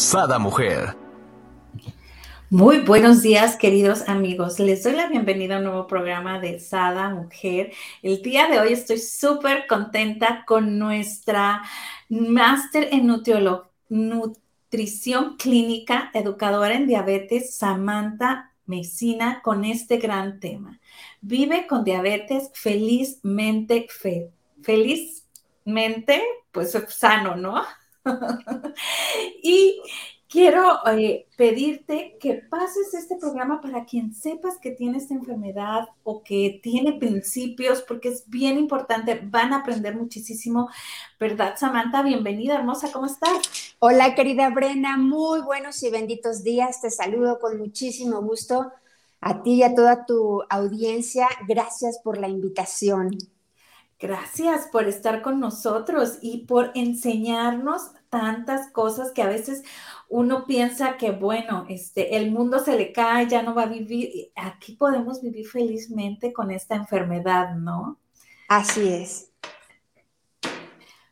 Sada 0.00 0.38
Mujer. 0.38 0.96
Muy 2.48 2.78
buenos 2.78 3.20
días, 3.20 3.56
queridos 3.56 4.08
amigos. 4.08 4.58
Les 4.58 4.82
doy 4.82 4.94
la 4.94 5.08
bienvenida 5.08 5.56
a 5.56 5.58
un 5.58 5.64
nuevo 5.64 5.86
programa 5.86 6.40
de 6.40 6.58
Sada 6.58 7.10
Mujer. 7.10 7.70
El 8.02 8.22
día 8.22 8.48
de 8.48 8.58
hoy 8.58 8.72
estoy 8.72 8.96
súper 8.96 9.66
contenta 9.66 10.44
con 10.46 10.78
nuestra 10.78 11.62
máster 12.08 12.88
en 12.92 13.08
nutrición 13.90 15.36
clínica, 15.36 16.10
educadora 16.14 16.74
en 16.74 16.86
diabetes, 16.86 17.54
Samantha 17.54 18.54
Mesina, 18.64 19.42
con 19.42 19.66
este 19.66 19.98
gran 19.98 20.40
tema. 20.40 20.80
Vive 21.20 21.66
con 21.66 21.84
diabetes 21.84 22.50
felizmente, 22.54 23.86
felizmente, 24.62 26.22
pues 26.50 26.76
sano, 26.88 27.36
¿no? 27.36 27.62
y 29.42 29.80
quiero 30.30 30.78
eh, 30.86 31.26
pedirte 31.36 32.16
que 32.20 32.34
pases 32.34 32.94
este 32.94 33.16
programa 33.16 33.60
para 33.60 33.84
quien 33.84 34.14
sepas 34.14 34.58
que 34.58 34.70
tiene 34.70 34.98
esta 34.98 35.14
enfermedad 35.14 35.88
o 36.04 36.22
que 36.22 36.60
tiene 36.62 36.92
principios, 36.92 37.82
porque 37.82 38.10
es 38.10 38.30
bien 38.30 38.56
importante, 38.58 39.20
van 39.22 39.52
a 39.52 39.58
aprender 39.58 39.96
muchísimo, 39.96 40.70
¿verdad, 41.18 41.54
Samantha? 41.58 42.02
Bienvenida, 42.02 42.54
hermosa, 42.54 42.92
¿cómo 42.92 43.06
estás? 43.06 43.74
Hola, 43.80 44.14
querida 44.14 44.50
Brena, 44.50 44.96
muy 44.96 45.40
buenos 45.40 45.82
y 45.82 45.90
benditos 45.90 46.44
días, 46.44 46.80
te 46.80 46.90
saludo 46.90 47.40
con 47.40 47.58
muchísimo 47.58 48.22
gusto 48.22 48.72
a 49.20 49.42
ti 49.42 49.54
y 49.54 49.62
a 49.64 49.74
toda 49.74 50.06
tu 50.06 50.42
audiencia, 50.48 51.28
gracias 51.46 52.00
por 52.02 52.18
la 52.18 52.28
invitación. 52.28 53.18
Gracias 54.00 54.66
por 54.72 54.88
estar 54.88 55.20
con 55.20 55.40
nosotros 55.40 56.18
y 56.22 56.46
por 56.46 56.72
enseñarnos 56.74 57.90
tantas 58.08 58.70
cosas 58.72 59.12
que 59.12 59.20
a 59.20 59.28
veces 59.28 59.62
uno 60.08 60.46
piensa 60.46 60.96
que, 60.96 61.10
bueno, 61.10 61.66
este, 61.68 62.16
el 62.16 62.30
mundo 62.30 62.60
se 62.60 62.78
le 62.78 62.92
cae, 62.92 63.28
ya 63.28 63.42
no 63.42 63.54
va 63.54 63.64
a 63.64 63.66
vivir. 63.66 64.32
Aquí 64.36 64.74
podemos 64.74 65.20
vivir 65.20 65.46
felizmente 65.46 66.32
con 66.32 66.50
esta 66.50 66.76
enfermedad, 66.76 67.54
¿no? 67.56 68.00
Así 68.48 68.88
es. 68.88 69.32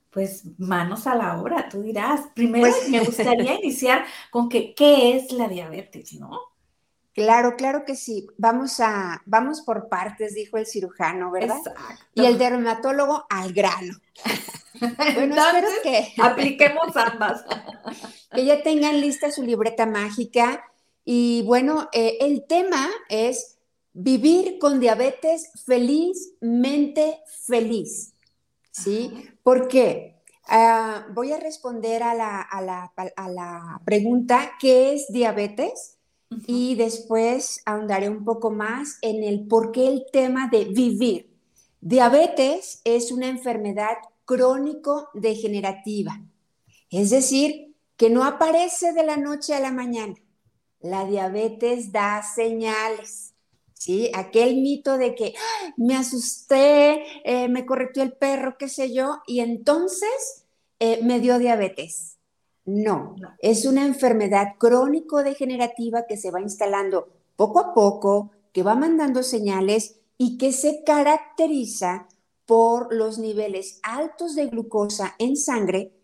Pues 0.09 0.47
manos 0.56 1.06
a 1.06 1.14
la 1.14 1.39
obra, 1.39 1.69
tú 1.69 1.83
dirás. 1.83 2.22
Primero 2.34 2.70
pues 2.70 2.89
me 2.89 3.00
gustaría 3.05 3.59
iniciar 3.59 4.06
con 4.31 4.48
que, 4.48 4.75
¿qué 4.75 5.14
es 5.14 5.31
la 5.33 5.47
diabetes, 5.47 6.14
no? 6.14 6.41
Claro, 7.19 7.56
claro 7.56 7.84
que 7.84 7.97
sí. 7.97 8.28
Vamos 8.36 8.78
a, 8.78 9.22
vamos 9.27 9.62
por 9.62 9.88
partes, 9.88 10.34
dijo 10.34 10.56
el 10.56 10.66
cirujano, 10.66 11.33
¿verdad? 11.33 11.58
Exacto. 11.58 12.05
Y 12.14 12.27
el 12.27 12.38
dermatólogo 12.38 13.27
al 13.28 13.52
grano. 13.52 13.97
bueno, 15.16 15.34
espero 15.34 15.69
que 15.83 16.14
apliquemos 16.22 16.97
ambas. 16.97 17.44
que 18.33 18.44
ya 18.44 18.62
tengan 18.62 19.00
lista 19.00 19.33
su 19.33 19.42
libreta 19.42 19.84
mágica. 19.84 20.64
Y 21.05 21.42
bueno, 21.42 21.88
eh, 21.92 22.19
el 22.20 22.47
tema 22.47 22.88
es 23.08 23.58
vivir 23.92 24.60
con 24.60 24.78
diabetes 24.78 25.50
felizmente 25.66 27.19
feliz. 27.48 28.15
¿Sí? 28.71 29.28
¿Por 29.42 29.66
qué? 29.66 30.22
Ah, 30.47 31.09
voy 31.10 31.32
a 31.32 31.41
responder 31.41 32.04
a 32.04 32.15
la, 32.15 32.42
a, 32.42 32.62
la, 32.62 32.92
a 33.16 33.28
la 33.28 33.81
pregunta, 33.84 34.53
¿qué 34.60 34.94
es 34.94 35.12
diabetes? 35.12 35.97
Y 36.31 36.75
después 36.75 37.62
ahondaré 37.65 38.09
un 38.09 38.25
poco 38.25 38.50
más 38.50 38.99
en 39.03 39.22
el 39.22 39.47
por 39.47 39.72
qué 39.72 39.89
el 39.89 40.06
tema 40.12 40.49
de 40.49 40.65
vivir. 40.66 41.31
Diabetes 41.81 42.81
es 42.84 43.12
una 43.12 43.28
enfermedad 43.28 43.97
crónico-degenerativa, 44.25 46.21
es 46.91 47.11
decir, 47.11 47.75
que 47.97 48.11
no 48.11 48.25
aparece 48.25 48.93
de 48.93 49.05
la 49.05 49.16
noche 49.16 49.55
a 49.55 49.61
la 49.61 49.72
mañana. 49.72 50.15
La 50.81 51.05
diabetes 51.05 51.93
da 51.93 52.22
señales. 52.22 53.34
¿Sí? 53.75 54.10
Aquel 54.12 54.56
mito 54.56 54.99
de 54.99 55.15
que 55.15 55.34
me 55.77 55.95
asusté, 55.95 57.05
eh, 57.25 57.49
me 57.49 57.65
correteó 57.65 58.03
el 58.03 58.12
perro, 58.12 58.56
qué 58.59 58.69
sé 58.69 58.93
yo, 58.93 59.22
y 59.25 59.39
entonces 59.39 60.45
eh, 60.81 61.00
me 61.05 61.21
dio 61.21 61.39
diabetes. 61.39 62.17
No, 62.68 63.16
es 63.38 63.64
una 63.64 63.86
enfermedad 63.86 64.56
crónico-degenerativa 64.58 66.04
que 66.06 66.18
se 66.18 66.30
va 66.30 66.42
instalando 66.42 67.08
poco 67.34 67.60
a 67.60 67.72
poco, 67.72 68.30
que 68.52 68.62
va 68.62 68.74
mandando 68.74 69.22
señales 69.22 70.00
y 70.18 70.36
que 70.36 70.52
se 70.52 70.84
caracteriza 70.84 72.08
por 72.44 72.94
los 72.94 73.18
niveles 73.18 73.80
altos 73.82 74.34
de 74.34 74.48
glucosa 74.48 75.14
en 75.18 75.38
sangre. 75.38 75.94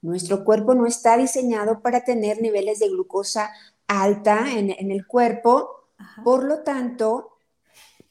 Nuestro 0.00 0.44
cuerpo 0.44 0.76
no 0.76 0.86
está 0.86 1.16
diseñado 1.16 1.80
para 1.80 2.04
tener 2.04 2.40
niveles 2.40 2.78
de 2.78 2.90
glucosa 2.90 3.50
alta 3.88 4.46
en, 4.52 4.92
el 4.92 5.04
cuerpo, 5.08 5.88
por 6.22 6.44
lo 6.44 6.62
tanto, 6.62 7.30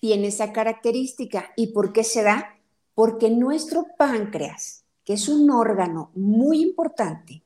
tiene 0.02 0.28
esa 0.28 0.52
característica. 0.52 1.54
¿Y 1.56 1.68
por 1.68 1.94
qué 1.94 2.04
se 2.04 2.24
da? 2.24 2.58
Porque 2.94 3.30
nuestro 3.30 3.86
páncreas, 3.98 4.84
que 5.06 5.14
es 5.14 5.30
un 5.30 5.50
órgano 5.50 6.12
muy 6.14 6.62
importante, 6.62 7.42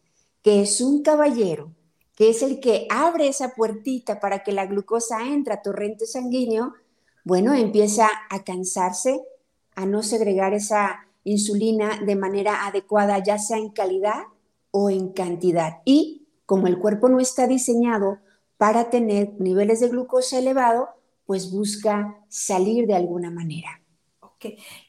que 0.45 0.61
es 0.61 0.79
un 0.79 1.01
caballero, 1.01 1.72
que 2.16 2.29
es 2.29 2.44
el 2.44 2.59
que 2.59 2.85
abre 2.91 3.28
esa 3.28 3.56
puertita 3.56 4.19
para 4.19 4.44
que 4.44 4.51
la 4.51 4.67
glucosa 4.67 5.28
entre 5.28 5.56
a 5.56 5.63
torrente 5.63 6.06
sanguíneo, 6.06 6.75
bueno, 7.23 7.56
empieza 7.56 8.07
a 8.29 8.44
cansarse, 8.44 9.23
a 9.73 9.88
no 9.88 10.03
segregar 10.03 10.53
esa 10.53 11.07
insulina 11.23 12.00
de 12.06 12.16
manera 12.16 12.67
adecuada, 12.67 13.23
ya 13.23 13.39
sea 13.39 13.57
en 13.57 13.69
calidad 13.69 14.25
o 14.69 14.91
en 14.91 15.13
cantidad. 15.13 15.81
Y 15.83 16.28
como 16.45 16.67
el 16.67 16.77
cuerpo 16.77 17.09
no 17.09 17.19
está 17.19 17.47
diseñado 17.47 18.19
para 18.57 18.91
tener 18.91 19.33
niveles 19.39 19.79
de 19.79 19.89
glucosa 19.89 20.38
elevado, 20.38 20.89
pues 21.25 21.51
busca 21.51 22.23
salir 22.29 22.85
de 22.85 22.94
alguna 22.94 23.31
manera. 23.31 23.81
Ok, 24.19 24.45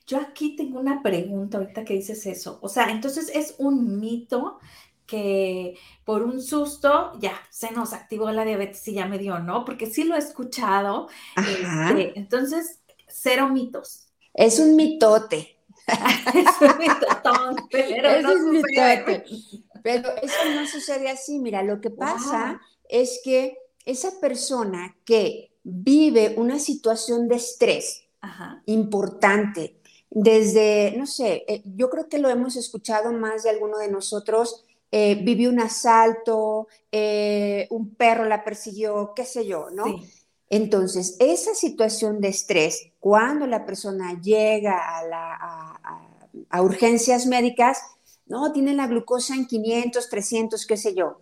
yo 0.07 0.19
aquí 0.19 0.55
tengo 0.55 0.81
una 0.81 1.03
pregunta 1.03 1.57
ahorita 1.57 1.83
que 1.87 1.95
dices 1.95 2.27
eso. 2.27 2.59
O 2.61 2.69
sea, 2.69 2.91
entonces 2.91 3.31
es 3.33 3.55
un 3.59 3.99
mito 4.01 4.59
que 5.07 5.79
por 6.05 6.23
un 6.23 6.43
susto 6.43 7.13
ya 7.19 7.41
se 7.51 7.71
nos 7.73 7.93
activó 7.93 8.31
la 8.31 8.45
diabetes 8.45 8.87
y 8.89 8.95
ya 8.95 9.07
me 9.07 9.19
dio, 9.19 9.39
¿no? 9.39 9.65
Porque 9.65 9.87
sí 9.87 10.05
lo 10.05 10.15
he 10.15 10.19
escuchado. 10.19 11.09
Este, 11.37 12.19
entonces, 12.19 12.81
cero 13.09 13.49
mitos. 13.49 14.09
Es 14.35 14.59
un 14.59 14.77
mitote. 14.77 15.57
es 15.87 16.61
un 16.61 16.79
mitotón, 16.79 17.57
pero 17.71 18.23
no 18.23 18.33
un 18.33 18.53
Mitote. 18.53 19.25
Pero 19.83 20.11
eso 20.21 20.35
no 20.55 20.67
sucede 20.67 21.09
así. 21.09 21.39
Mira, 21.39 21.63
lo 21.63 21.81
que 21.81 21.91
pasa 21.91 22.61
es 22.89 23.21
que 23.23 23.57
esa 23.85 24.21
persona 24.21 24.97
que 25.05 25.53
vive 25.63 26.35
una 26.37 26.59
situación 26.59 27.29
de 27.29 27.37
estrés 27.37 28.03
importante, 28.67 29.81
desde, 30.11 30.95
no 30.97 31.07
sé, 31.07 31.45
eh, 31.47 31.63
yo 31.77 31.89
creo 31.91 32.09
que 32.09 32.19
lo 32.19 32.29
hemos 32.29 32.57
escuchado 32.57 33.13
más 33.13 33.45
de 33.45 33.51
alguno 33.51 33.79
de 33.79 33.91
nosotros, 33.91 34.65
eh, 34.91 35.17
vivió 35.17 35.51
un 35.51 35.61
asalto, 35.61 36.69
eh, 36.93 37.67
un 37.71 37.95
perro 37.95 38.25
la 38.25 38.45
persiguió, 38.45 39.13
qué 39.15 39.25
sé 39.25 39.47
yo, 39.47 39.69
¿no? 39.71 39.85
Entonces, 40.49 41.17
esa 41.19 41.55
situación 41.55 42.21
de 42.21 42.29
estrés, 42.29 42.93
cuando 43.01 43.47
la 43.47 43.67
persona 43.67 44.21
llega 44.21 44.81
a, 46.51 46.63
urgencias 46.63 47.27
médicas, 47.27 47.79
no, 48.27 48.53
tiene 48.53 48.75
la 48.75 48.87
glucosa 48.87 49.35
en 49.35 49.47
500, 49.47 50.09
300, 50.09 50.67
qué 50.67 50.77
sé 50.77 50.95
yo. 50.95 51.21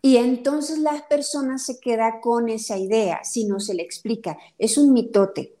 Y 0.00 0.18
entonces 0.18 0.78
la 0.78 1.06
persona 1.08 1.58
se 1.58 1.80
queda 1.80 2.20
con 2.20 2.48
esa 2.48 2.78
idea, 2.78 3.24
si 3.24 3.46
no 3.46 3.58
se 3.58 3.74
le 3.74 3.82
explica. 3.82 4.38
Es 4.58 4.78
un 4.78 4.92
mitote. 4.92 5.56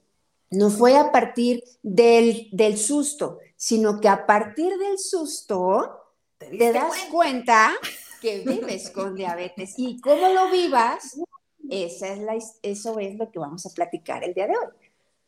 No 0.50 0.70
fue 0.70 0.96
a 0.96 1.10
partir 1.10 1.64
del, 1.82 2.48
del 2.52 2.76
susto, 2.76 3.38
sino 3.56 4.00
que 4.00 4.08
a 4.08 4.26
partir 4.26 4.76
del 4.76 4.98
susto, 4.98 6.01
te, 6.50 6.72
das 6.72 7.06
cuenta? 7.10 7.72
que 8.20 8.40
vives 8.46 8.90
con 8.90 9.16
diabetes 9.16 9.74
y 9.76 10.00
cómo 10.00 10.28
lo 10.28 10.48
vivas, 10.48 11.18
esa 11.68 12.12
es 12.12 12.18
la, 12.20 12.38
eso 12.62 12.98
es 13.00 13.16
lo 13.16 13.30
que 13.32 13.40
vamos 13.40 13.66
a 13.66 13.70
platicar 13.70 14.22
el 14.22 14.32
día 14.32 14.46
de 14.46 14.52
hoy. 14.56 14.72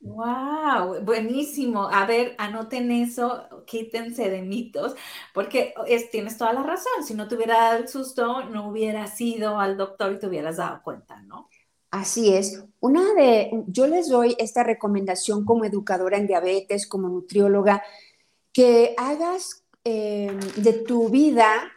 Wow, 0.04 1.00
buenísimo. 1.02 1.88
A 1.90 2.06
ver, 2.06 2.34
anoten 2.38 2.92
eso, 2.92 3.48
quítense 3.66 4.28
de 4.28 4.42
mitos, 4.42 4.94
porque 5.32 5.74
es, 5.86 6.10
tienes 6.10 6.36
toda 6.36 6.52
la 6.52 6.62
razón. 6.62 7.02
Si 7.02 7.14
no 7.14 7.26
te 7.26 7.34
hubiera 7.34 7.54
dado 7.54 7.78
el 7.78 7.88
susto, 7.88 8.44
no 8.44 8.68
hubieras 8.68 9.18
ido 9.20 9.58
al 9.58 9.76
doctor 9.76 10.12
y 10.12 10.18
te 10.18 10.26
hubieras 10.28 10.58
dado 10.58 10.82
cuenta, 10.84 11.20
¿no? 11.22 11.48
Así 11.90 12.34
es. 12.34 12.64
Una 12.80 13.14
de, 13.14 13.50
yo 13.66 13.86
les 13.86 14.08
doy 14.08 14.36
esta 14.38 14.62
recomendación 14.62 15.44
como 15.44 15.64
educadora 15.64 16.18
en 16.18 16.26
diabetes, 16.26 16.86
como 16.86 17.08
nutrióloga, 17.08 17.82
que 18.52 18.94
hagas 18.98 19.63
eh, 19.84 20.36
de 20.56 20.72
tu 20.72 21.08
vida, 21.08 21.70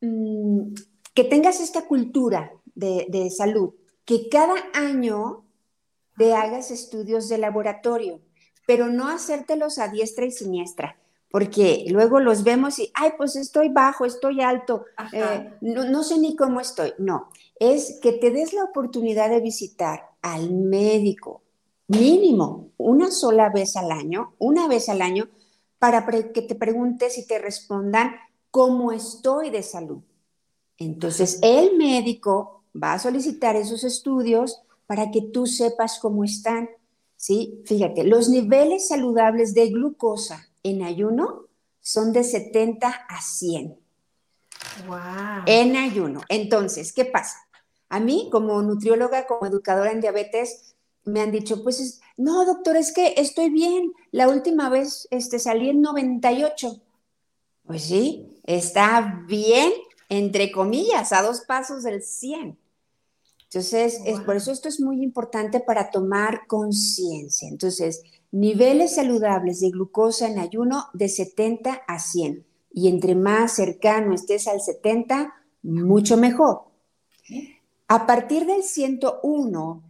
mm, 0.00 0.74
que 1.14 1.24
tengas 1.24 1.60
esta 1.60 1.86
cultura 1.86 2.52
de, 2.74 3.06
de 3.08 3.30
salud, 3.30 3.74
que 4.04 4.28
cada 4.28 4.54
año 4.74 5.44
de 6.16 6.34
hagas 6.34 6.70
estudios 6.70 7.28
de 7.28 7.38
laboratorio, 7.38 8.20
pero 8.66 8.88
no 8.88 9.08
hacértelos 9.08 9.78
a 9.78 9.88
diestra 9.88 10.26
y 10.26 10.30
siniestra, 10.30 10.98
porque 11.30 11.84
luego 11.88 12.20
los 12.20 12.44
vemos 12.44 12.78
y, 12.78 12.90
ay, 12.94 13.12
pues 13.16 13.36
estoy 13.36 13.68
bajo, 13.68 14.04
estoy 14.04 14.40
alto, 14.40 14.84
eh, 15.12 15.52
no, 15.60 15.84
no 15.84 16.02
sé 16.02 16.18
ni 16.18 16.36
cómo 16.36 16.60
estoy. 16.60 16.92
No, 16.98 17.28
es 17.58 17.98
que 18.00 18.12
te 18.12 18.30
des 18.30 18.52
la 18.52 18.64
oportunidad 18.64 19.30
de 19.30 19.40
visitar 19.40 20.10
al 20.22 20.50
médico 20.50 21.42
mínimo 21.88 22.70
una 22.76 23.10
sola 23.10 23.50
vez 23.50 23.76
al 23.76 23.92
año, 23.92 24.34
una 24.38 24.66
vez 24.68 24.88
al 24.88 25.02
año, 25.02 25.28
para 25.90 26.32
que 26.32 26.42
te 26.42 26.54
preguntes 26.54 27.18
y 27.18 27.26
te 27.26 27.38
respondan 27.38 28.16
cómo 28.50 28.92
estoy 28.92 29.50
de 29.50 29.62
salud. 29.62 30.02
Entonces, 30.78 31.38
el 31.42 31.76
médico 31.76 32.64
va 32.80 32.94
a 32.94 32.98
solicitar 32.98 33.56
esos 33.56 33.84
estudios 33.84 34.62
para 34.86 35.10
que 35.10 35.22
tú 35.22 35.46
sepas 35.46 35.98
cómo 35.98 36.24
están. 36.24 36.68
¿sí? 37.16 37.62
Fíjate, 37.64 38.04
los 38.04 38.28
niveles 38.28 38.88
saludables 38.88 39.54
de 39.54 39.68
glucosa 39.68 40.48
en 40.62 40.82
ayuno 40.82 41.46
son 41.80 42.12
de 42.12 42.24
70 42.24 42.88
a 42.88 43.20
100. 43.20 43.78
Wow. 44.86 44.96
En 45.46 45.76
ayuno. 45.76 46.20
Entonces, 46.28 46.92
¿qué 46.92 47.04
pasa? 47.04 47.38
A 47.88 48.00
mí, 48.00 48.28
como 48.32 48.60
nutrióloga, 48.62 49.26
como 49.26 49.46
educadora 49.46 49.92
en 49.92 50.00
diabetes, 50.00 50.75
me 51.06 51.20
han 51.20 51.32
dicho, 51.32 51.62
pues, 51.62 52.00
no, 52.16 52.44
doctor, 52.44 52.76
es 52.76 52.92
que 52.92 53.14
estoy 53.16 53.48
bien. 53.48 53.92
La 54.10 54.28
última 54.28 54.68
vez 54.68 55.06
este, 55.10 55.38
salí 55.38 55.70
en 55.70 55.80
98. 55.80 56.80
Pues 57.64 57.82
sí, 57.84 58.40
está 58.44 59.24
bien, 59.26 59.72
entre 60.08 60.52
comillas, 60.52 61.12
a 61.12 61.22
dos 61.22 61.42
pasos 61.42 61.84
del 61.84 62.02
100. 62.02 62.58
Entonces, 63.44 64.00
es, 64.04 64.20
por 64.20 64.36
eso 64.36 64.50
esto 64.50 64.68
es 64.68 64.80
muy 64.80 65.02
importante 65.02 65.60
para 65.60 65.90
tomar 65.90 66.46
conciencia. 66.48 67.48
Entonces, 67.48 68.02
niveles 68.32 68.96
saludables 68.96 69.60
de 69.60 69.70
glucosa 69.70 70.28
en 70.28 70.40
ayuno 70.40 70.86
de 70.92 71.08
70 71.08 71.82
a 71.86 71.98
100. 71.98 72.44
Y 72.72 72.88
entre 72.88 73.14
más 73.14 73.52
cercano 73.52 74.12
estés 74.12 74.48
al 74.48 74.60
70, 74.60 75.32
mucho 75.62 76.16
mejor. 76.16 76.64
A 77.88 78.06
partir 78.06 78.46
del 78.46 78.64
101 78.64 79.82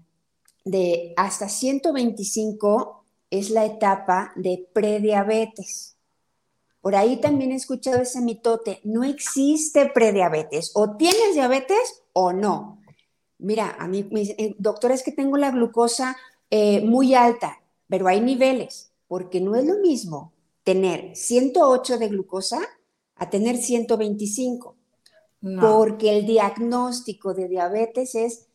de 0.67 1.15
hasta 1.17 1.49
125 1.49 3.05
es 3.31 3.51
la 3.51 3.65
etapa 3.65 4.33
de 4.35 4.69
prediabetes. 4.73 5.97
Por 6.81 6.97
ahí 6.97 7.21
también 7.21 7.53
he 7.53 7.55
escuchado 7.55 8.03
ese 8.03 8.21
mitote, 8.21 8.81
no 8.83 9.05
existe 9.05 9.87
prediabetes, 9.87 10.73
o 10.75 10.97
tienes 10.97 11.35
diabetes 11.35 12.03
o 12.13 12.33
no. 12.33 12.81
Mira, 13.39 13.77
a 13.79 13.87
mí, 13.87 14.09
eh, 14.13 14.57
doctora, 14.59 14.95
es 14.95 15.05
que 15.05 15.13
tengo 15.13 15.37
la 15.37 15.53
glucosa 15.53 16.17
eh, 16.51 16.81
muy 16.81 17.15
alta, 17.15 17.61
pero 17.89 18.09
hay 18.09 18.21
niveles, 18.21 18.91
porque 19.07 19.41
no 19.41 19.55
es 19.55 19.65
lo 19.65 19.79
mismo 19.79 20.33
tener 20.65 21.15
108 21.15 21.99
de 21.99 22.09
glucosa 22.09 22.59
a 23.15 23.31
tener 23.31 23.57
125, 23.57 24.75
porque 25.61 26.19
el 26.19 26.27
diagnóstico 26.27 27.35
de 27.35 27.47
diabetes 27.47 28.17
es 28.17 28.46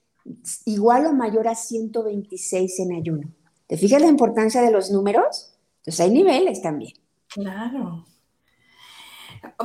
igual 0.65 1.05
o 1.05 1.13
mayor 1.13 1.47
a 1.47 1.55
126 1.55 2.79
en 2.79 2.93
ayuno. 2.93 3.29
¿Te 3.67 3.77
fijas 3.77 4.01
la 4.01 4.07
importancia 4.07 4.61
de 4.61 4.71
los 4.71 4.91
números? 4.91 5.53
Entonces 5.79 5.99
hay 6.01 6.11
niveles 6.11 6.61
también. 6.61 6.93
Claro. 7.27 8.05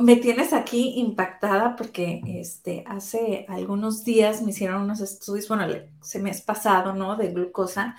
Me 0.01 0.15
tienes 0.15 0.53
aquí 0.53 0.93
impactada 0.97 1.75
porque 1.75 2.21
este, 2.25 2.83
hace 2.87 3.45
algunos 3.47 4.03
días 4.03 4.41
me 4.41 4.51
hicieron 4.51 4.81
unos 4.81 5.01
estudios, 5.01 5.47
bueno, 5.47 5.67
se 6.01 6.19
me 6.19 6.31
ha 6.31 6.35
pasado, 6.45 6.93
¿no? 6.93 7.15
De 7.15 7.29
glucosa 7.29 7.95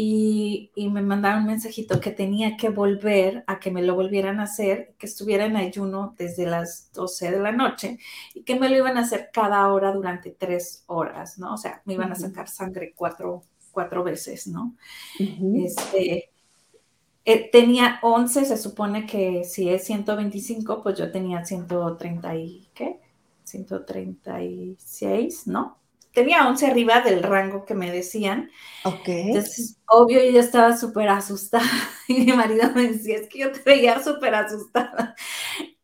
y, 0.00 0.70
me 0.90 1.02
mandaron 1.02 1.40
un 1.40 1.48
mensajito 1.48 1.98
que 1.98 2.12
tenía 2.12 2.56
que 2.56 2.68
volver 2.68 3.42
a 3.48 3.58
que 3.58 3.72
me 3.72 3.82
lo 3.82 3.96
volvieran 3.96 4.38
a 4.38 4.44
hacer, 4.44 4.94
que 4.96 5.06
estuviera 5.06 5.44
en 5.44 5.56
ayuno 5.56 6.14
desde 6.16 6.46
las 6.46 6.92
12 6.92 7.32
de 7.32 7.40
la 7.40 7.50
noche 7.50 7.98
y 8.32 8.42
que 8.42 8.54
me 8.54 8.68
lo 8.68 8.76
iban 8.76 8.96
a 8.96 9.00
hacer 9.00 9.30
cada 9.32 9.66
hora 9.72 9.92
durante 9.92 10.30
tres 10.30 10.84
horas, 10.86 11.40
¿no? 11.40 11.54
O 11.54 11.56
sea, 11.56 11.82
me 11.84 11.94
iban 11.94 12.12
a 12.12 12.14
sacar 12.14 12.48
sangre 12.48 12.92
cuatro, 12.94 13.42
cuatro 13.72 14.04
veces, 14.04 14.46
¿no? 14.46 14.76
Este 15.18 16.30
eh, 17.24 17.50
tenía 17.50 17.98
11, 18.02 18.44
se 18.44 18.56
supone 18.56 19.04
que 19.04 19.42
si 19.42 19.68
es 19.68 19.84
125, 19.84 20.80
pues 20.80 20.96
yo 20.96 21.10
tenía 21.10 21.44
130 21.44 22.36
y, 22.36 22.68
¿qué? 22.72 23.00
136, 23.42 25.48
¿no? 25.48 25.77
Tenía 26.18 26.48
11 26.48 26.66
arriba 26.66 27.00
del 27.00 27.22
rango 27.22 27.64
que 27.64 27.76
me 27.76 27.92
decían. 27.92 28.50
Ok. 28.82 29.06
Entonces, 29.06 29.78
obvio, 29.86 30.20
yo 30.20 30.32
ya 30.32 30.40
estaba 30.40 30.76
súper 30.76 31.08
asustada 31.08 31.64
y 32.08 32.24
mi 32.24 32.32
marido 32.32 32.72
me 32.74 32.88
decía, 32.88 33.18
es 33.18 33.28
que 33.28 33.38
yo 33.38 33.52
te 33.52 33.62
veía 33.62 34.02
súper 34.02 34.34
asustada. 34.34 35.14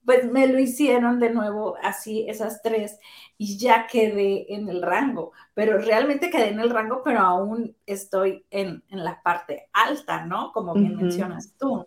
Pues 0.05 0.29
me 0.29 0.49
lo 0.49 0.59
hicieron 0.59 1.21
de 1.21 1.31
nuevo 1.31 1.77
así, 1.81 2.27
esas 2.29 2.63
tres 2.63 2.99
y 3.39 3.59
ya 3.59 3.87
quedé 3.87 4.53
en 4.53 4.69
el 4.69 4.83
rango, 4.83 5.31
pero 5.55 5.79
realmente 5.79 6.31
quedé 6.31 6.49
en 6.49 6.59
el 6.59 6.71
rango, 6.71 7.03
pero 7.05 7.21
aún 7.21 7.77
estoy 7.87 8.45
en, 8.51 8.83
la 8.89 9.23
parte 9.23 9.69
alta, 9.73 10.27
¿no? 10.27 10.51
Como 10.51 10.75
bien 10.75 10.97
mencionas 10.97 11.55
tú. 11.57 11.87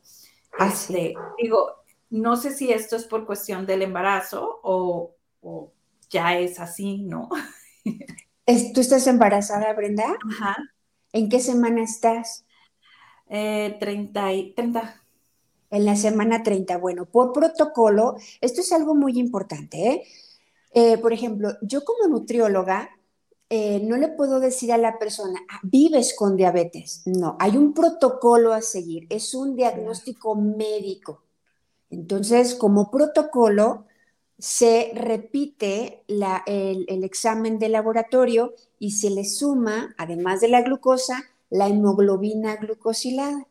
Este, 0.57 1.15
digo, 1.37 1.83
no 2.09 2.37
sé 2.37 2.51
si 2.51 2.71
esto 2.71 2.95
es 2.95 3.03
por 3.03 3.25
cuestión 3.25 3.65
del 3.65 3.81
embarazo 3.81 4.61
o, 4.63 5.11
ya 6.09 6.39
es 6.39 6.61
así, 6.61 7.03
¿no? 7.03 7.27
¿Tú 8.73 8.79
estás 8.79 9.05
embarazada, 9.07 9.73
Brenda? 9.73 10.17
Ajá. 10.31 10.55
¿En 11.11 11.27
qué 11.27 11.41
semana 11.41 11.83
estás? 11.83 12.45
Eh, 13.29 13.75
30, 13.77 14.33
y, 14.33 14.53
30. 14.53 15.03
En 15.69 15.85
la 15.85 15.97
semana 15.97 16.43
30. 16.43 16.77
Bueno, 16.77 17.05
por 17.05 17.33
protocolo, 17.33 18.15
esto 18.39 18.61
es 18.61 18.71
algo 18.71 18.95
muy 18.95 19.19
importante, 19.19 19.89
¿eh? 19.89 20.03
Eh, 20.73 20.97
por 20.97 21.11
ejemplo, 21.11 21.55
yo 21.61 21.83
como 21.83 22.07
nutrióloga 22.07 22.89
eh, 23.49 23.81
no 23.83 23.97
le 23.97 24.09
puedo 24.09 24.39
decir 24.39 24.71
a 24.71 24.77
la 24.77 24.99
persona, 24.99 25.41
ah, 25.49 25.59
vives 25.63 26.13
con 26.15 26.37
diabetes. 26.37 27.01
No, 27.05 27.35
hay 27.39 27.57
un 27.57 27.73
protocolo 27.73 28.53
a 28.53 28.61
seguir, 28.61 29.07
es 29.09 29.33
un 29.33 29.57
diagnóstico 29.57 30.35
médico. 30.35 31.23
Entonces, 31.89 32.55
como 32.55 32.91
protocolo, 32.91 33.86
se 34.39 34.91
repite 34.93 36.03
el, 36.07 36.85
el, 36.87 37.03
examen 37.03 37.57
de 37.57 37.69
laboratorio 37.69 38.53
y 38.79 38.91
se 38.91 39.09
le 39.09 39.25
suma, 39.25 39.95
además 39.97 40.41
de 40.41 40.47
la 40.49 40.61
glucosa, 40.61 41.23
la 41.49 41.67
hemoglobina 41.67 42.55
glucosilada. 42.57 43.47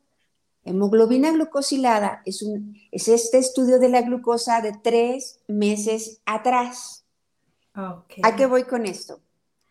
Hemoglobina 0.65 1.31
glucosilada 1.33 2.23
es, 2.25 2.43
un, 2.43 2.77
es 2.91 3.09
este 3.09 3.39
estudio 3.39 3.79
de 3.79 3.89
la 3.89 4.03
glucosa 4.03 4.61
de 4.61 4.73
tres 4.83 5.41
meses 5.49 6.21
atrás. 6.25 7.05
¿A 7.73 8.37
qué 8.37 8.47
voy 8.47 8.65
con 8.65 8.87
esto? 8.87 9.21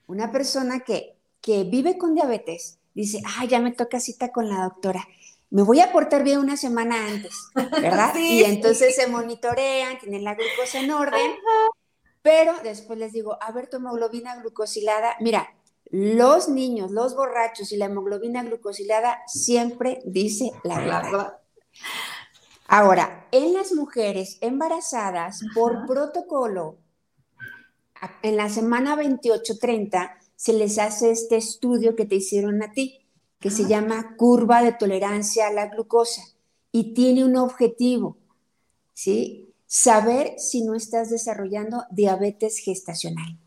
Una 0.07 0.31
persona 0.31 0.81
que, 0.81 1.17
que 1.41 1.63
vive 1.63 1.97
con 1.97 2.13
diabetes 2.13 2.77
dice, 2.93 3.21
ah, 3.25 3.45
ya 3.45 3.59
me 3.59 3.71
toca 3.71 3.99
cita 3.99 4.31
con 4.31 4.47
la 4.49 4.63
doctora. 4.63 5.07
Me 5.49 5.61
voy 5.61 5.79
a 5.79 5.91
portar 5.91 6.23
bien 6.23 6.39
una 6.39 6.57
semana 6.57 7.07
antes, 7.07 7.33
¿verdad? 7.53 8.13
Y 8.19 8.43
entonces 8.43 8.95
se 8.95 9.07
monitorean, 9.07 9.97
tienen 9.99 10.23
la 10.23 10.35
glucosa 10.35 10.79
en 10.79 10.91
orden, 10.91 11.31
pero 12.21 12.53
después 12.63 12.97
les 12.99 13.13
digo, 13.13 13.37
a 13.41 13.51
ver, 13.51 13.69
tu 13.69 13.77
hemoglobina 13.77 14.35
glucosilada, 14.37 15.15
mira, 15.19 15.47
los 15.91 16.49
niños, 16.49 16.91
los 16.91 17.15
borrachos 17.15 17.71
y 17.71 17.77
la 17.77 17.85
hemoglobina 17.85 18.43
glucosilada 18.43 19.21
siempre 19.27 20.01
dice 20.05 20.51
la 20.63 20.79
verdad. 20.79 21.37
Ahora, 22.67 23.27
en 23.31 23.53
las 23.53 23.73
mujeres 23.73 24.39
embarazadas, 24.41 25.41
por 25.53 25.85
protocolo, 25.85 26.79
en 28.23 28.37
la 28.37 28.49
semana 28.49 28.95
28-30 28.95 30.17
se 30.35 30.53
les 30.53 30.79
hace 30.79 31.11
este 31.11 31.37
estudio 31.37 31.95
que 31.95 32.05
te 32.05 32.15
hicieron 32.15 32.61
a 32.63 32.71
ti, 32.71 33.04
que 33.45 33.51
se 33.51 33.67
llama 33.67 34.15
curva 34.17 34.63
de 34.63 34.71
tolerancia 34.71 35.45
a 35.45 35.53
la 35.53 35.67
glucosa 35.67 36.23
y 36.71 36.95
tiene 36.95 37.23
un 37.23 37.37
objetivo, 37.37 38.17
¿sí? 38.95 39.53
Saber 39.67 40.33
si 40.39 40.63
no 40.63 40.73
estás 40.73 41.11
desarrollando 41.11 41.83
diabetes 41.91 42.57
gestacional. 42.57 43.37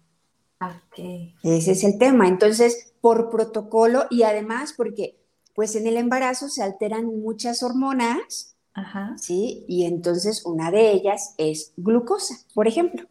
Okay. 0.86 1.34
Ese 1.42 1.72
es 1.72 1.82
el 1.82 1.98
tema. 1.98 2.28
Entonces, 2.28 2.92
por 3.00 3.28
protocolo 3.28 4.04
y 4.08 4.22
además 4.22 4.72
porque 4.72 5.18
pues 5.52 5.74
en 5.74 5.88
el 5.88 5.96
embarazo 5.96 6.48
se 6.48 6.62
alteran 6.62 7.06
muchas 7.06 7.64
hormonas, 7.64 8.54
¿sí? 9.16 9.64
Y 9.66 9.84
entonces 9.84 10.46
una 10.46 10.70
de 10.70 10.92
ellas 10.92 11.34
es 11.38 11.72
glucosa, 11.76 12.36
por 12.54 12.68
ejemplo. 12.68 13.08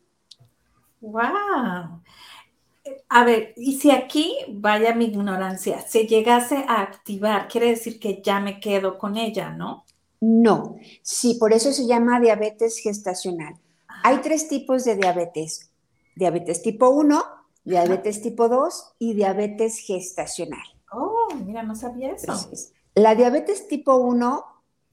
¡Wow! 1.01 2.01
A 3.10 3.24
ver, 3.24 3.54
y 3.56 3.80
si 3.80 3.92
aquí, 3.92 4.36
vaya 4.50 4.94
mi 4.94 5.06
ignorancia, 5.06 5.82
se 5.82 6.06
llegase 6.08 6.66
a 6.68 6.82
activar, 6.82 7.48
quiere 7.48 7.70
decir 7.70 8.00
que 8.00 8.22
ya 8.22 8.40
me 8.42 8.60
quedo 8.60 8.98
con 8.98 9.16
ella, 9.18 9.52
¿no? 9.52 9.86
No, 10.20 10.76
sí, 11.04 11.36
por 11.36 11.54
eso 11.54 11.72
se 11.72 11.88
llama 11.88 12.20
diabetes 12.20 12.80
gestacional. 12.80 13.56
Hay 14.04 14.18
tres 14.18 14.50
tipos 14.50 14.84
de 14.84 14.96
diabetes. 14.96 15.72
Diabetes 16.16 16.62
tipo 16.64 16.90
1, 16.90 17.24
diabetes 17.64 18.22
tipo 18.22 18.50
2 18.50 18.96
y 19.00 19.14
diabetes 19.14 19.80
gestacional. 19.80 20.66
Oh, 20.92 21.28
mira, 21.46 21.64
no 21.64 21.76
sabía 21.76 22.12
eso. 22.12 22.34
la 22.96 23.16
diabetes 23.16 23.68
tipo 23.68 23.96
1, 23.96 24.46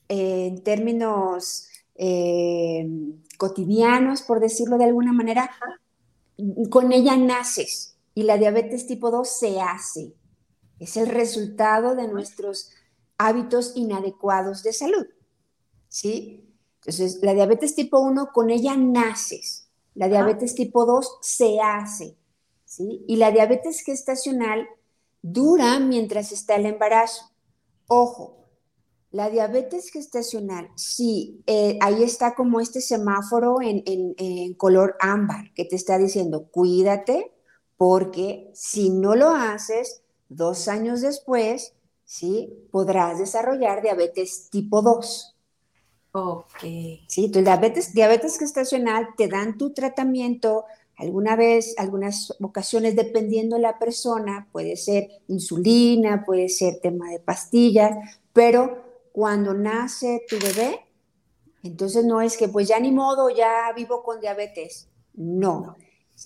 eh, 0.09 0.47
en 0.47 0.63
términos 0.63 1.67
eh, 1.97 2.87
cotidianos, 3.39 4.23
por 4.23 4.39
decirlo 4.39 4.79
de 4.79 4.85
alguna 4.85 5.13
manera, 5.13 5.51
con 6.71 6.93
ella 6.93 7.17
naces 7.17 7.94
y 8.15 8.23
la 8.23 8.39
diabetes 8.39 8.87
tipo 8.87 9.11
2 9.11 9.29
se 9.29 9.61
hace. 9.61 10.15
Es 10.79 10.97
el 10.97 11.09
resultado 11.09 11.95
de 11.95 12.09
nuestros 12.09 12.71
hábitos 13.19 13.73
inadecuados 13.75 14.63
de 14.63 14.73
salud. 14.73 15.07
¿Sí? 15.89 16.55
Entonces, 16.81 17.21
la 17.23 17.35
diabetes 17.35 17.75
tipo 17.75 18.01
1 18.01 18.31
con 18.33 18.51
ella 18.51 18.77
naces. 18.77 19.69
La 19.95 20.09
diabetes 20.09 20.55
tipo 20.55 20.87
2 20.87 21.19
se 21.21 21.61
hace. 21.61 22.17
¿Sí? 22.65 23.05
Y 23.07 23.17
la 23.17 23.31
diabetes 23.31 23.81
gestacional 23.81 24.67
dura 25.23 25.79
mientras 25.81 26.33
está 26.33 26.57
el 26.57 26.67
embarazo. 26.67 27.31
Ojo, 27.87 28.45
la 29.15 29.31
diabetes 29.31 29.91
gestacional, 29.91 30.71
sí, 30.75 31.45
eh, 31.47 31.79
ahí 31.81 32.03
está 32.03 32.35
como 32.35 32.61
este 32.61 32.81
semáforo 32.81 33.59
en, 33.63 34.55
color 34.55 34.97
ámbar 34.99 35.55
que 35.55 35.65
te 35.65 35.77
está 35.77 35.99
diciendo, 35.99 36.49
cuídate, 36.51 37.31
porque 37.77 38.51
si 38.55 38.91
no 38.91 39.15
lo 39.15 39.31
haces, 39.31 40.03
dos 40.29 40.69
años 40.69 41.01
después, 41.01 41.75
sí, 42.05 42.69
podrás 42.71 43.19
desarrollar 43.19 43.83
diabetes 43.83 44.49
tipo 44.51 44.83
2. 44.83 45.37
Ok. 46.13 46.63
Sí, 47.09 47.31
tu 47.33 47.43
diabetes, 47.43 47.93
diabetes 47.93 48.39
gestacional 48.39 49.09
te 49.17 49.27
dan 49.27 49.59
tu 49.59 49.73
tratamiento, 49.73 50.65
alguna 50.97 51.35
vez, 51.35 51.75
algunas 51.77 52.33
ocasiones, 52.41 52.95
dependiendo 52.95 53.57
de 53.57 53.63
la 53.63 53.79
persona, 53.79 54.49
puede 54.53 54.77
ser 54.77 55.09
insulina, 55.27 56.25
puede 56.25 56.49
ser 56.49 56.79
tema 56.81 57.11
de 57.11 57.19
pastillas, 57.19 57.97
pero 58.33 59.09
cuando 59.13 59.55
nace 59.55 60.25
tu 60.29 60.37
bebé, 60.39 60.81
entonces 61.65 62.05
no 62.05 62.21
es 62.21 62.37
que 62.37 62.49
pues 62.49 62.69
ya 62.69 62.79
ni 62.79 62.93
modo, 62.93 63.31
ya 63.31 63.73
vivo 63.75 64.03
con 64.03 64.21
diabetes. 64.21 64.89
No, 65.15 65.77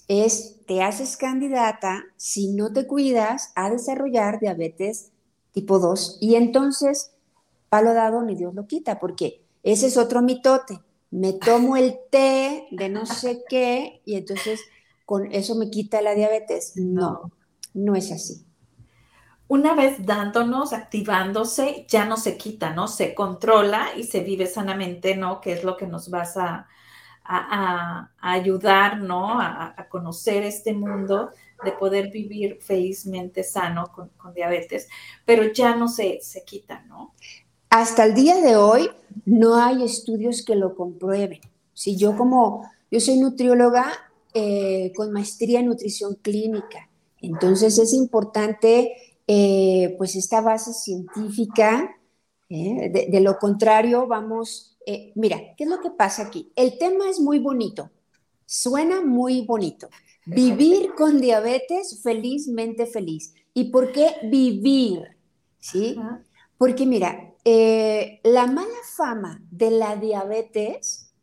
es 0.09 0.57
te 0.67 0.83
haces 0.83 1.17
candidata, 1.17 2.05
si 2.17 2.49
no 2.49 2.73
te 2.73 2.87
cuidas, 2.87 3.53
a 3.55 3.71
desarrollar 3.71 4.41
diabetes 4.41 5.11
tipo 5.53 5.79
2 5.79 6.19
y 6.21 6.35
entonces, 6.35 7.13
palo 7.69 7.95
dado 7.95 8.23
ni 8.23 8.35
Dios 8.35 8.55
lo 8.55 8.67
quita, 8.67 8.99
porque 8.99 9.43
ese 9.63 9.87
es 9.87 9.97
otro 9.97 10.23
mitote. 10.23 10.81
Me 11.11 11.33
tomo 11.33 11.77
el 11.77 11.99
té 12.11 12.69
de 12.71 12.89
no 12.89 13.07
sé 13.07 13.45
qué 13.49 14.03
y 14.05 14.17
entonces 14.17 14.61
con 15.07 15.33
eso 15.33 15.55
me 15.55 15.71
quita 15.71 16.03
la 16.03 16.15
diabetes. 16.15 16.75
No, 16.77 17.33
no 17.75 17.95
es 17.95 18.13
así 18.13 18.45
una 19.49 19.75
vez 19.75 20.05
dándonos, 20.05 20.75
activándose, 20.75 21.87
ya 21.89 22.05
no 22.05 22.19
se 22.19 22.37
quita, 22.37 22.75
¿no? 22.75 22.87
Se 22.87 23.15
controla 23.15 23.89
y 23.97 24.05
se 24.05 24.21
vive 24.21 24.47
sanamente, 24.47 25.17
¿no? 25.17 25.41
Que 25.41 25.53
es 25.53 25.65
lo 25.65 25.77
que 25.77 25.87
nos 25.87 26.11
vas 26.11 26.37
a, 26.37 26.69
ayudar, 27.29 29.03
¿no? 29.03 29.41
A, 29.41 29.87
conocer 29.91 30.43
este 30.43 30.73
mundo, 30.73 31.31
de 31.65 31.73
poder 31.73 32.11
vivir 32.11 32.59
felizmente 32.61 33.43
sano 33.43 33.91
con, 33.93 34.11
diabetes, 34.35 34.89
pero 35.25 35.53
ya 35.53 35.75
no 35.77 35.89
se, 35.89 36.21
se 36.23 36.45
quita, 36.45 36.83
¿no? 36.89 37.15
Hasta 37.71 38.05
el 38.05 38.15
día 38.15 38.41
de 38.41 38.57
hoy 38.57 38.91
no 39.27 39.57
hay 39.57 39.85
estudios 39.85 40.45
que 40.45 40.55
lo 40.55 40.75
comprueben. 40.75 41.41
Si 41.75 41.97
yo 41.97 42.17
como, 42.17 42.71
yo 42.91 43.01
soy 43.01 43.19
nutrióloga 43.19 43.93
eh, 44.33 44.93
con 44.97 45.13
maestría 45.13 45.61
en 45.61 45.67
nutrición 45.67 46.15
clínica, 46.15 46.89
entonces 47.21 47.79
es 47.79 47.93
importante 47.93 48.93
eh, 49.27 49.95
pues 49.99 50.17
esta 50.17 50.41
base 50.41 50.73
científica. 50.73 51.95
¿eh? 52.49 53.09
de, 53.11 53.21
lo 53.21 53.39
contrario, 53.39 54.07
vamos, 54.07 54.78
eh, 54.93 55.13
mira, 55.15 55.55
¿qué 55.57 55.65
es 55.65 55.71
lo 55.71 55.81
que 55.81 55.91
pasa 55.91 56.23
aquí? 56.23 56.53
El 56.57 56.79
tema 56.79 57.09
es 57.09 57.21
muy 57.21 57.39
bonito, 57.39 57.91
suena 58.47 59.01
muy 59.01 59.43
bonito. 59.43 59.89
Vivir 60.27 60.95
con 60.95 61.23
diabetes 61.23 62.01
felizmente 62.03 62.85
feliz. 62.85 63.33
¿Y 63.55 63.71
por 63.71 63.93
qué 63.93 64.17
vivir? 64.25 65.17
¿Sí? 65.59 65.97
Porque 66.59 66.85
mira, 66.85 67.35
la 67.45 68.47
mala 68.47 68.69
fama 68.95 69.43
de 69.51 69.71
la 69.71 69.97
diabetes 69.97 71.15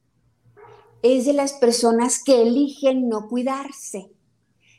es 1.04 1.26
de 1.26 1.34
las 1.34 1.54
personas 1.54 2.24
que 2.24 2.42
eligen 2.42 3.08
no 3.08 3.28
cuidarse 3.28 4.16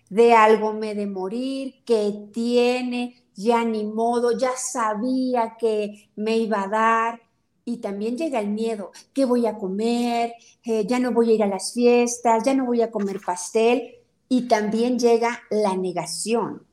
de 0.09 0.35
algo 0.35 0.73
me 0.73 0.95
de 0.95 1.07
morir, 1.07 1.83
que 1.85 2.29
tiene, 2.33 3.25
ya 3.35 3.65
ni 3.65 3.85
modo, 3.85 4.37
ya 4.39 4.53
sabía 4.57 5.57
que 5.59 6.11
me 6.17 6.39
iba 6.39 6.63
a 6.63 6.69
dar. 6.69 7.23
Y 7.69 7.79
también 7.79 8.17
llega 8.17 8.39
el 8.39 8.49
miedo, 8.51 8.93
¿qué 9.13 9.25
voy 9.25 9.45
a 9.45 9.59
comer? 9.59 10.35
Eh, 10.63 10.87
ya 10.87 11.01
no 11.01 11.11
voy 11.11 11.31
a 11.31 11.35
ir 11.35 11.43
a 11.43 11.49
las 11.49 11.75
fiestas, 11.75 12.45
ya 12.45 12.55
no 12.55 12.65
voy 12.65 12.81
a 12.81 12.93
comer 12.93 13.21
pastel. 13.21 13.97
Y 14.29 14.47
también 14.47 15.01
llega 15.01 15.43
la 15.51 15.77
negación. 15.77 16.65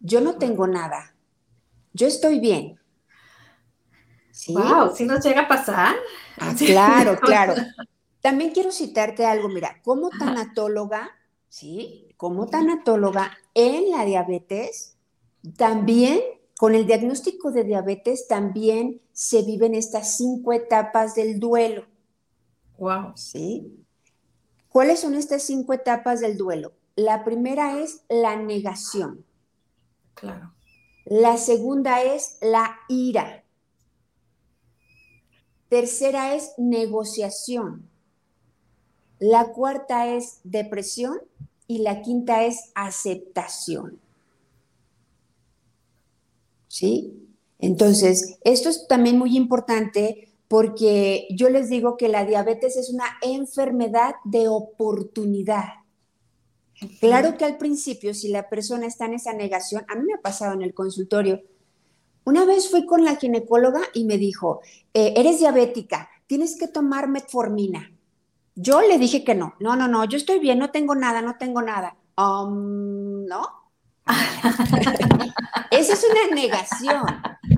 Yo 0.00 0.20
no 0.20 0.36
tengo 0.36 0.66
nada. 0.66 1.14
Yo 1.94 2.06
estoy 2.06 2.40
bien. 2.40 2.78
¿Sí? 4.30 4.52
Wow, 4.52 4.94
si 4.94 5.06
nos 5.06 5.24
llega 5.24 5.40
a 5.40 5.48
pasar. 5.48 5.96
Ah, 6.38 6.54
claro, 6.58 7.18
claro. 7.18 7.54
También 8.20 8.50
quiero 8.50 8.70
citarte 8.70 9.24
algo, 9.24 9.48
mira, 9.48 9.80
como 9.82 10.10
tanatóloga, 10.10 11.10
¿sí? 11.48 12.08
como 12.18 12.48
tanatóloga 12.48 13.32
en 13.54 13.90
la 13.90 14.04
diabetes, 14.04 14.98
también 15.56 16.20
con 16.58 16.74
el 16.74 16.88
diagnóstico 16.88 17.52
de 17.52 17.62
diabetes 17.62 18.26
también 18.26 19.00
se 19.12 19.42
viven 19.42 19.76
estas 19.76 20.16
cinco 20.16 20.52
etapas 20.52 21.14
del 21.14 21.38
duelo. 21.38 21.86
Wow. 22.78 23.12
¿Sí? 23.14 23.84
¿Cuáles 24.68 24.98
son 24.98 25.14
estas 25.14 25.44
cinco 25.44 25.72
etapas 25.72 26.18
del 26.18 26.36
duelo? 26.36 26.72
La 26.96 27.24
primera 27.24 27.80
es 27.80 28.00
la 28.08 28.34
negación. 28.34 29.24
Claro. 30.14 30.52
La 31.04 31.36
segunda 31.36 32.02
es 32.02 32.38
la 32.40 32.76
ira. 32.88 33.44
Tercera 35.68 36.34
es 36.34 36.54
negociación. 36.58 37.88
La 39.20 39.52
cuarta 39.52 40.08
es 40.08 40.40
depresión 40.42 41.20
y 41.68 41.78
la 41.82 42.02
quinta 42.02 42.42
es 42.42 42.72
aceptación. 42.74 44.00
¿Sí? 46.78 47.12
Entonces, 47.58 48.38
esto 48.44 48.68
es 48.68 48.86
también 48.86 49.18
muy 49.18 49.36
importante 49.36 50.28
porque 50.46 51.26
yo 51.34 51.50
les 51.50 51.68
digo 51.68 51.96
que 51.96 52.06
la 52.06 52.24
diabetes 52.24 52.76
es 52.76 52.90
una 52.90 53.18
enfermedad 53.20 54.14
de 54.22 54.46
oportunidad. 54.46 55.64
Claro 57.00 57.36
que 57.36 57.44
al 57.44 57.58
principio, 57.58 58.14
si 58.14 58.28
la 58.28 58.48
persona 58.48 58.86
está 58.86 59.06
en 59.06 59.14
esa 59.14 59.32
negación, 59.32 59.84
a 59.88 59.96
mí 59.96 60.04
me 60.04 60.14
ha 60.14 60.20
pasado 60.22 60.54
en 60.54 60.62
el 60.62 60.72
consultorio. 60.72 61.42
Una 62.22 62.44
vez 62.44 62.70
fui 62.70 62.86
con 62.86 63.04
la 63.04 63.16
ginecóloga 63.16 63.80
y 63.92 64.04
me 64.04 64.16
dijo, 64.16 64.60
eh, 64.94 65.14
eres 65.16 65.40
diabética, 65.40 66.08
tienes 66.28 66.56
que 66.56 66.68
tomar 66.68 67.08
metformina. 67.08 67.90
Yo 68.54 68.82
le 68.82 68.98
dije 68.98 69.24
que 69.24 69.34
no, 69.34 69.54
no, 69.58 69.74
no, 69.74 69.88
no, 69.88 70.04
yo 70.04 70.16
estoy 70.16 70.38
bien, 70.38 70.60
no 70.60 70.70
tengo 70.70 70.94
nada, 70.94 71.22
no 71.22 71.38
tengo 71.38 71.60
nada. 71.60 71.96
Um, 72.16 73.24
¿No? 73.26 73.67
Esa 75.70 75.92
es 75.92 76.04
una 76.10 76.34
negación. 76.34 77.02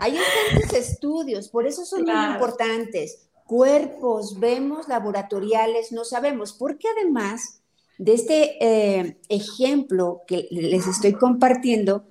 Hay 0.00 0.16
tantos 0.50 0.72
estudios, 0.76 1.48
por 1.48 1.66
eso 1.66 1.84
son 1.84 2.04
muy 2.04 2.32
importantes. 2.32 3.28
Cuerpos, 3.46 4.38
vemos 4.38 4.88
laboratoriales, 4.88 5.92
no 5.92 6.04
sabemos, 6.04 6.52
porque 6.52 6.88
además 6.96 7.62
de 7.98 8.14
este 8.14 8.64
eh, 8.64 9.20
ejemplo 9.28 10.22
que 10.26 10.48
les 10.50 10.86
estoy 10.86 11.12
compartiendo, 11.14 12.04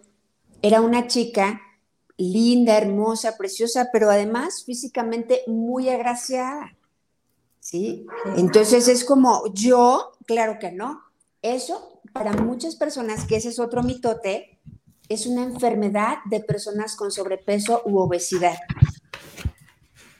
era 0.61 0.81
una 0.81 1.07
chica 1.07 1.61
linda, 2.17 2.77
hermosa, 2.77 3.37
preciosa, 3.37 3.89
pero 3.93 4.09
además 4.09 4.63
físicamente 4.65 5.41
muy 5.47 5.89
agraciada. 5.89 6.75
¿sí? 7.59 8.05
Entonces 8.35 8.87
es 8.87 9.03
como 9.03 9.53
yo, 9.53 10.11
claro 10.25 10.57
que 10.59 10.71
no. 10.71 11.01
Eso, 11.41 11.98
para 12.19 12.33
muchas 12.33 12.75
personas, 12.75 13.25
que 13.25 13.37
ese 13.37 13.47
es 13.47 13.59
otro 13.59 13.81
mitote, 13.81 14.59
es 15.07 15.25
una 15.25 15.41
enfermedad 15.41 16.17
de 16.25 16.41
personas 16.41 16.97
con 16.97 17.11
sobrepeso 17.11 17.81
u 17.85 17.97
obesidad. 17.97 18.57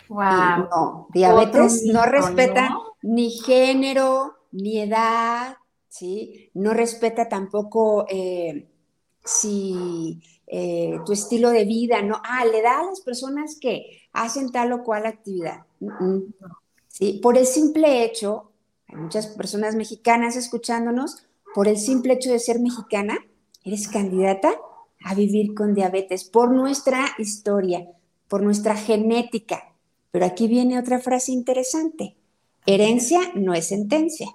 Wow. 0.07 0.69
no, 0.71 1.07
diabetes 1.13 1.83
no 1.83 2.05
respeta 2.05 2.73
ni 3.01 3.31
género, 3.31 4.33
ni 4.53 4.79
edad, 4.79 5.57
¿sí? 5.89 6.49
No 6.53 6.73
respeta 6.73 7.27
tampoco 7.27 8.05
eh, 8.07 8.69
si 9.21 10.21
eh, 10.47 11.01
tu 11.05 11.11
estilo 11.11 11.49
de 11.49 11.65
vida, 11.65 12.01
¿no? 12.01 12.21
Ah, 12.23 12.45
le 12.45 12.61
da 12.61 12.79
a 12.79 12.85
las 12.85 13.01
personas 13.01 13.57
que 13.59 14.03
hacen 14.13 14.53
tal 14.53 14.71
o 14.71 14.85
cual 14.85 15.05
actividad. 15.05 15.65
¿sí? 16.87 17.19
Por 17.21 17.37
el 17.37 17.45
simple 17.45 18.05
hecho, 18.05 18.53
hay 18.87 18.95
muchas 18.95 19.27
personas 19.27 19.75
mexicanas 19.75 20.37
escuchándonos, 20.37 21.25
por 21.53 21.67
el 21.67 21.77
simple 21.77 22.13
hecho 22.13 22.31
de 22.31 22.39
ser 22.39 22.59
mexicana, 22.59 23.17
eres 23.63 23.87
candidata 23.87 24.53
a 25.03 25.15
vivir 25.15 25.53
con 25.53 25.73
diabetes 25.73 26.23
por 26.23 26.51
nuestra 26.51 27.05
historia, 27.17 27.87
por 28.27 28.41
nuestra 28.41 28.75
genética. 28.75 29.73
Pero 30.11 30.25
aquí 30.25 30.47
viene 30.47 30.79
otra 30.79 30.99
frase 30.99 31.31
interesante. 31.31 32.15
Herencia 32.65 33.19
no 33.35 33.53
es 33.53 33.67
sentencia. 33.67 34.27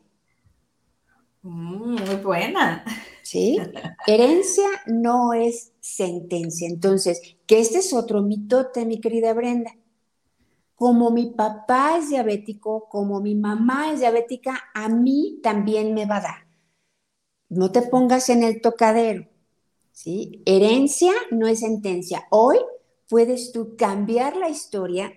Mm, 1.42 2.02
muy 2.04 2.16
buena. 2.16 2.85
¿Sí? 3.23 3.59
Herencia 4.06 4.68
no 4.87 5.33
es 5.33 5.73
sentencia. 5.80 6.68
Entonces, 6.68 7.21
que 7.47 7.59
este 7.59 7.78
es 7.78 7.92
otro 7.92 8.23
mitote, 8.23 8.87
mi 8.87 9.00
querida 9.00 9.33
Brenda. 9.35 9.76
Como 10.75 11.11
mi 11.11 11.26
papá 11.30 11.99
es 11.99 12.11
diabético, 12.11 12.88
como 12.88 13.21
mi 13.21 13.35
mamá 13.35 13.92
es 13.92 14.00
diabética, 14.00 14.71
a 14.75 14.88
mí 14.88 15.38
también 15.42 15.94
me 15.94 16.06
va 16.06 16.16
a 16.16 16.21
dar. 16.21 16.43
No 17.54 17.70
te 17.70 17.82
pongas 17.82 18.28
en 18.30 18.42
el 18.42 18.61
tocadero. 18.61 19.26
¿sí? 19.92 20.42
Herencia 20.44 21.12
no 21.30 21.46
es 21.46 21.61
sentencia. 21.61 22.26
Hoy 22.30 22.58
puedes 23.08 23.52
tú 23.52 23.76
cambiar 23.76 24.37
la 24.37 24.49
historia, 24.49 25.12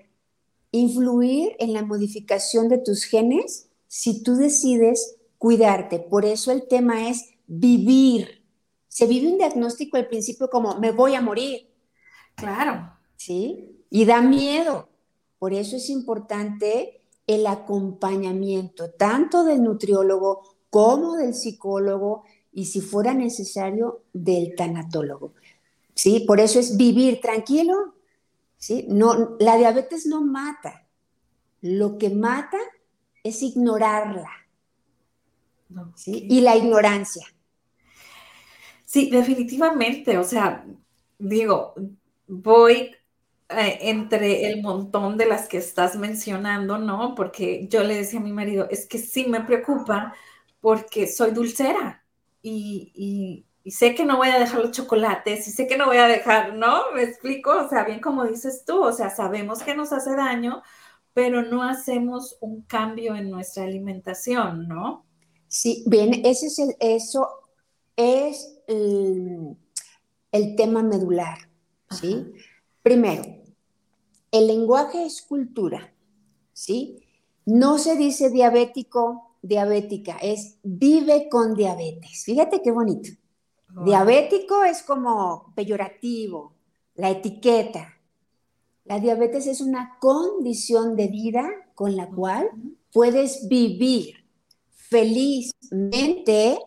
influir 0.71 1.55
en 1.59 1.73
la 1.73 1.83
modificación 1.83 2.69
de 2.69 2.77
tus 2.77 3.03
genes 3.05 3.69
si 3.87 4.21
tú 4.21 4.35
decides 4.35 5.17
cuidarte. 5.37 5.99
Por 5.99 6.25
eso 6.25 6.51
el 6.51 6.67
tema 6.67 7.09
es 7.09 7.25
vivir. 7.47 8.43
Se 8.87 9.07
vive 9.07 9.31
un 9.31 9.37
diagnóstico 9.37 9.97
al 9.97 10.07
principio 10.07 10.49
como 10.49 10.79
me 10.79 10.91
voy 10.91 11.15
a 11.15 11.21
morir. 11.21 11.69
Claro. 12.35 12.93
¿Sí? 13.15 13.83
Y 13.89 14.05
da 14.05 14.21
miedo. 14.21 14.89
Por 15.39 15.53
eso 15.53 15.75
es 15.75 15.89
importante 15.89 17.01
el 17.25 17.47
acompañamiento, 17.47 18.91
tanto 18.91 19.43
del 19.43 19.63
nutriólogo 19.63 20.56
como 20.69 21.15
del 21.15 21.33
psicólogo 21.33 22.23
y 22.51 22.65
si 22.65 22.81
fuera 22.81 23.13
necesario 23.13 24.03
del 24.13 24.55
tanatólogo. 24.55 25.33
¿Sí? 25.93 26.23
Por 26.27 26.39
eso 26.39 26.59
es 26.59 26.77
vivir 26.77 27.21
tranquilo. 27.21 27.95
¿Sí? 28.57 28.85
No, 28.89 29.35
la 29.39 29.57
diabetes 29.57 30.05
no 30.05 30.21
mata. 30.21 30.87
Lo 31.61 31.97
que 31.97 32.09
mata 32.09 32.57
es 33.23 33.41
ignorarla. 33.43 34.29
¿sí? 35.95 36.27
Y 36.29 36.41
la 36.41 36.55
ignorancia. 36.55 37.25
Sí, 38.85 39.09
definitivamente. 39.09 40.17
O 40.17 40.23
sea, 40.23 40.65
digo, 41.19 41.73
voy 42.27 42.95
eh, 43.49 43.79
entre 43.81 44.51
el 44.51 44.61
montón 44.61 45.17
de 45.17 45.25
las 45.25 45.47
que 45.47 45.57
estás 45.57 45.95
mencionando, 45.95 46.77
¿no? 46.77 47.15
Porque 47.15 47.67
yo 47.69 47.83
le 47.83 47.95
decía 47.95 48.19
a 48.19 48.23
mi 48.23 48.31
marido, 48.31 48.67
es 48.69 48.85
que 48.87 48.97
sí 48.97 49.25
me 49.25 49.41
preocupa 49.41 50.13
porque 50.67 51.07
soy 51.07 51.31
dulcera 51.31 52.03
y, 52.41 53.45
sé 53.67 53.95
que 53.95 54.03
no 54.03 54.17
voy 54.17 54.27
a 54.27 54.37
dejar 54.37 54.59
los 54.59 54.71
chocolates 54.71 55.47
y 55.47 55.51
sé 55.51 55.65
que 55.65 55.77
no 55.77 55.85
voy 55.85 55.95
a 55.95 56.09
dejar, 56.09 56.55
¿no? 56.55 56.91
Me 56.93 57.03
explico, 57.03 57.51
o 57.51 57.69
sea, 57.69 57.85
bien 57.85 58.01
como 58.01 58.25
dices 58.25 58.65
tú, 58.67 58.83
o 58.83 58.91
sea, 58.91 59.09
sabemos 59.09 59.63
que 59.63 59.73
nos 59.73 59.93
hace 59.93 60.13
daño, 60.13 60.61
pero 61.13 61.41
no 61.41 61.63
hacemos 61.63 62.35
un 62.41 62.63
cambio 62.63 63.15
en 63.15 63.31
nuestra 63.31 63.63
alimentación, 63.63 64.67
¿no? 64.67 65.05
Sí, 65.47 65.85
bien, 65.87 66.25
ese 66.25 66.47
es 66.47 66.59
el, 66.59 66.75
eso 66.81 67.29
es 67.95 68.59
el, 68.67 69.55
tema 70.57 70.83
medular, 70.83 71.49
¿sí? 71.91 72.33
Primero, 72.83 73.23
el 74.31 74.47
lenguaje 74.47 75.05
es 75.05 75.21
cultura, 75.21 75.93
¿sí? 76.51 77.05
No 77.45 77.77
se 77.77 77.95
dice 77.95 78.29
diabético, 78.29 79.26
diabética, 79.47 80.17
es 80.21 80.57
vive 80.63 81.29
con 81.29 81.53
diabetes. 81.55 82.23
Fíjate 82.25 82.61
qué 82.61 82.71
bonito. 82.71 83.09
Diabético 83.85 84.63
es 84.63 84.81
como 84.81 85.53
peyorativo, 85.55 86.53
la 86.95 87.11
etiqueta. 87.11 87.93
La 88.85 88.99
diabetes 88.99 89.47
es 89.47 89.61
una 89.61 89.97
condición 89.99 90.95
de 90.95 91.07
vida 91.07 91.49
con 91.75 91.95
la 91.95 92.09
cual 92.09 92.49
puedes 92.91 93.47
vivir 93.47 94.15
felizmente, 94.71 96.57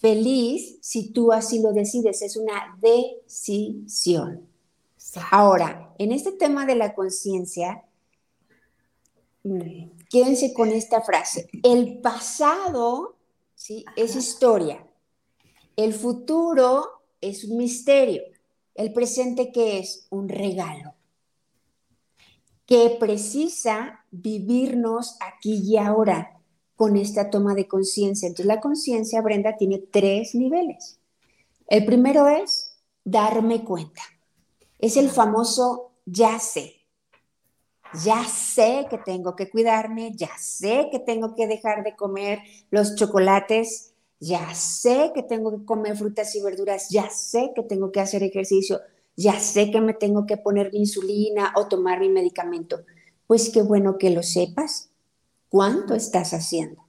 feliz 0.00 0.78
si 0.80 1.12
tú 1.12 1.32
así 1.32 1.60
lo 1.60 1.72
decides. 1.72 2.22
Es 2.22 2.36
una 2.36 2.78
decisión. 2.80 4.48
Ahora, 5.30 5.94
en 5.98 6.12
este 6.12 6.32
tema 6.32 6.66
de 6.66 6.74
la 6.74 6.94
conciencia, 6.94 7.84
quédense 10.14 10.54
con 10.54 10.68
esta 10.68 11.00
frase. 11.00 11.48
El 11.64 11.98
pasado 11.98 13.16
¿sí? 13.56 13.84
es 13.96 14.14
historia. 14.14 14.86
El 15.74 15.92
futuro 15.92 16.86
es 17.20 17.42
un 17.42 17.56
misterio. 17.56 18.22
El 18.76 18.92
presente 18.92 19.50
que 19.50 19.80
es 19.80 20.06
un 20.10 20.28
regalo. 20.28 20.94
Que 22.64 22.96
precisa 23.00 24.04
vivirnos 24.12 25.16
aquí 25.18 25.60
y 25.64 25.78
ahora 25.78 26.40
con 26.76 26.96
esta 26.96 27.28
toma 27.28 27.56
de 27.56 27.66
conciencia. 27.66 28.28
Entonces 28.28 28.46
la 28.46 28.60
conciencia, 28.60 29.20
Brenda, 29.20 29.56
tiene 29.56 29.78
tres 29.78 30.36
niveles. 30.36 31.00
El 31.66 31.84
primero 31.86 32.28
es 32.28 32.76
darme 33.02 33.64
cuenta. 33.64 34.02
Es 34.78 34.96
el 34.96 35.10
famoso 35.10 35.90
ya 36.06 36.38
sé. 36.38 36.73
Ya 38.02 38.24
sé 38.24 38.86
que 38.90 38.98
tengo 38.98 39.36
que 39.36 39.50
cuidarme, 39.50 40.12
ya 40.14 40.30
sé 40.38 40.88
que 40.90 40.98
tengo 40.98 41.34
que 41.34 41.46
dejar 41.46 41.84
de 41.84 41.94
comer 41.94 42.40
los 42.70 42.96
chocolates, 42.96 43.92
ya 44.18 44.54
sé 44.54 45.12
que 45.14 45.22
tengo 45.22 45.56
que 45.56 45.64
comer 45.64 45.96
frutas 45.96 46.34
y 46.34 46.40
verduras, 46.40 46.88
ya 46.90 47.08
sé 47.10 47.52
que 47.54 47.62
tengo 47.62 47.92
que 47.92 48.00
hacer 48.00 48.22
ejercicio, 48.22 48.80
ya 49.16 49.38
sé 49.38 49.70
que 49.70 49.80
me 49.80 49.94
tengo 49.94 50.26
que 50.26 50.36
poner 50.36 50.72
mi 50.72 50.80
insulina 50.80 51.52
o 51.56 51.68
tomar 51.68 52.00
mi 52.00 52.08
medicamento. 52.08 52.80
Pues 53.26 53.50
qué 53.50 53.62
bueno 53.62 53.98
que 53.98 54.10
lo 54.10 54.22
sepas. 54.22 54.90
¿Cuánto 55.48 55.94
estás 55.94 56.34
haciendo? 56.34 56.82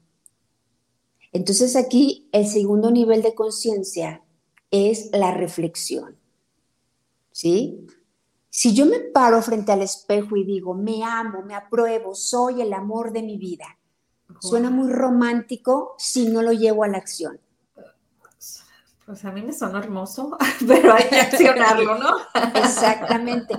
Entonces 1.31 1.75
aquí 1.75 2.29
el 2.31 2.47
segundo 2.47 2.89
nivel 2.89 3.21
de 3.21 3.35
conciencia 3.35 4.23
es 4.71 5.09
la 5.11 5.31
reflexión. 5.31 6.17
¿sí? 7.35 7.85
Si 8.57 8.73
yo 8.73 8.85
me 8.85 9.01
paro 9.01 9.41
frente 9.41 9.73
al 9.73 9.81
espejo 9.81 10.37
y 10.37 10.45
digo, 10.45 10.73
me 10.73 11.03
amo, 11.03 11.41
me 11.41 11.55
apruebo, 11.55 12.15
soy 12.15 12.61
el 12.61 12.71
amor 12.71 13.11
de 13.11 13.21
mi 13.21 13.37
vida, 13.37 13.65
suena 14.39 14.69
muy 14.69 14.93
romántico 14.93 15.93
si 15.97 16.29
no 16.29 16.41
lo 16.41 16.53
llevo 16.53 16.85
a 16.85 16.87
la 16.87 16.97
acción. 16.97 17.37
Pues 19.05 19.25
a 19.25 19.33
mí 19.33 19.41
me 19.41 19.51
suena 19.51 19.79
hermoso, 19.79 20.37
pero 20.69 20.93
hay 20.93 21.03
que 21.09 21.19
accionarlo, 21.19 21.97
¿no? 21.97 22.15
Exactamente. 22.55 23.55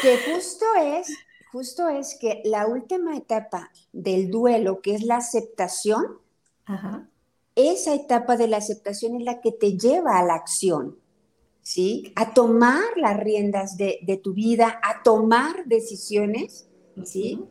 Que 0.00 0.18
justo 0.32 0.64
es, 0.80 1.08
justo 1.52 1.86
es 1.90 2.16
que 2.18 2.40
la 2.46 2.66
última 2.66 3.18
etapa 3.18 3.70
del 3.92 4.30
duelo, 4.30 4.80
que 4.80 4.94
es 4.94 5.02
la 5.02 5.18
aceptación, 5.18 6.20
esa 7.54 7.92
etapa 7.92 8.38
de 8.38 8.48
la 8.48 8.56
aceptación 8.56 9.16
es 9.16 9.24
la 9.24 9.42
que 9.42 9.52
te 9.52 9.76
lleva 9.76 10.18
a 10.18 10.24
la 10.24 10.36
acción. 10.36 10.96
¿Sí? 11.68 12.14
A 12.16 12.32
tomar 12.32 12.96
las 12.96 13.20
riendas 13.20 13.76
de, 13.76 14.20
tu 14.24 14.32
vida, 14.32 14.80
a 14.82 15.02
tomar 15.02 15.66
decisiones, 15.66 16.66
¿sí? 17.04 17.44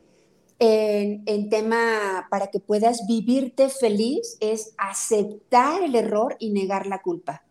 En, 0.58 1.50
tema 1.52 2.26
para 2.32 2.48
que 2.48 2.60
puedas 2.60 3.06
vivirte 3.06 3.70
feliz 3.70 4.38
es 4.40 4.74
aceptar 4.76 5.84
el 5.84 5.94
error 5.94 6.36
y 6.40 6.50
negar 6.50 6.88
la 6.88 7.04
culpa. 7.04 7.44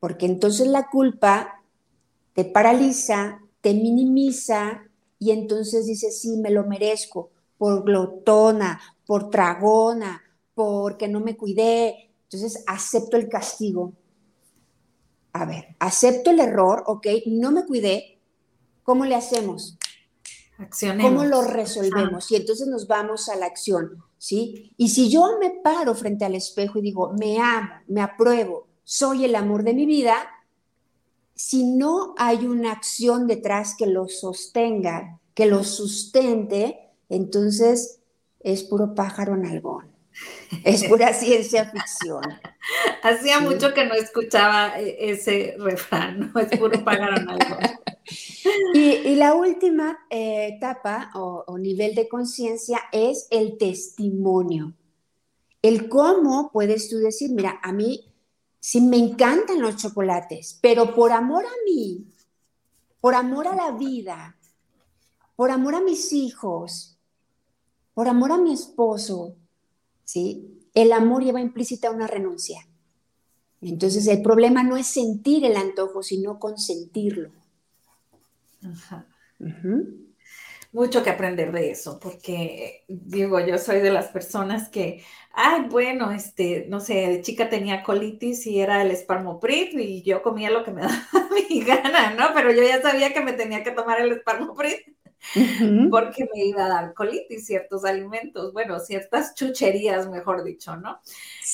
Porque 0.00 0.26
entonces 0.26 0.66
la 0.66 0.90
culpa 0.90 1.62
te 2.34 2.44
paraliza, 2.44 3.40
te 3.62 3.72
minimiza 3.72 4.82
y 5.18 5.30
entonces 5.30 5.86
dices, 5.86 6.20
sí, 6.20 6.36
me 6.36 6.50
lo 6.50 6.66
merezco 6.66 7.30
por 7.56 7.84
glotona, 7.84 8.78
por 9.06 9.30
tragona, 9.30 10.22
porque 10.54 11.08
no 11.08 11.20
me 11.20 11.38
cuidé. 11.38 12.10
Entonces 12.24 12.62
acepto 12.66 13.16
el 13.16 13.30
castigo 13.30 13.94
a 15.34 15.44
ver, 15.44 15.76
acepto 15.80 16.30
el 16.30 16.38
error, 16.38 16.84
ok, 16.86 17.06
no 17.26 17.50
me 17.50 17.66
cuidé, 17.66 18.20
¿cómo 18.84 19.04
le 19.04 19.16
hacemos? 19.16 19.76
Accionemos. 20.58 21.10
¿Cómo 21.10 21.24
lo 21.24 21.42
resolvemos? 21.42 22.30
Y 22.30 22.36
entonces 22.36 22.68
nos 22.68 22.86
vamos 22.86 23.28
a 23.28 23.34
la 23.34 23.46
acción, 23.46 24.04
¿sí? 24.16 24.72
Y 24.76 24.90
si 24.90 25.10
yo 25.10 25.38
me 25.40 25.50
paro 25.50 25.96
frente 25.96 26.24
al 26.24 26.36
espejo 26.36 26.78
y 26.78 26.82
digo, 26.82 27.12
me 27.18 27.40
amo, 27.40 27.68
me 27.88 28.00
apruebo, 28.00 28.68
soy 28.84 29.24
el 29.24 29.34
amor 29.34 29.64
de 29.64 29.74
mi 29.74 29.86
vida, 29.86 30.14
si 31.34 31.64
no 31.64 32.14
hay 32.16 32.46
una 32.46 32.70
acción 32.70 33.26
detrás 33.26 33.74
que 33.76 33.86
lo 33.86 34.06
sostenga, 34.06 35.20
que 35.34 35.46
lo 35.46 35.64
sustente, 35.64 36.92
entonces 37.08 37.98
es 38.38 38.62
puro 38.62 38.94
pájaro 38.94 39.34
en 39.34 39.46
algón. 39.46 39.93
Es 40.64 40.84
pura 40.84 41.12
ciencia 41.12 41.66
ficción. 41.66 42.22
Hacía 43.02 43.40
mucho 43.40 43.74
que 43.74 43.84
no 43.84 43.94
escuchaba 43.94 44.78
e, 44.78 45.10
ese 45.10 45.56
refrán, 45.58 46.32
¿no? 46.32 46.40
Es 46.40 46.56
puro 46.58 46.82
pájaro 46.84 47.16
en 47.16 47.28
algón. 47.28 47.58
Y, 48.74 49.14
la 49.14 49.34
última 49.34 50.06
eh, 50.10 50.56
etapa 50.56 51.10
o, 51.14 51.56
nivel 51.58 51.94
de 51.94 52.08
conciencia 52.08 52.78
es 52.92 53.26
el 53.30 53.56
testimonio. 53.56 54.74
El 55.62 55.88
cómo 55.88 56.50
puedes 56.52 56.90
tú 56.90 56.98
decir, 56.98 57.30
mira, 57.32 57.58
a 57.62 57.72
mí 57.72 58.12
sí 58.60 58.82
me 58.82 58.98
encantan 58.98 59.62
los 59.62 59.76
chocolates, 59.76 60.58
pero 60.60 60.94
por 60.94 61.12
amor 61.12 61.46
a 61.46 61.56
mí, 61.64 62.06
por 63.00 63.14
amor 63.14 63.48
a 63.48 63.56
la 63.56 63.70
vida, 63.72 64.36
por 65.36 65.50
amor 65.50 65.76
a 65.76 65.80
mis 65.80 66.12
hijos, 66.12 66.98
por 67.94 68.08
amor 68.08 68.32
a 68.32 68.38
mi 68.38 68.52
esposo, 68.52 69.36
¿sí? 70.04 70.60
El 70.74 70.92
amor 70.92 71.24
lleva 71.24 71.40
implícita 71.40 71.90
una 71.90 72.06
renuncia. 72.06 72.66
Entonces 73.60 74.06
el 74.08 74.22
problema 74.22 74.62
no 74.62 74.76
es 74.76 74.86
sentir 74.86 75.44
el 75.44 75.56
antojo, 75.56 76.02
sino 76.02 76.38
consentirlo. 76.38 77.30
Mucho 80.72 81.04
que 81.04 81.10
aprender 81.10 81.52
de 81.52 81.70
eso, 81.70 82.00
porque 82.00 82.84
digo, 82.88 83.38
yo 83.38 83.58
soy 83.58 83.78
de 83.80 83.92
las 83.92 84.08
personas 84.08 84.68
que, 84.68 85.04
ay, 85.32 85.68
bueno, 85.70 86.10
este, 86.10 86.66
no 86.68 86.80
sé, 86.80 86.94
de 86.94 87.22
chica 87.22 87.48
tenía 87.48 87.84
colitis 87.84 88.44
y 88.48 88.60
era 88.60 88.82
el 88.82 88.90
esparmoprit 88.90 89.72
y 89.78 90.02
yo 90.02 90.20
comía 90.20 90.50
lo 90.50 90.64
que 90.64 90.72
me 90.72 90.82
daba 90.82 91.28
mi 91.48 91.60
gana, 91.60 92.14
¿no? 92.14 92.34
Pero 92.34 92.50
yo 92.50 92.62
ya 92.64 92.82
sabía 92.82 93.14
que 93.14 93.20
me 93.20 93.34
tenía 93.34 93.62
que 93.62 93.70
tomar 93.70 94.00
el 94.00 94.12
esparmoprit. 94.12 94.80
Porque 95.90 96.28
me 96.34 96.44
iba 96.44 96.66
a 96.66 96.68
dar 96.68 96.94
colitis 96.94 97.46
ciertos 97.46 97.84
alimentos, 97.84 98.52
bueno, 98.52 98.78
ciertas 98.80 99.34
chucherías, 99.34 100.08
mejor 100.08 100.44
dicho, 100.44 100.76
¿no? 100.76 101.00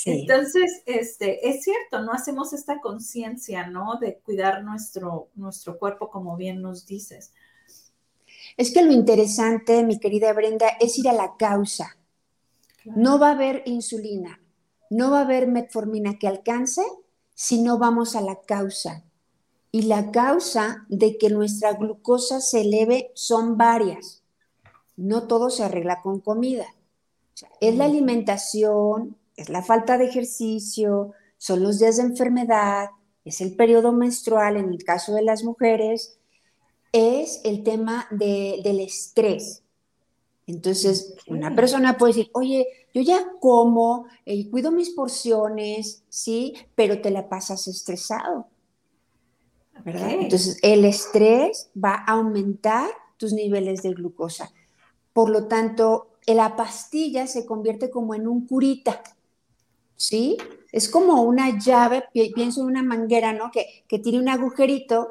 Entonces, 0.05 0.83
este, 0.87 1.49
es 1.49 1.65
cierto, 1.65 2.01
no 2.01 2.13
hacemos 2.13 2.53
esta 2.53 2.81
conciencia, 2.81 3.67
¿no? 3.67 3.99
De 4.01 4.19
cuidar 4.19 4.65
nuestro, 4.65 5.29
nuestro 5.35 5.79
cuerpo, 5.79 6.11
como 6.11 6.37
bien 6.37 6.61
nos 6.61 6.87
dices. 6.87 7.33
Es 8.57 8.73
que 8.73 8.83
lo 8.83 8.93
interesante, 8.93 9.83
mi 9.85 9.99
querida 9.99 10.33
Brenda, 10.33 10.69
es 10.81 10.99
ir 10.99 11.09
a 11.09 11.13
la 11.13 11.37
causa. 11.37 11.97
No 12.85 13.19
va 13.19 13.29
a 13.29 13.33
haber 13.33 13.63
insulina, 13.67 14.41
no 14.89 15.11
va 15.11 15.19
a 15.19 15.23
haber 15.23 15.47
metformina 15.47 16.19
que 16.19 16.29
alcance 16.29 16.83
si 17.35 17.63
no 17.63 17.79
vamos 17.79 18.17
a 18.17 18.21
la 18.21 18.41
causa. 18.41 19.05
Y 19.73 19.83
la 19.83 20.11
causa 20.11 20.85
de 20.89 21.17
que 21.17 21.31
nuestra 21.31 21.75
glucosa 21.75 22.41
se 22.41 22.63
eleve 22.63 23.11
son 23.15 23.57
varias. 23.57 24.23
No 24.97 25.27
todo 25.27 25.51
se 25.51 25.63
arregla 25.65 26.03
con 26.03 26.21
comida. 26.21 26.67
es 27.61 27.77
la 27.77 27.87
alimentación, 27.87 29.17
es 29.37 29.49
la 29.49 29.63
falta 29.63 29.97
de 29.97 30.05
ejercicio, 30.05 31.13
son 31.39 31.63
los 31.63 31.79
días 31.79 31.97
de 31.97 32.03
enfermedad, 32.03 32.91
es 33.25 33.41
el 33.41 33.57
periodo 33.57 33.93
menstrual 33.93 34.57
en 34.57 34.71
el 34.71 34.85
caso 34.85 35.15
de 35.15 35.23
las 35.23 35.43
mujeres, 35.43 36.19
es 36.93 37.41
el 37.45 37.63
tema 37.63 38.07
del 38.11 38.81
estrés. 38.81 39.63
Entonces, 40.47 41.15
una 41.29 41.55
persona 41.55 41.97
puede 41.97 42.15
decir, 42.15 42.31
oye, 42.35 42.67
yo 42.93 43.03
ya 43.03 43.25
como, 43.41 44.07
y 44.25 44.43
eh, 44.43 44.51
cuido 44.51 44.73
mis 44.73 44.91
porciones, 44.91 46.03
sí, 46.09 46.55
pero 46.75 47.01
te 47.01 47.11
la 47.11 47.29
pasas 47.29 47.69
estresado. 47.69 48.49
¿Verdad? 49.85 50.11
Entonces, 50.11 50.59
el 50.63 50.85
estrés 50.85 51.71
va 51.77 51.95
a 51.95 52.13
aumentar 52.13 52.91
tus 53.17 53.33
niveles 53.33 53.83
de 53.83 53.91
glucosa. 53.91 54.53
Por 55.13 55.31
lo 55.31 55.47
tanto, 55.47 56.11
la 56.27 56.57
pastilla 56.57 57.27
se 57.27 57.47
convierte 57.47 57.91
como 57.91 58.15
en 58.15 58.29
un 58.29 58.47
curita, 58.47 59.03
¿sí? 59.97 60.37
Es 60.73 60.89
como 60.89 61.23
una 61.23 61.59
llave, 61.59 62.05
pienso 62.13 62.61
en 62.61 62.67
una 62.67 62.83
manguera, 62.83 63.33
¿no? 63.33 63.51
Que, 63.51 63.85
que 63.89 63.99
tiene 63.99 64.19
un 64.19 64.29
agujerito 64.29 65.09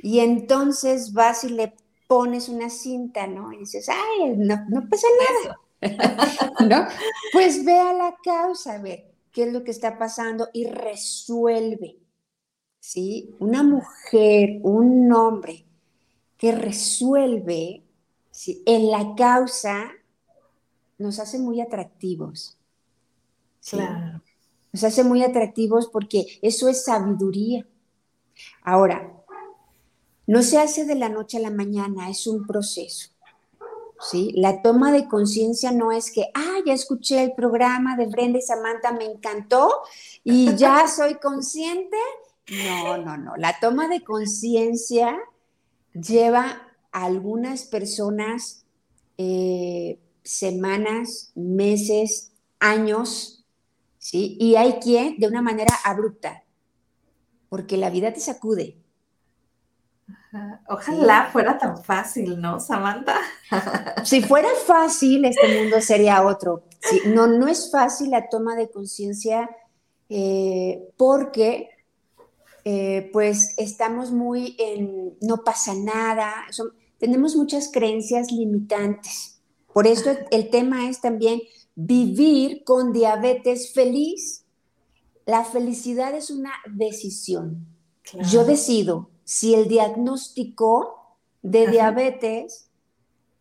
y 0.00 0.20
entonces 0.20 1.12
vas 1.12 1.44
y 1.44 1.50
le 1.50 1.74
pones 2.06 2.48
una 2.48 2.70
cinta, 2.70 3.26
¿no? 3.26 3.52
Y 3.52 3.58
dices, 3.58 3.88
ay, 3.88 4.34
no, 4.36 4.64
no 4.68 4.88
pasa 4.88 5.06
nada, 5.42 6.54
¿no? 6.68 6.86
Pues 7.32 7.64
ve 7.64 7.78
a 7.78 7.92
la 7.92 8.16
causa, 8.22 8.74
a 8.74 8.78
ver 8.78 9.14
qué 9.34 9.44
es 9.44 9.52
lo 9.52 9.64
que 9.64 9.72
está 9.72 9.98
pasando 9.98 10.48
y 10.52 10.66
resuelve. 10.66 11.98
¿Sí? 12.84 13.34
Una 13.38 13.62
mujer, 13.62 14.60
un 14.62 15.10
hombre 15.10 15.64
que 16.36 16.52
resuelve 16.52 17.82
en 18.66 18.90
la 18.90 19.14
causa 19.16 19.90
nos 20.98 21.18
hace 21.18 21.38
muy 21.38 21.62
atractivos. 21.62 22.58
Claro. 23.70 24.20
Nos 24.70 24.84
hace 24.84 25.02
muy 25.02 25.22
atractivos 25.22 25.88
porque 25.88 26.26
eso 26.42 26.68
es 26.68 26.84
sabiduría. 26.84 27.66
Ahora, 28.62 29.10
no 30.26 30.42
se 30.42 30.58
hace 30.58 30.84
de 30.84 30.94
la 30.94 31.08
noche 31.08 31.38
a 31.38 31.40
la 31.40 31.50
mañana, 31.50 32.10
es 32.10 32.26
un 32.26 32.46
proceso. 32.46 33.08
¿sí? 34.10 34.32
La 34.36 34.60
toma 34.60 34.92
de 34.92 35.08
conciencia 35.08 35.72
no 35.72 35.90
es 35.90 36.10
que, 36.10 36.26
ah, 36.34 36.58
ya 36.66 36.74
escuché 36.74 37.24
el 37.24 37.32
programa 37.32 37.96
de 37.96 38.06
Brenda 38.06 38.38
y 38.38 38.42
Samantha, 38.42 38.92
me 38.92 39.06
encantó 39.06 39.70
y 40.22 40.54
ya 40.56 40.86
soy 40.94 41.14
consciente 41.14 41.96
no, 42.48 42.98
no, 42.98 43.16
no. 43.16 43.36
La 43.36 43.58
toma 43.58 43.88
de 43.88 44.02
conciencia 44.02 45.18
lleva 45.92 46.62
a 46.92 47.04
algunas 47.04 47.64
personas 47.64 48.66
eh, 49.18 49.98
semanas, 50.22 51.32
meses, 51.34 52.32
años, 52.58 53.44
¿sí? 53.98 54.36
Y 54.40 54.56
hay 54.56 54.74
quien 54.74 55.16
de 55.18 55.26
una 55.26 55.42
manera 55.42 55.74
abrupta, 55.84 56.44
porque 57.48 57.76
la 57.76 57.90
vida 57.90 58.12
te 58.12 58.20
sacude. 58.20 58.78
Ojalá 60.68 61.30
fuera 61.32 61.58
tan 61.58 61.82
fácil, 61.82 62.40
¿no, 62.40 62.58
Samantha? 62.58 63.16
si 64.04 64.20
fuera 64.20 64.48
fácil, 64.66 65.24
este 65.24 65.60
mundo 65.60 65.80
sería 65.80 66.26
otro. 66.26 66.64
no, 67.06 67.26
no 67.26 67.46
es 67.46 67.70
fácil 67.70 68.10
la 68.10 68.28
toma 68.28 68.56
de 68.56 68.68
conciencia 68.68 69.48
eh, 70.08 70.88
porque 70.96 71.70
eh, 72.64 73.10
pues 73.12 73.54
estamos 73.58 74.10
muy 74.10 74.56
en 74.58 75.14
no 75.20 75.44
pasa 75.44 75.74
nada, 75.74 76.32
tenemos 76.98 77.36
muchas 77.36 77.70
creencias 77.70 78.32
limitantes. 78.32 79.40
Por 79.72 79.86
eso 79.86 80.10
el 80.30 80.50
tema 80.50 80.88
es 80.88 81.00
también 81.00 81.42
vivir 81.74 82.64
con 82.64 82.92
diabetes 82.92 83.72
feliz. 83.72 84.44
La 85.26 85.44
felicidad 85.44 86.14
es 86.14 86.30
una 86.30 86.52
decisión. 86.72 87.66
Yo 88.30 88.44
decido 88.44 89.10
si 89.24 89.54
el 89.54 89.68
diagnóstico 89.68 91.18
de 91.42 91.66
diabetes 91.66 92.70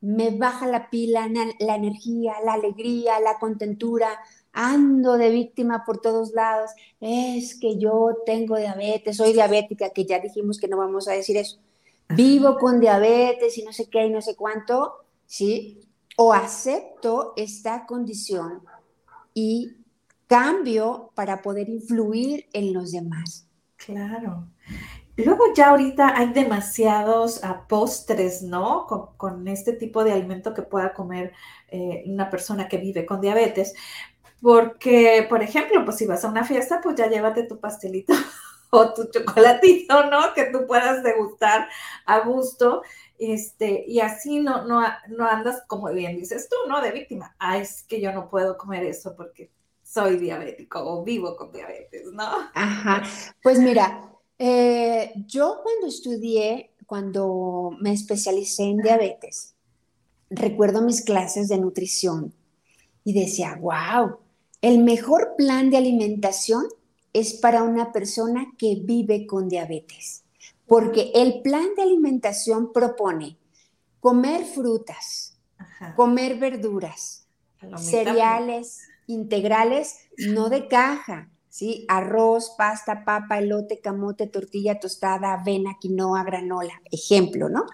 me 0.04 0.32
baja 0.32 0.68
la 0.68 0.90
pila, 0.90 1.30
la 1.60 1.76
energía, 1.76 2.34
la 2.44 2.54
alegría, 2.54 3.22
la 3.22 3.40
contentura, 3.40 4.10
ando 4.52 5.14
de 5.14 5.30
víctima 5.30 5.86
por 5.86 6.02
todos 6.02 6.34
lados, 6.34 6.72
es 7.00 7.58
que 7.58 7.78
yo 7.80 8.18
tengo 8.26 8.58
diabetes, 8.58 9.16
soy 9.16 9.32
diabética, 9.32 9.92
que 9.92 10.04
ya 10.04 10.20
dijimos 10.20 10.60
que 10.60 10.68
no 10.68 10.76
vamos 10.76 11.08
a 11.08 11.14
decir 11.14 11.38
eso, 11.38 11.58
vivo 12.10 12.58
con 12.58 12.82
diabetes 12.82 13.58
y 13.58 13.64
no 13.64 13.72
sé 13.72 13.90
qué 13.90 14.06
y 14.06 14.10
no 14.10 14.22
sé 14.22 14.36
cuánto, 14.36 15.06
¿sí? 15.26 15.80
O 16.18 16.34
acepto 16.34 17.32
esta 17.38 17.86
condición 17.86 18.62
y 19.34 19.78
cambio 20.28 21.12
para 21.16 21.42
poder 21.42 21.70
influir 21.70 22.46
en 22.52 22.74
los 22.74 22.92
demás. 22.92 23.48
Claro. 23.78 24.50
Luego 25.16 25.54
ya 25.54 25.70
ahorita 25.70 26.18
hay 26.18 26.34
demasiados 26.34 27.42
uh, 27.44 27.68
postres, 27.68 28.42
¿no? 28.42 28.88
Con, 29.18 29.48
este 29.48 29.74
tipo 29.74 30.04
de 30.04 30.12
alimento 30.12 30.54
que 30.54 30.64
pueda 30.64 30.94
comer 30.94 31.34
eh, 31.70 32.04
una 32.08 32.30
persona 32.30 32.68
que 32.68 32.78
vive 32.78 33.06
con 33.06 33.22
diabetes. 33.22 33.74
Porque, 34.42 35.26
por 35.30 35.44
ejemplo, 35.44 35.86
pues 35.86 35.98
si 35.98 36.08
vas 36.08 36.26
a 36.26 36.30
una 36.30 36.44
fiesta, 36.44 36.82
pues 36.82 36.96
ya 36.96 37.08
llévate 37.08 37.44
tu 37.44 37.60
pastelito 37.60 38.14
o 38.72 38.94
tu 38.94 39.06
chocolatito, 39.12 40.10
¿no? 40.10 40.34
Que 40.34 40.46
tú 40.46 40.66
puedas 40.68 41.04
degustar 41.04 41.70
a 42.06 42.20
gusto. 42.22 42.82
Este, 43.20 43.86
y 43.88 44.00
así 44.00 44.40
no, 44.40 44.66
no, 44.66 44.82
no 45.10 45.28
andas, 45.28 45.64
como 45.68 45.92
bien 45.94 46.18
dices 46.18 46.50
tú, 46.50 46.56
¿no? 46.68 46.82
De 46.82 46.92
víctima. 46.92 47.36
Ah, 47.38 47.60
es 47.60 47.84
que 47.84 48.02
yo 48.02 48.12
no 48.12 48.30
puedo 48.30 48.58
comer 48.58 48.84
eso 48.84 49.16
porque 49.16 49.52
soy 49.84 50.18
diabético 50.18 50.80
o 50.84 51.04
vivo 51.04 51.36
con 51.36 51.52
diabetes, 51.52 52.12
¿no? 52.12 52.50
Ajá. 52.56 53.04
Pues 53.44 53.60
mira, 53.60 54.13
eh, 54.46 55.14
yo 55.26 55.62
cuando 55.64 55.88
estudié, 55.88 56.72
cuando 56.86 57.72
me 57.80 57.94
especialicé 57.94 58.64
en 58.64 58.80
diabetes, 58.80 59.56
recuerdo 60.30 60.82
mis 60.82 61.02
clases 61.02 61.48
de 61.48 61.58
nutrición 61.58 62.34
y 63.06 63.14
decía, 63.14 63.58
wow, 63.62 64.18
el 64.62 64.80
mejor 64.80 65.36
plan 65.38 65.70
de 65.70 65.78
alimentación 65.78 66.66
es 67.14 67.36
para 67.36 67.64
una 67.64 67.94
persona 67.94 68.52
que 68.58 68.82
vive 68.84 69.26
con 69.28 69.48
diabetes, 69.48 70.26
porque 70.68 71.14
el 71.16 71.42
plan 71.42 71.68
de 71.78 71.84
alimentación 71.84 72.74
propone 72.74 73.38
comer 74.02 74.44
frutas, 74.44 75.38
comer 75.96 76.38
verduras, 76.38 77.26
cereales 77.78 78.82
integrales, 79.08 80.00
no 80.18 80.50
de 80.50 80.68
caja, 80.68 81.30
¿sí? 81.54 81.86
Arroz, 81.88 82.56
pasta, 82.58 83.06
papa, 83.06 83.38
elote, 83.38 83.80
camote, 83.80 84.26
tortilla 84.26 84.80
tostada, 84.80 85.34
avena, 85.34 85.78
quinoa, 85.80 86.24
granola, 86.24 86.82
ejemplo, 86.92 87.48
¿no? 87.48 87.68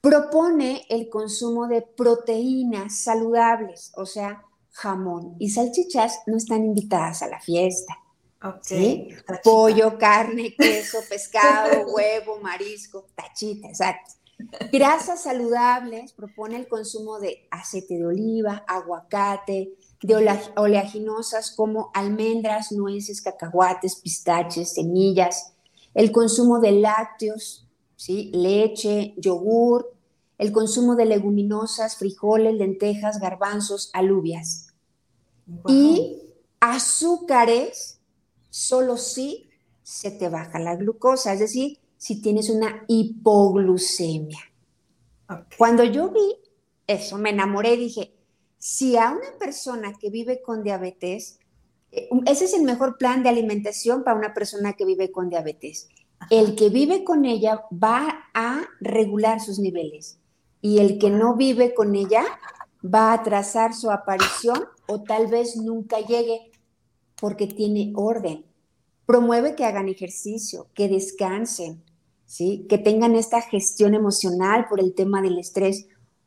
Propone 0.00 0.86
el 0.88 1.10
consumo 1.10 1.68
de 1.68 1.82
proteínas 1.82 2.96
saludables, 2.96 3.92
o 3.96 4.06
sea, 4.06 4.42
jamón 4.70 5.36
y 5.38 5.50
salchichas 5.50 6.20
no 6.26 6.38
están 6.38 6.64
invitadas 6.64 7.22
a 7.22 7.28
la 7.28 7.38
fiesta. 7.38 7.98
¿sí? 8.62 9.08
Pollo, 9.44 9.98
carne, 9.98 10.54
queso, 10.56 11.00
pescado, 11.06 11.86
huevo, 11.92 12.38
marisco, 12.40 13.08
tachita, 13.14 13.68
exacto. 13.68 14.14
Grasas 14.72 15.22
saludables 15.22 16.14
propone 16.14 16.56
el 16.56 16.66
consumo 16.66 17.18
de 17.18 17.46
aceite 17.50 17.98
de 17.98 18.06
oliva, 18.06 18.64
aguacate, 18.66 19.74
de 20.02 20.14
oleaginosas 20.56 21.50
como 21.50 21.90
almendras, 21.94 22.72
nueces, 22.72 23.22
cacahuates, 23.22 23.96
pistaches, 23.96 24.74
semillas, 24.74 25.52
el 25.94 26.12
consumo 26.12 26.60
de 26.60 26.72
lácteos, 26.72 27.66
¿sí? 27.96 28.30
leche, 28.34 29.14
yogur, 29.16 29.92
el 30.38 30.52
consumo 30.52 30.96
de 30.96 31.06
leguminosas, 31.06 31.96
frijoles, 31.96 32.54
lentejas, 32.54 33.18
garbanzos, 33.20 33.90
alubias. 33.94 34.74
Y 35.66 36.18
azúcares, 36.60 38.00
solo 38.50 38.96
si 38.96 39.48
se 39.82 40.10
te 40.10 40.28
baja 40.28 40.58
la 40.58 40.76
glucosa, 40.76 41.32
es 41.32 41.40
decir, 41.40 41.78
si 41.96 42.20
tienes 42.20 42.50
una 42.50 42.84
hipoglucemia. 42.88 44.40
Cuando 45.56 45.84
yo 45.84 46.10
vi 46.10 46.36
eso, 46.86 47.18
me 47.18 47.30
enamoré 47.30 47.74
y 47.74 47.78
dije, 47.78 48.15
si 48.58 48.96
a 48.96 49.10
una 49.10 49.38
persona 49.38 49.92
que 50.00 50.10
vive 50.10 50.42
con 50.42 50.62
diabetes, 50.62 51.38
eh, 51.92 52.08
ese 52.26 52.46
es 52.46 52.54
el 52.54 52.62
mejor 52.62 52.98
plan 52.98 53.22
de 53.22 53.28
alimentación 53.28 54.04
para 54.04 54.18
una 54.18 54.34
persona 54.34 54.74
que 54.74 54.84
vive 54.84 55.10
con 55.10 55.28
diabetes. 55.28 55.88
El 56.30 56.56
que 56.56 56.70
vive 56.70 57.04
con 57.04 57.24
ella 57.24 57.62
va 57.72 58.30
a 58.34 58.62
regular 58.80 59.40
sus 59.40 59.58
niveles 59.58 60.18
y 60.60 60.78
el 60.78 60.98
que 60.98 61.10
no 61.10 61.36
vive 61.36 61.74
con 61.74 61.94
ella 61.94 62.24
va 62.82 63.10
a 63.10 63.14
atrasar 63.14 63.74
su 63.74 63.90
aparición 63.90 64.64
o 64.86 65.02
tal 65.02 65.26
vez 65.26 65.56
nunca 65.56 66.00
llegue 66.00 66.50
porque 67.20 67.46
tiene 67.46 67.92
orden. 67.94 68.44
Promueve 69.04 69.54
que 69.54 69.64
hagan 69.64 69.88
ejercicio, 69.88 70.68
que 70.74 70.88
descansen, 70.88 71.84
¿sí? 72.24 72.66
que 72.68 72.78
tengan 72.78 73.14
esta 73.14 73.40
gestión 73.40 73.94
emocional 73.94 74.66
por 74.68 74.80
el 74.80 74.94
tema 74.94 75.22
del 75.22 75.38
estrés. 75.38 75.86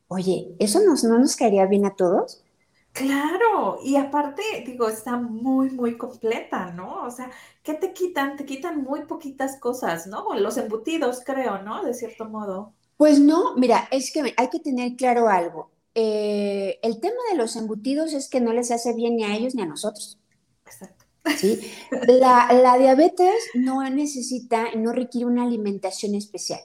Oye, 0.10 0.56
¿eso 0.60 0.82
no 0.82 1.20
nos 1.20 1.36
caería 1.38 1.66
bien 1.66 1.86
a 1.86 1.96
todos? 1.96 2.44
Claro, 2.92 3.80
y 3.84 3.96
aparte, 3.96 4.44
digo, 4.66 4.90
está 4.90 5.18
muy, 5.18 5.70
muy 5.72 5.98
completa, 5.98 6.72
¿no? 6.72 7.04
O 7.06 7.12
sea, 7.12 7.32
¿qué 7.64 7.74
te 7.76 7.94
quitan? 7.94 8.36
Te 8.36 8.46
quitan 8.46 8.84
muy 8.84 9.06
poquitas 9.06 9.58
cosas, 9.60 10.06
¿no? 10.08 10.34
Los 10.36 10.58
embutidos, 10.58 11.22
creo, 11.26 11.62
¿no? 11.64 11.84
De 11.84 11.94
cierto 11.94 12.26
modo. 12.26 12.76
Pues 12.98 13.20
no, 13.20 13.56
mira, 13.56 13.88
es 13.92 14.12
que 14.12 14.34
hay 14.38 14.50
que 14.50 14.60
tener 14.60 14.96
claro 14.96 15.30
algo. 15.30 15.72
Eh, 15.96 16.80
el 16.84 17.00
tema 17.00 17.18
de 17.32 17.38
los 17.38 17.56
embutidos 17.56 18.14
es 18.14 18.30
que 18.30 18.42
no 18.42 18.54
les 18.54 18.72
hace 18.72 18.94
bien 18.94 19.16
ni 19.16 19.24
a 19.24 19.36
ellos 19.36 19.56
ni 19.56 19.62
a 19.64 19.66
nosotros. 19.66 20.20
Exacto. 20.66 21.06
¿sí? 21.34 21.60
La, 22.08 22.52
la 22.54 22.78
diabetes 22.78 23.52
no 23.54 23.88
necesita, 23.90 24.72
no 24.76 24.92
requiere 24.94 25.26
una 25.28 25.44
alimentación 25.44 26.16
especial. 26.16 26.62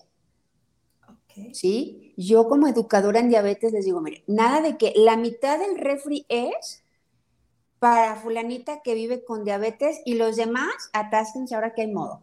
¿Sí? 1.53 2.15
Yo 2.17 2.49
como 2.49 2.69
educadora 2.69 3.21
en 3.21 3.29
diabetes 3.29 3.73
les 3.73 3.85
digo, 3.85 4.01
mire, 4.01 4.25
nada 4.27 4.61
de 4.61 4.77
que 4.77 4.93
la 4.97 5.17
mitad 5.17 5.59
del 5.59 5.77
refri 5.79 6.27
es 6.29 6.83
para 7.79 8.17
fulanita 8.17 8.81
que 8.83 8.95
vive 8.95 9.25
con 9.25 9.45
diabetes 9.45 10.01
y 10.05 10.15
los 10.15 10.37
demás 10.37 10.73
atásquense 10.93 11.55
ahora 11.55 11.75
que 11.75 11.83
hay 11.83 11.93
modo. 11.93 12.23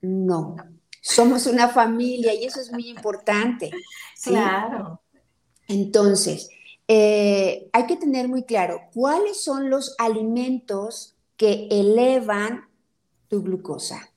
No, 0.00 0.56
somos 1.00 1.46
una 1.46 1.68
familia 1.68 2.34
y 2.34 2.44
eso 2.44 2.60
es 2.60 2.72
muy 2.72 2.88
importante. 2.88 3.70
Claro. 4.22 5.00
Entonces, 5.68 6.48
eh, 6.88 7.68
hay 7.72 7.86
que 7.86 7.96
tener 7.96 8.28
muy 8.28 8.44
claro 8.44 8.80
cuáles 8.92 9.42
son 9.42 9.70
los 9.70 9.94
alimentos 9.98 11.16
que 11.36 11.68
elevan 11.70 12.68
tu 13.28 13.42
glucosa. 13.42 14.10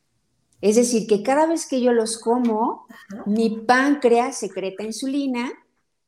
Es 0.61 0.75
decir, 0.75 1.07
que 1.07 1.23
cada 1.23 1.45
vez 1.45 1.67
que 1.67 1.81
yo 1.81 1.93
los 1.93 2.17
como, 2.17 2.85
mi 3.25 3.49
páncreas 3.61 4.37
secreta 4.37 4.83
insulina. 4.83 5.51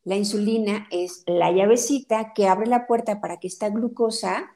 La 0.04 0.16
insulina 0.16 0.88
es 0.90 1.24
la 1.28 1.52
llavecita 1.52 2.34
que 2.34 2.48
abre 2.48 2.68
la 2.68 2.88
puerta 2.88 3.22
para 3.22 3.40
que 3.40 3.48
esta 3.48 3.70
glucosa 3.70 4.56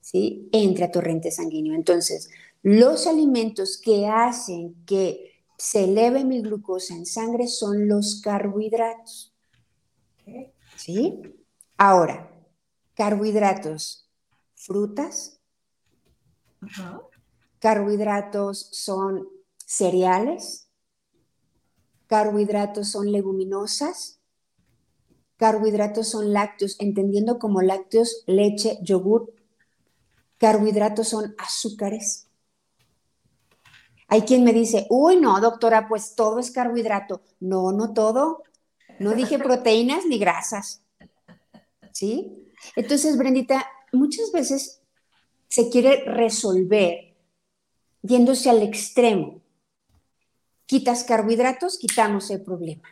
¿sí? 0.00 0.48
entre 0.52 0.84
a 0.84 0.92
torrente 0.92 1.30
sanguíneo. 1.32 1.74
Entonces, 1.74 2.30
los 2.62 3.06
alimentos 3.06 3.80
que 3.82 4.06
hacen 4.06 4.76
que 4.86 5.42
se 5.58 5.84
eleve 5.84 6.24
mi 6.24 6.40
glucosa 6.40 6.94
en 6.94 7.04
sangre 7.04 7.48
son 7.48 7.88
los 7.88 8.20
carbohidratos. 8.22 9.34
¿Sí? 10.76 11.20
Ahora, 11.76 12.30
carbohidratos, 12.94 14.08
frutas, 14.54 15.40
Carbohidratos 17.64 18.68
son 18.72 19.26
cereales, 19.56 20.68
carbohidratos 22.06 22.90
son 22.90 23.10
leguminosas, 23.10 24.20
carbohidratos 25.38 26.08
son 26.08 26.34
lácteos, 26.34 26.76
entendiendo 26.78 27.38
como 27.38 27.62
lácteos 27.62 28.22
leche, 28.26 28.76
yogur. 28.82 29.32
Carbohidratos 30.36 31.08
son 31.08 31.34
azúcares. 31.38 32.28
Hay 34.08 34.20
quien 34.26 34.44
me 34.44 34.52
dice, 34.52 34.86
uy, 34.90 35.16
no, 35.16 35.40
doctora, 35.40 35.88
pues 35.88 36.14
todo 36.14 36.40
es 36.40 36.50
carbohidrato. 36.50 37.22
No, 37.40 37.72
no 37.72 37.94
todo. 37.94 38.42
No 38.98 39.14
dije 39.14 39.38
proteínas 39.42 40.04
ni 40.04 40.18
grasas. 40.18 40.82
¿Sí? 41.92 42.46
Entonces, 42.76 43.16
Brendita, 43.16 43.66
muchas 43.90 44.32
veces 44.32 44.82
se 45.48 45.70
quiere 45.70 46.04
resolver 46.04 47.13
yéndose 48.04 48.50
al 48.50 48.62
extremo. 48.62 49.40
Quitas 50.66 51.04
carbohidratos, 51.04 51.78
quitamos 51.78 52.30
el 52.30 52.42
problema. 52.42 52.88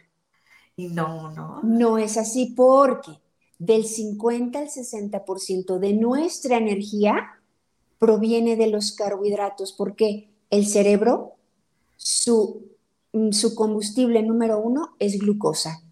Y 0.77 0.89
no, 0.89 1.31
no. 1.31 1.61
No 1.63 1.99
es 1.99 2.17
así 2.17 2.55
porque 2.57 3.13
del 3.59 3.85
50 3.85 4.59
al 4.59 4.69
60% 4.69 5.79
de 5.79 5.93
nuestra 5.93 6.57
energía 6.57 7.39
proviene 7.99 8.57
de 8.57 8.67
los 8.67 8.93
carbohidratos, 8.93 9.73
porque 9.73 10.29
el 10.51 10.67
cerebro, 10.67 11.37
su, 11.97 12.67
su 13.31 13.55
combustible 13.55 14.23
número 14.23 14.59
uno 14.59 14.97
es 14.99 15.19
glucosa. 15.19 15.83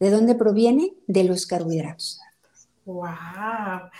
¿De 0.00 0.10
dónde 0.10 0.34
proviene? 0.34 0.94
De 1.06 1.24
los 1.24 1.46
carbohidratos. 1.46 2.20
¡Wow! 2.86 3.90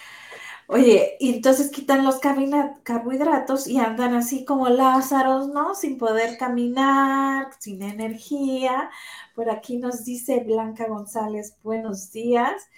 Oye, 0.71 1.17
y 1.19 1.35
entonces 1.35 1.71
quitan 1.71 2.05
los 2.05 2.21
carbohidratos 2.21 3.67
y 3.67 3.79
andan 3.79 4.15
así 4.15 4.45
como 4.45 4.69
Lázaros, 4.69 5.49
¿no? 5.49 5.75
Sin 5.75 5.97
poder 5.97 6.37
caminar, 6.37 7.49
sin 7.59 7.83
energía. 7.83 8.91
Por 9.35 9.49
aquí 9.49 9.79
nos 9.79 10.05
dice 10.05 10.41
Blanca 10.41 10.87
González, 10.87 11.57
buenos 11.63 12.13
días. 12.13 12.69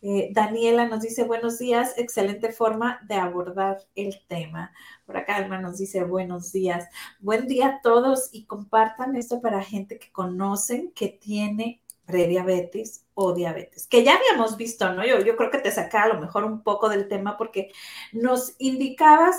Eh, 0.00 0.30
Daniela 0.32 0.86
nos 0.86 1.02
dice 1.02 1.24
buenos 1.24 1.58
días, 1.58 1.94
excelente 1.98 2.52
forma 2.52 3.00
de 3.08 3.16
abordar 3.16 3.78
el 3.96 4.14
tema. 4.28 4.72
Por 5.04 5.16
acá 5.16 5.34
Alma 5.34 5.58
nos 5.60 5.78
dice 5.78 6.04
buenos 6.04 6.52
días. 6.52 6.88
Buen 7.18 7.48
día 7.48 7.66
a 7.66 7.80
todos 7.82 8.28
y 8.32 8.44
compartan 8.44 9.16
esto 9.16 9.40
para 9.40 9.60
gente 9.64 9.98
que 9.98 10.12
conocen 10.12 10.92
que 10.92 11.08
tiene 11.08 11.82
prediabetes 12.06 13.06
o 13.22 13.34
diabetes, 13.34 13.86
que 13.86 14.02
ya 14.02 14.16
habíamos 14.16 14.56
visto, 14.56 14.92
¿no? 14.92 15.06
Yo, 15.06 15.20
yo 15.20 15.36
creo 15.36 15.50
que 15.50 15.58
te 15.58 15.70
saca 15.70 16.04
a 16.04 16.08
lo 16.08 16.20
mejor 16.20 16.44
un 16.44 16.62
poco 16.62 16.88
del 16.88 17.06
tema 17.06 17.36
porque 17.36 17.70
nos 18.12 18.54
indicabas 18.58 19.36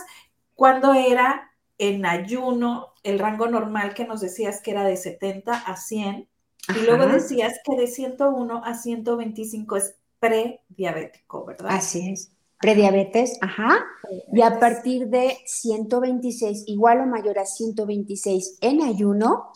cuando 0.53 0.93
era 0.93 1.51
en 1.77 2.05
ayuno 2.05 2.93
el 3.03 3.17
rango 3.17 3.47
normal 3.47 3.95
que 3.95 4.05
nos 4.05 4.21
decías 4.21 4.61
que 4.61 4.71
era 4.71 4.83
de 4.83 4.97
70 4.97 5.51
a 5.51 5.75
100 5.75 6.29
y 6.75 6.85
luego 6.85 7.07
decías 7.07 7.59
que 7.65 7.75
de 7.75 7.87
101 7.87 8.61
a 8.63 8.75
125 8.75 9.75
es 9.77 9.95
prediabético, 10.19 11.45
¿verdad? 11.45 11.71
Así 11.71 12.11
es. 12.11 12.31
Prediabetes, 12.59 13.39
ajá. 13.41 13.83
Y 14.31 14.41
a 14.41 14.59
partir 14.59 15.07
de 15.07 15.37
126, 15.45 16.65
igual 16.67 17.01
o 17.01 17.05
mayor 17.07 17.39
a 17.39 17.45
126 17.45 18.59
en 18.61 18.83
ayuno, 18.83 19.51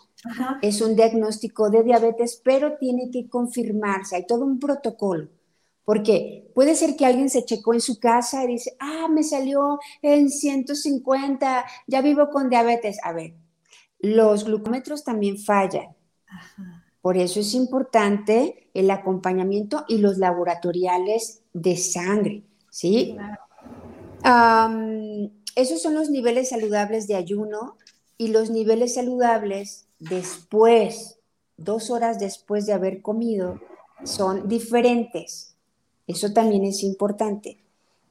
es 0.62 0.82
un 0.82 0.96
diagnóstico 0.96 1.70
de 1.70 1.84
diabetes, 1.84 2.42
pero 2.44 2.78
tiene 2.78 3.10
que 3.12 3.30
confirmarse, 3.30 4.16
hay 4.16 4.26
todo 4.26 4.46
un 4.46 4.60
protocolo, 4.60 5.30
Porque 5.84 6.52
puede 6.56 6.76
ser 6.76 6.96
que 6.96 7.06
alguien 7.06 7.30
se 7.30 7.46
checó 7.46 7.74
en 7.74 7.82
su 7.82 8.00
casa 8.00 8.44
y 8.44 8.48
dice, 8.48 8.76
ah, 8.80 9.08
me 9.10 9.24
salió 9.24 9.80
en 10.02 10.30
150, 10.30 11.66
ya 11.86 12.02
vivo 12.02 12.30
con 12.30 12.50
diabetes. 12.50 12.98
A 13.04 13.14
ver, 13.14 13.36
los 14.00 14.46
glucómetros 14.46 15.04
también 15.04 15.38
fallan. 15.38 15.96
Por 17.02 17.18
eso 17.18 17.40
es 17.40 17.54
importante 17.54 18.70
el 18.74 18.90
acompañamiento 18.90 19.86
y 19.88 20.00
los 20.00 20.18
laboratoriales 20.18 21.44
de 21.54 21.78
sangre, 21.78 22.44
¿sí? 22.72 23.16
esos 25.56 25.82
son 25.84 25.94
los 25.94 26.10
niveles 26.10 26.50
saludables 26.50 27.08
de 27.08 27.14
ayuno 27.14 27.78
y 28.18 28.30
los 28.30 28.50
niveles 28.50 28.96
saludables 28.96 29.85
después, 30.00 31.20
dos 31.58 31.90
horas 31.90 32.20
después 32.20 32.66
de 32.66 32.74
haber 32.74 33.02
comido, 33.02 33.60
son 34.04 34.48
diferentes. 34.48 35.56
Eso 36.08 36.34
también 36.34 36.64
es 36.64 36.84
importante. 36.84 37.58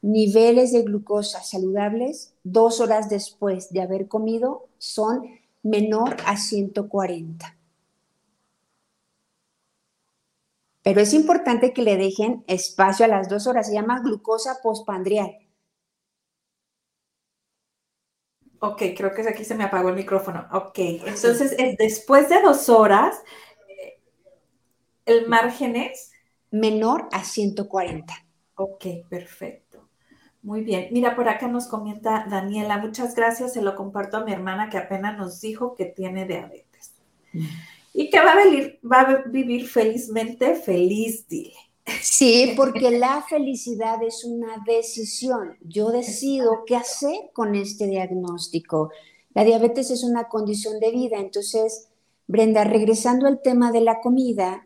Niveles 0.01 0.71
de 0.71 0.83
glucosa 0.83 1.41
saludables 1.41 2.33
dos 2.43 2.79
horas 2.79 3.09
después 3.09 3.71
de 3.71 3.81
haber 3.81 4.07
comido 4.07 4.67
son 4.77 5.23
menor 5.63 6.17
a 6.25 6.37
140. 6.37 7.57
Pero 10.83 11.01
es 11.01 11.13
importante 11.15 11.73
que 11.73 11.81
le 11.81 11.97
dejen 11.97 12.43
espacio 12.45 13.05
a 13.05 13.07
las 13.07 13.27
dos 13.27 13.47
horas. 13.47 13.67
Se 13.67 13.73
llama 13.73 14.01
glucosa 14.01 14.59
postpandrial. 14.61 15.44
Ok, 18.65 18.81
creo 18.97 19.13
que 19.13 19.21
aquí 19.27 19.45
se 19.45 19.53
me 19.53 19.63
apagó 19.63 19.89
el 19.89 19.95
micrófono. 19.95 20.47
Ok, 20.51 20.79
entonces 20.79 21.55
después 21.77 22.29
de 22.29 22.41
dos 22.41 22.67
horas, 22.67 23.15
eh, 23.69 24.01
el 25.05 25.27
margen 25.27 25.75
es 25.75 26.11
menor 26.49 27.07
a 27.11 27.23
140. 27.23 28.13
Ok, 28.55 28.85
perfecto. 29.07 29.87
Muy 30.41 30.61
bien. 30.61 30.87
Mira, 30.91 31.15
por 31.15 31.29
acá 31.29 31.47
nos 31.47 31.67
comenta 31.67 32.25
Daniela, 32.27 32.79
muchas 32.79 33.13
gracias, 33.13 33.53
se 33.53 33.61
lo 33.61 33.75
comparto 33.75 34.17
a 34.17 34.25
mi 34.25 34.33
hermana 34.33 34.69
que 34.69 34.79
apenas 34.79 35.15
nos 35.15 35.41
dijo 35.41 35.75
que 35.75 35.85
tiene 35.85 36.25
diabetes. 36.25 36.95
Mm. 37.33 37.45
Y 37.93 38.09
que 38.09 38.19
va 38.19 38.31
a, 38.31 38.43
vivir, 38.43 38.79
va 38.83 39.01
a 39.01 39.23
vivir 39.27 39.67
felizmente 39.67 40.55
feliz, 40.55 41.27
dile. 41.27 41.53
Sí, 42.01 42.53
porque 42.57 42.91
la 42.91 43.23
felicidad 43.23 44.01
es 44.03 44.23
una 44.23 44.63
decisión. 44.65 45.57
Yo 45.61 45.91
decido 45.91 46.63
qué 46.65 46.75
hacer 46.75 47.31
con 47.33 47.55
este 47.55 47.87
diagnóstico. 47.87 48.91
La 49.33 49.43
diabetes 49.43 49.91
es 49.91 50.03
una 50.03 50.27
condición 50.27 50.79
de 50.79 50.91
vida. 50.91 51.19
Entonces, 51.19 51.89
Brenda, 52.27 52.63
regresando 52.63 53.27
al 53.27 53.41
tema 53.41 53.71
de 53.71 53.81
la 53.81 54.01
comida, 54.01 54.65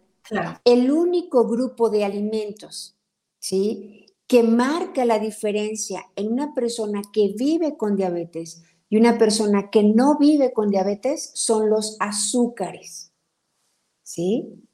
el 0.63 0.91
único 0.91 1.47
grupo 1.47 1.89
de 1.89 2.05
alimentos, 2.05 2.95
¿sí? 3.39 4.05
Que 4.27 4.43
marca 4.43 5.05
la 5.05 5.19
diferencia 5.19 6.05
en 6.15 6.31
una 6.31 6.53
persona 6.53 7.01
que 7.11 7.33
vive 7.35 7.77
con 7.77 7.95
diabetes 7.95 8.63
y 8.89 8.97
una 8.97 9.17
persona 9.17 9.69
que 9.69 9.83
no 9.83 10.17
vive 10.17 10.53
con 10.53 10.69
diabetes 10.69 11.31
son 11.33 11.69
los 11.69 11.97
azúcares, 11.99 13.11
¿sí? 14.03 14.68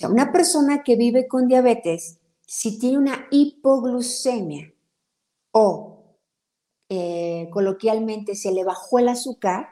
Sea, 0.00 0.08
una 0.08 0.32
persona 0.32 0.82
que 0.82 0.96
vive 0.96 1.28
con 1.28 1.46
diabetes, 1.46 2.20
si 2.46 2.78
tiene 2.78 2.96
una 2.96 3.26
hipoglucemia 3.30 4.72
o 5.52 6.16
eh, 6.88 7.50
coloquialmente 7.52 8.34
se 8.34 8.50
le 8.50 8.64
bajó 8.64 8.98
el 8.98 9.10
azúcar, 9.10 9.68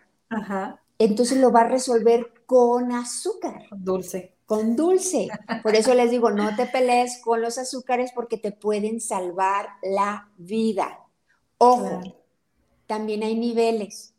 entonces 0.99 1.39
lo 1.39 1.51
va 1.51 1.63
a 1.63 1.69
resolver 1.69 2.45
con 2.45 2.93
azúcar. 2.93 3.63
Dulce. 3.71 4.37
Con 4.45 4.77
dulce. 4.77 5.29
Por 5.63 5.75
eso 5.75 5.95
les 5.95 6.11
digo, 6.11 6.31
no 6.31 6.55
te 6.57 6.67
pelees 6.67 7.23
con 7.25 7.41
los 7.41 7.57
azúcares 7.57 8.13
porque 8.15 8.37
te 8.37 8.53
pueden 8.53 9.01
salvar 9.01 9.67
la 9.83 10.31
vida. 10.37 11.07
Ojo, 11.57 12.03
también 12.87 13.23
hay 13.23 13.35
niveles 13.35 14.13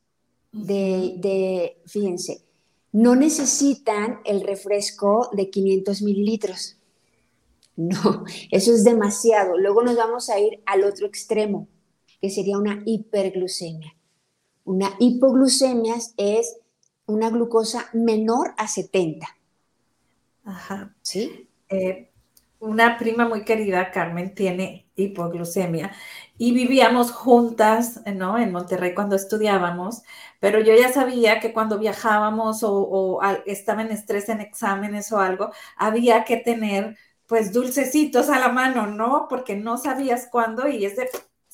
de, 0.51 1.13
de, 1.19 1.83
fíjense, 1.85 2.48
no 2.91 3.15
necesitan 3.15 4.19
el 4.25 4.41
refresco 4.41 5.29
de 5.33 5.49
500 5.49 6.01
mililitros. 6.01 6.77
No, 7.75 8.23
eso 8.51 8.73
es 8.73 8.83
demasiado. 8.83 9.57
Luego 9.57 9.83
nos 9.83 9.95
vamos 9.95 10.29
a 10.29 10.39
ir 10.39 10.61
al 10.65 10.83
otro 10.83 11.05
extremo, 11.07 11.67
que 12.21 12.29
sería 12.29 12.57
una 12.57 12.83
hiperglucemia. 12.85 13.95
Una 14.65 14.95
hipoglucemia 14.99 15.95
es 16.17 16.57
una 17.05 17.29
glucosa 17.29 17.89
menor 17.93 18.53
a 18.57 18.67
70. 18.67 19.27
Ajá. 20.43 20.95
¿Sí? 21.01 21.47
Eh, 21.69 22.08
una 22.59 22.97
prima 22.97 23.27
muy 23.27 23.43
querida, 23.45 23.91
Carmen, 23.91 24.33
tiene 24.35 24.89
hipoglucemia 24.95 25.91
y 26.37 26.53
vivíamos 26.53 27.11
juntas, 27.11 28.01
¿no? 28.15 28.37
En 28.37 28.51
Monterrey 28.51 28.93
cuando 28.93 29.15
estudiábamos, 29.15 30.03
pero 30.39 30.59
yo 30.59 30.73
ya 30.75 30.91
sabía 30.91 31.39
que 31.39 31.53
cuando 31.53 31.79
viajábamos 31.79 32.63
o, 32.63 32.73
o 32.73 33.21
estaba 33.45 33.81
en 33.81 33.91
estrés 33.91 34.29
en 34.29 34.41
exámenes 34.41 35.11
o 35.11 35.19
algo, 35.19 35.51
había 35.77 36.23
que 36.25 36.37
tener 36.37 36.97
pues 37.27 37.53
dulcecitos 37.53 38.29
a 38.29 38.39
la 38.39 38.49
mano, 38.49 38.87
¿no? 38.87 39.27
Porque 39.29 39.55
no 39.55 39.77
sabías 39.77 40.27
cuándo 40.31 40.67
y 40.67 40.85
es 40.85 40.95
de 40.97 41.09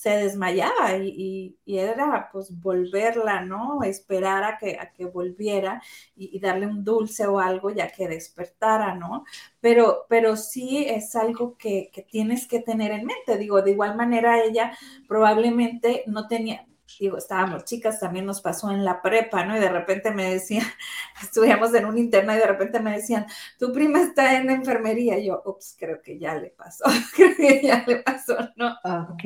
se 0.06 0.18
desmayaba 0.18 0.98
y, 0.98 1.58
era 1.66 2.30
pues 2.32 2.52
volverla, 2.62 3.42
¿no? 3.42 3.82
Esperar 3.82 4.44
a 4.44 4.58
que, 4.60 4.78
a 4.80 4.92
que 4.92 5.06
volviera 5.06 5.82
y, 6.16 6.40
darle 6.40 6.68
un 6.68 6.84
dulce 6.84 7.26
o 7.26 7.40
algo 7.40 7.72
ya 7.72 7.92
que 7.92 8.08
despertara, 8.08 8.94
¿no? 8.94 9.26
Pero, 9.60 10.06
pero 10.08 10.36
sí 10.38 10.86
es 10.88 11.16
algo 11.16 11.58
que, 11.58 11.90
que 11.92 12.04
tienes 12.04 12.48
que 12.48 12.60
tener 12.60 12.92
en 12.92 13.08
mente. 13.08 13.36
Digo, 13.40 13.64
de 13.64 13.72
igual 13.72 13.96
manera 13.98 14.44
ella 14.44 14.78
probablemente 15.08 16.04
no 16.06 16.28
tenía, 16.28 16.68
digo, 17.00 17.18
estábamos 17.18 17.66
chicas, 17.66 18.00
también 18.00 18.26
nos 18.26 18.42
pasó 18.42 18.72
en 18.72 18.86
la 18.86 19.02
prepa, 19.02 19.46
¿no? 19.46 19.58
Y 19.58 19.60
de 19.60 19.70
repente 19.70 20.12
me 20.12 20.32
decían, 20.32 20.66
estudiamos 21.22 21.74
en 21.74 21.86
un 21.86 21.98
interna 21.98 22.36
y 22.36 22.40
de 22.40 22.48
repente 22.48 22.80
me 22.80 22.92
decían, 22.92 23.26
tu 23.60 23.72
prima 23.72 24.02
está 24.02 24.38
en 24.38 24.50
enfermería. 24.50 25.18
Y 25.18 25.28
yo, 25.28 25.42
ups, 25.46 25.76
creo 25.78 26.02
que 26.02 26.18
ya 26.18 26.36
le 26.36 26.50
pasó, 26.50 26.86
creo 27.16 27.36
que 27.36 27.62
ya 27.64 27.84
le 27.88 27.98
pasó, 27.98 28.36
¿no? 28.56 28.76
Ah, 28.84 29.08
ok. 29.12 29.24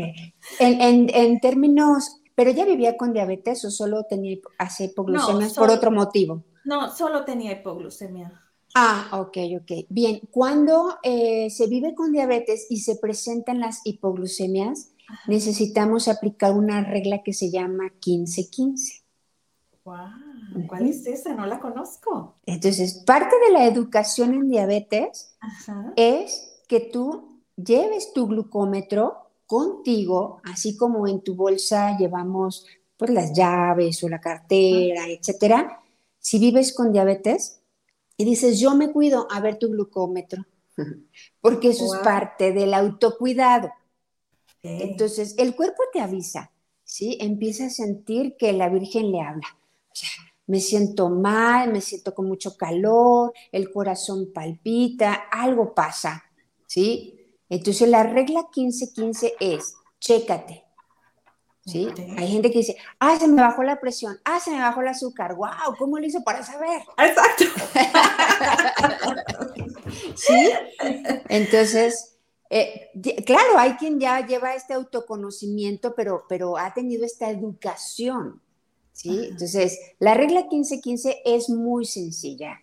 En, 0.60 1.40
términos, 1.40 2.22
¿pero 2.36 2.50
ella 2.50 2.66
vivía 2.66 2.98
con 2.98 3.14
diabetes 3.14 3.64
o 3.66 3.72
solo 3.72 4.04
tenía 4.04 4.38
hace 4.58 4.86
hipoglucemia 4.86 5.48
por 5.56 5.70
otro 5.70 5.92
motivo? 5.92 6.44
No, 6.66 6.92
solo 6.96 7.26
tenía 7.26 7.54
hipoglucemia. 7.54 8.32
Ah, 8.76 9.10
ok, 9.14 9.38
ok. 9.62 9.72
Bien, 9.90 10.22
cuando 10.32 10.98
eh, 11.04 11.50
se 11.50 11.68
vive 11.68 11.96
con 11.96 12.12
diabetes 12.12 12.68
y 12.70 12.82
se 12.82 12.98
presentan 12.98 13.60
las 13.60 13.82
hipoglucemias, 13.84 14.92
necesitamos 15.28 16.08
aplicar 16.08 16.54
una 16.54 16.84
regla 16.84 17.22
que 17.24 17.34
se 17.34 17.52
llama 17.52 17.92
15-15. 18.00 19.04
Wow, 19.86 20.68
¿Cuál 20.68 20.88
es 20.88 21.06
esa? 21.08 21.34
No 21.34 21.46
la 21.46 21.60
conozco. 21.60 22.36
Entonces, 22.46 23.04
parte 23.06 23.36
de 23.48 23.54
la 23.54 23.66
educación 23.66 24.34
en 24.34 24.50
diabetes 24.50 25.36
es 25.96 26.64
que 26.68 26.80
tú 26.80 27.42
lleves 27.56 28.14
tu 28.14 28.28
glucómetro 28.28 29.30
contigo, 29.46 30.42
así 30.44 30.78
como 30.78 31.08
en 31.08 31.22
tu 31.22 31.36
bolsa 31.36 31.98
llevamos 31.98 32.66
pues 32.98 33.12
las 33.12 33.34
llaves 33.34 34.04
o 34.04 34.10
la 34.10 34.20
cartera, 34.20 35.08
etcétera. 35.08 35.82
Si 36.20 36.38
vives 36.38 36.74
con 36.74 36.92
diabetes 36.92 37.62
y 38.18 38.26
dices, 38.26 38.60
yo 38.60 38.76
me 38.76 38.92
cuido, 38.92 39.28
a 39.32 39.40
ver 39.40 39.58
tu 39.58 39.70
glucómetro, 39.70 40.46
porque 41.42 41.70
eso 41.70 41.86
es 41.86 42.02
parte 42.02 42.52
del 42.52 42.74
autocuidado. 42.74 43.72
Entonces, 44.62 45.36
el 45.38 45.56
cuerpo 45.56 45.84
te 45.94 46.02
avisa, 46.02 46.52
¿sí? 46.84 47.18
Empieza 47.22 47.68
a 47.68 47.70
sentir 47.70 48.36
que 48.38 48.52
la 48.54 48.70
Virgen 48.70 49.12
le 49.12 49.22
habla. 49.22 49.48
O 49.92 49.96
sea, 49.96 50.10
me 50.48 50.60
siento 50.60 51.10
mal, 51.10 51.72
me 51.72 51.80
siento 51.80 52.16
con 52.16 52.28
mucho 52.28 52.58
calor, 52.58 53.34
el 53.52 53.72
corazón 53.72 54.32
palpita, 54.34 55.14
algo 55.32 55.76
pasa, 55.76 56.24
¿sí? 56.66 57.38
Entonces, 57.50 57.88
la 57.88 58.04
regla 58.04 58.48
15-15 58.52 59.34
es, 59.40 59.76
chécate, 60.00 60.66
¿sí? 61.66 61.88
Hay 62.18 62.28
gente 62.28 62.52
que 62.52 62.60
dice, 62.60 62.78
ah, 63.00 63.18
se 63.20 63.28
me 63.28 63.42
bajó 63.42 63.62
la 63.62 63.80
presión, 63.80 64.20
ah, 64.26 64.40
se 64.40 64.52
me 64.52 64.60
bajó 64.60 64.82
el 64.82 64.88
azúcar, 64.88 65.36
wow, 65.36 65.76
¿cómo 65.78 66.00
lo 66.00 66.06
hizo 66.06 66.24
para 66.24 66.44
saber? 66.44 66.82
Exacto. 66.98 67.46
¿Sí? 70.16 70.52
Entonces, 71.30 72.19
eh, 72.50 72.90
claro, 73.26 73.58
hay 73.58 73.74
quien 73.74 74.00
ya 74.00 74.26
lleva 74.26 74.56
este 74.56 74.74
autoconocimiento, 74.74 75.94
pero, 75.94 76.26
pero 76.28 76.58
ha 76.58 76.74
tenido 76.74 77.06
esta 77.06 77.30
educación, 77.30 78.42
¿sí? 78.92 79.28
Entonces, 79.30 79.80
la 80.00 80.16
regla 80.16 80.48
15-15 80.50 81.18
es 81.26 81.50
muy 81.50 81.86
sencilla. 81.86 82.62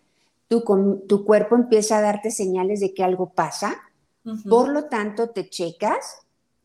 Tu, 0.48 0.62
tu 1.06 1.24
cuerpo 1.24 1.54
empieza 1.54 1.98
a 1.98 2.02
darte 2.02 2.30
señales 2.30 2.80
de 2.80 2.94
que 2.94 3.04
algo 3.04 3.30
pasa, 3.30 3.76
por 4.48 4.70
lo 4.70 4.86
tanto, 4.86 5.30
te 5.30 5.48
checas 5.48 6.18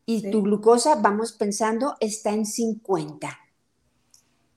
y 0.04 0.32
tu 0.32 0.42
glucosa, 0.42 0.96
vamos 0.96 1.32
pensando, 1.32 1.94
está 2.00 2.30
en 2.30 2.44
50. 2.44 3.38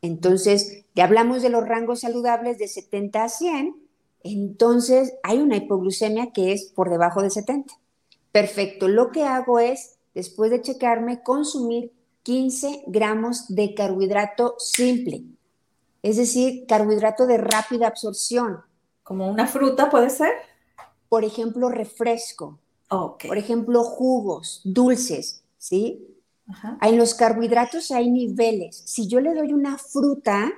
Entonces, 0.02 0.86
ya 0.96 1.04
hablamos 1.04 1.44
de 1.44 1.50
los 1.50 1.68
rangos 1.68 2.00
saludables 2.00 2.58
de 2.58 2.68
70 2.68 3.24
a 3.24 3.30
100, 3.30 3.76
entonces 4.24 5.14
hay 5.22 5.38
una 5.38 5.58
hipoglucemia 5.58 6.32
que 6.32 6.52
es 6.52 6.66
por 6.66 6.90
debajo 6.90 7.22
de 7.22 7.30
70 7.30 7.76
Perfecto. 8.36 8.90
Lo 8.90 9.14
que 9.14 9.24
hago 9.24 9.60
es, 9.60 9.98
después 10.14 10.52
de 10.52 10.62
checarme, 10.62 11.24
consumir 11.24 11.94
15 12.24 12.84
gramos 12.86 13.46
de 13.48 13.74
carbohidrato 13.74 14.56
simple. 14.58 15.24
Es 16.04 16.18
decir, 16.18 16.66
carbohidrato 16.68 17.28
de 17.28 17.38
rápida 17.38 17.88
absorción. 17.88 18.60
¿Como 19.04 19.32
una 19.32 19.48
fruta 19.48 19.90
puede 19.90 20.10
ser? 20.10 20.34
Por 21.08 21.24
ejemplo, 21.24 21.70
refresco. 21.70 22.60
Ok. 22.90 23.28
Por 23.28 23.38
ejemplo, 23.38 23.86
jugos, 23.86 24.60
dulces, 24.66 25.42
¿sí? 25.58 26.06
En 26.82 26.98
los 26.98 27.14
carbohidratos 27.14 27.90
hay 27.92 28.12
niveles. 28.12 28.84
Si 28.86 29.08
yo 29.08 29.22
le 29.22 29.34
doy 29.34 29.54
una 29.54 29.78
fruta, 29.78 30.52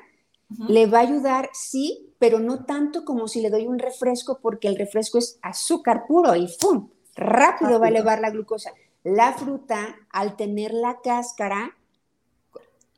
le 0.67 0.88
va 0.88 0.97
a 0.97 1.01
ayudar, 1.01 1.51
sí, 1.53 2.11
pero 2.17 2.39
no 2.39 2.65
tanto 2.65 3.05
como 3.05 3.28
si 3.28 3.39
le 3.39 3.51
doy 3.51 3.67
un 3.67 3.78
refresco, 3.78 4.39
porque 4.41 4.67
el 4.67 4.80
refresco 4.80 5.19
es 5.19 5.38
azúcar 5.43 6.07
puro 6.07 6.36
y 6.36 6.47
¡fum! 6.47 6.89
Rápido, 7.18 7.80
va 7.80 7.88
a 7.88 7.89
elevar 7.89 8.20
la 8.20 8.30
glucosa. 8.30 8.72
La 9.03 9.34
fruta, 9.34 9.95
al 10.11 10.36
tener 10.36 10.74
la 10.74 11.01
cáscara, 11.01 11.76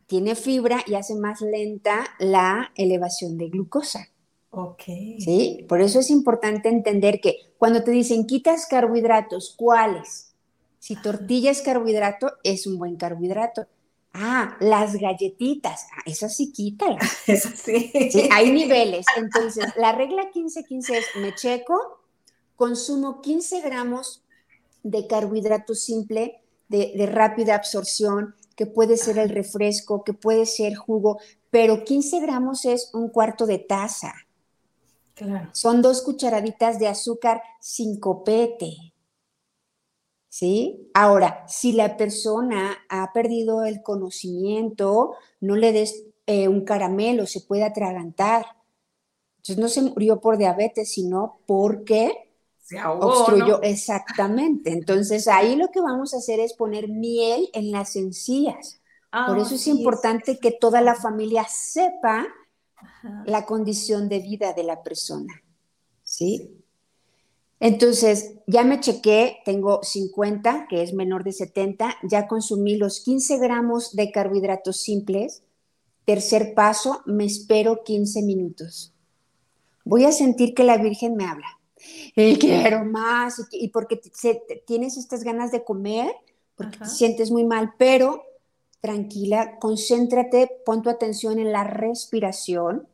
tiene 0.08 0.36
fibra 0.36 0.84
y 0.86 0.96
hace 0.96 1.16
más 1.16 1.42
lenta 1.42 2.06
la 2.20 2.72
elevación 2.76 3.38
de 3.38 3.50
glucosa. 3.50 4.10
Ok. 4.52 4.84
¿Sí? 5.20 5.66
Por 5.70 5.82
eso 5.82 6.00
es 6.00 6.10
importante 6.10 6.70
entender 6.70 7.22
que 7.22 7.38
cuando 7.58 7.84
te 7.84 7.92
dicen 7.92 8.26
quitas 8.26 8.66
carbohidratos, 8.66 9.54
¿cuáles? 9.56 10.34
Si 10.80 10.96
tortilla 10.96 11.52
es 11.52 11.62
carbohidrato, 11.62 12.34
es 12.44 12.66
un 12.66 12.80
buen 12.80 12.96
carbohidrato. 12.96 13.68
Ah, 14.12 14.58
las 14.60 14.96
galletitas, 14.96 15.86
ah, 15.96 16.02
esas 16.06 16.36
sí 16.36 16.52
quítalas. 16.52 17.18
Esas 17.28 17.60
sí. 17.60 17.92
sí. 18.12 18.28
Hay 18.32 18.52
niveles. 18.52 19.06
Entonces, 19.16 19.66
la 19.78 19.92
regla 19.92 20.32
15-15 20.32 20.96
es, 20.96 21.06
me 21.22 21.36
checo, 21.36 21.99
consumo 22.60 23.22
15 23.22 23.62
gramos 23.62 24.22
de 24.84 25.08
carbohidrato 25.08 25.76
simple, 25.76 26.42
de, 26.68 26.92
de, 26.96 27.06
rápida 27.06 27.56
absorción, 27.56 28.36
que 28.58 28.66
puede 28.66 28.98
ser 28.98 29.18
el 29.18 29.30
refresco, 29.30 30.04
que 30.04 30.12
puede 30.14 30.46
ser 30.46 30.76
jugo, 30.76 31.20
pero 31.50 31.86
15 31.86 32.20
gramos 32.20 32.66
es 32.66 32.90
un 32.94 33.08
cuarto 33.08 33.46
de 33.46 33.60
taza. 33.60 34.14
Claro. 35.16 35.50
Son 35.54 35.82
dos 35.82 36.02
cucharaditas 36.02 36.80
de 36.80 36.90
azúcar 36.90 37.42
sin 37.62 37.98
copete. 37.98 38.94
¿sí? 40.28 40.92
Ahora, 40.94 41.46
si 41.48 41.72
la 41.72 41.96
persona 41.96 42.78
ha 42.90 43.14
perdido 43.14 43.64
el 43.64 43.82
conocimiento, 43.82 45.14
no 45.40 45.56
le 45.56 45.72
des 45.72 46.04
eh, 46.28 46.50
un 46.50 46.66
caramelo, 46.66 47.26
se 47.26 47.40
puede 47.40 47.64
atragantar. 47.64 48.46
Entonces 49.38 49.58
no 49.58 49.70
se 49.70 49.82
murió 49.82 50.20
por 50.20 50.38
diabetes, 50.38 50.92
sino 50.92 51.40
porque 51.46 52.29
se 52.70 52.78
ahogó, 52.78 53.08
obstruyó. 53.08 53.58
¿no? 53.58 53.64
Exactamente. 53.64 54.72
Entonces 54.72 55.28
ahí 55.28 55.56
lo 55.56 55.72
que 55.72 55.82
vamos 55.82 56.14
a 56.14 56.18
hacer 56.18 56.40
es 56.40 56.54
poner 56.54 56.88
miel 56.88 57.50
en 57.54 57.72
las 57.72 57.96
encías. 57.96 58.80
Ah, 59.12 59.26
por 59.28 59.40
eso 59.40 59.56
es 59.56 59.62
sí, 59.62 59.72
importante 59.72 60.34
sí. 60.34 60.40
que 60.40 60.52
toda 60.52 60.82
la 60.82 60.94
familia 60.94 61.48
sepa 61.50 62.28
Ajá. 62.76 63.24
la 63.26 63.48
condición 63.48 64.08
de 64.08 64.20
vida 64.20 64.54
de 64.54 64.64
la 64.64 64.84
persona. 64.84 65.42
¿Sí? 66.04 66.64
Entonces, 67.60 68.36
ya 68.46 68.64
me 68.64 68.80
chequé, 68.80 69.40
tengo 69.46 69.82
50, 69.82 70.68
que 70.70 70.84
es 70.84 70.94
menor 70.94 71.24
de 71.24 71.34
70, 71.34 71.98
ya 72.04 72.28
consumí 72.28 72.78
los 72.78 73.02
15 73.02 73.38
gramos 73.40 73.96
de 73.96 74.12
carbohidratos 74.12 74.80
simples. 74.80 75.44
Tercer 76.06 76.54
paso, 76.54 77.02
me 77.06 77.26
espero 77.26 77.84
15 77.84 78.22
minutos. 78.22 78.94
Voy 79.84 80.06
a 80.06 80.12
sentir 80.12 80.54
que 80.54 80.64
la 80.64 80.78
Virgen 80.78 81.16
me 81.16 81.26
habla. 81.26 81.59
Y 82.16 82.38
quiero 82.38 82.86
más, 82.86 83.40
y, 83.52 83.66
y 83.66 83.70
porque 83.70 84.00
se- 84.14 84.42
tienes 84.66 84.98
estas 84.98 85.24
ganas 85.24 85.52
de 85.52 85.64
comer, 85.64 86.12
porque 86.56 86.76
Ajá. 86.78 86.86
te 86.86 86.92
sientes 86.92 87.32
muy 87.32 87.44
mal, 87.46 87.74
pero 87.78 88.24
tranquila, 88.82 89.58
concéntrate, 89.60 90.50
pon 90.66 90.82
tu 90.82 90.90
atención 90.90 91.40
en 91.40 91.52
la 91.52 91.64
respiración, 91.64 92.88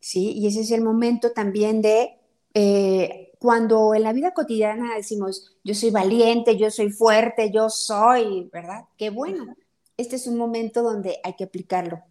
¿sí? 0.00 0.32
Y 0.32 0.46
ese 0.48 0.60
es 0.60 0.70
el 0.70 0.82
momento 0.82 1.32
también 1.32 1.82
de 1.82 2.18
eh, 2.54 3.32
cuando 3.38 3.94
en 3.94 4.02
la 4.04 4.12
vida 4.12 4.32
cotidiana 4.34 4.96
decimos, 4.96 5.56
yo 5.64 5.74
soy 5.74 5.90
valiente, 5.90 6.56
yo 6.56 6.70
soy 6.70 6.90
fuerte, 6.90 7.50
yo 7.52 7.68
soy, 7.70 8.48
¿verdad? 8.52 8.84
Qué 8.96 9.10
bueno. 9.10 9.56
Este 9.96 10.16
es 10.16 10.26
un 10.26 10.36
momento 10.36 10.82
donde 10.82 11.18
hay 11.24 11.34
que 11.34 11.44
aplicarlo. 11.44 12.02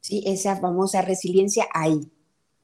Sí, 0.00 0.22
esa 0.26 0.56
famosa 0.56 1.02
resiliencia 1.02 1.66
ahí. 1.72 2.00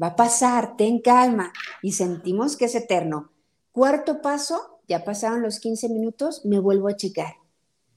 Va 0.03 0.09
a 0.09 0.16
pasar, 0.16 0.76
ten 0.76 1.01
calma. 1.01 1.53
Y 1.82 1.92
sentimos 1.92 2.57
que 2.57 2.64
es 2.66 2.74
eterno. 2.74 3.30
Cuarto 3.72 4.20
paso, 4.22 4.80
ya 4.88 5.05
pasaron 5.05 5.42
los 5.42 5.61
15 5.61 5.88
minutos, 5.88 6.45
me 6.45 6.59
vuelvo 6.59 6.88
a 6.88 6.97
checar. 6.97 7.34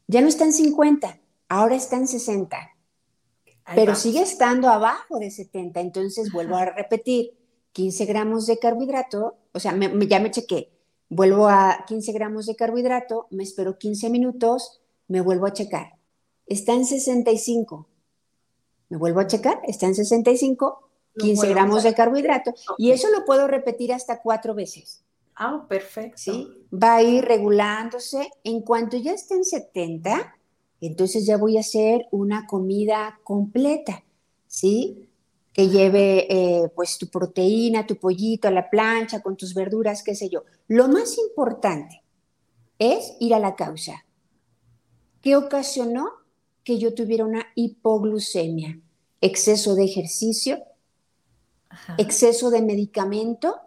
Ya 0.08 0.22
no 0.22 0.28
está 0.28 0.46
en 0.46 0.54
50, 0.54 1.20
ahora 1.50 1.76
está 1.76 1.98
en 1.98 2.08
60 2.08 2.58
Ahí 3.66 3.76
pero 3.76 3.88
vamos. 3.88 4.00
sigue 4.00 4.22
estando 4.22 4.70
abajo 4.70 5.20
de 5.20 5.30
70, 5.30 5.82
entonces 5.82 6.32
vuelvo 6.32 6.56
a 6.56 6.64
repetir, 6.66 7.38
15 7.74 8.06
gramos 8.06 8.46
de 8.48 8.58
carbohidrato, 8.58 9.36
o 9.54 9.60
sea, 9.60 9.74
me- 9.74 9.90
me- 9.90 10.08
ya 10.08 10.22
me 10.22 10.32
chequé, 10.32 10.72
vuelvo 11.10 11.50
a 11.50 11.84
15 11.86 12.14
gramos 12.14 12.46
de 12.46 12.56
carbohidrato, 12.56 13.28
me 13.30 13.44
espero 13.44 13.78
15 13.78 14.10
minutos, 14.10 14.80
me 15.10 15.20
vuelvo 15.20 15.46
a 15.46 15.52
checar, 15.52 15.98
está 16.46 16.74
en 16.74 16.86
65, 16.86 17.90
me 18.88 18.98
vuelvo 18.98 19.20
a 19.20 19.28
checar, 19.28 19.60
está 19.68 19.86
en 19.88 19.96
65, 19.96 20.66
Lo 20.66 20.87
15 21.18 21.36
vuelvo 21.36 21.52
a 21.52 21.56
gramos 21.56 21.84
de 21.84 21.94
carbohidrato, 21.94 22.54
y 22.78 22.92
eso 22.92 23.10
lo 23.10 23.26
puedo 23.26 23.48
repetir 23.48 23.94
hasta 23.94 24.22
cuatro 24.22 24.54
veces. 24.54 25.04
Ah, 25.36 25.66
perfecto. 25.70 26.18
¿sí? 26.18 26.48
Va 26.74 26.96
a 26.96 27.04
ir 27.04 27.24
regulándose. 27.24 28.30
En 28.44 28.62
cuanto 28.62 28.98
ya 28.98 29.14
esté 29.14 29.36
en 29.36 29.46
70, 29.46 30.36
entonces 30.82 31.26
ya 31.26 31.38
voy 31.38 31.58
a 31.58 31.62
hacer 31.62 32.08
una 32.12 32.48
comida 32.48 33.20
completa, 33.24 34.04
¿sí? 34.48 35.10
Que 35.54 35.70
lleve 35.70 36.28
eh, 36.30 36.70
pues 36.76 36.98
tu 36.98 37.08
proteína, 37.08 37.86
tu 37.86 37.98
pollito 37.98 38.48
a 38.48 38.52
la 38.52 38.70
plancha 38.70 39.22
con 39.22 39.38
tus 39.38 39.54
verduras, 39.54 40.04
qué 40.04 40.16
sé 40.16 40.30
yo. 40.30 40.44
Lo 40.68 40.88
más 40.88 41.18
importante 41.18 42.04
es 42.80 43.16
ir 43.20 43.34
a 43.34 43.40
la 43.40 43.56
causa. 43.56 44.06
¿Qué 45.22 45.36
ocasionó 45.36 46.10
que 46.64 46.80
yo 46.80 46.94
tuviera 46.94 47.26
una 47.26 47.46
hipoglucemia? 47.56 48.80
Exceso 49.22 49.76
de 49.76 49.86
ejercicio, 49.86 50.60
Ajá. 51.78 51.96
exceso 51.98 52.50
de 52.50 52.62
medicamento. 52.62 53.60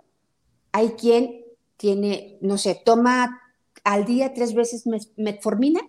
Hay 0.72 0.90
quien 0.90 1.44
tiene, 1.76 2.38
no 2.40 2.58
sé, 2.58 2.80
toma 2.84 3.40
al 3.84 4.04
día 4.04 4.34
tres 4.34 4.54
veces 4.54 4.84
metformina 5.16 5.80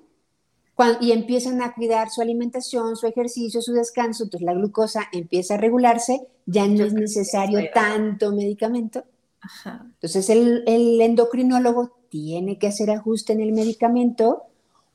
y 0.99 1.11
empiezan 1.11 1.61
a 1.61 1.73
cuidar 1.73 2.09
su 2.09 2.21
alimentación, 2.21 2.95
su 2.95 3.05
ejercicio, 3.05 3.61
su 3.61 3.73
descanso, 3.73 4.23
entonces 4.23 4.45
la 4.45 4.53
glucosa 4.53 5.07
empieza 5.11 5.53
a 5.53 5.57
regularse, 5.57 6.27
ya 6.45 6.67
no 6.67 6.75
Yo 6.75 6.85
es 6.85 6.93
necesario 6.93 7.59
tanto 7.73 8.31
medicamento. 8.31 9.03
Ajá. 9.41 9.85
Entonces 9.85 10.29
el, 10.29 10.63
el 10.65 10.99
endocrinólogo 11.01 11.91
tiene 12.09 12.57
que 12.57 12.67
hacer 12.67 12.89
ajuste 12.89 13.33
en 13.33 13.41
el 13.41 13.51
medicamento 13.51 14.43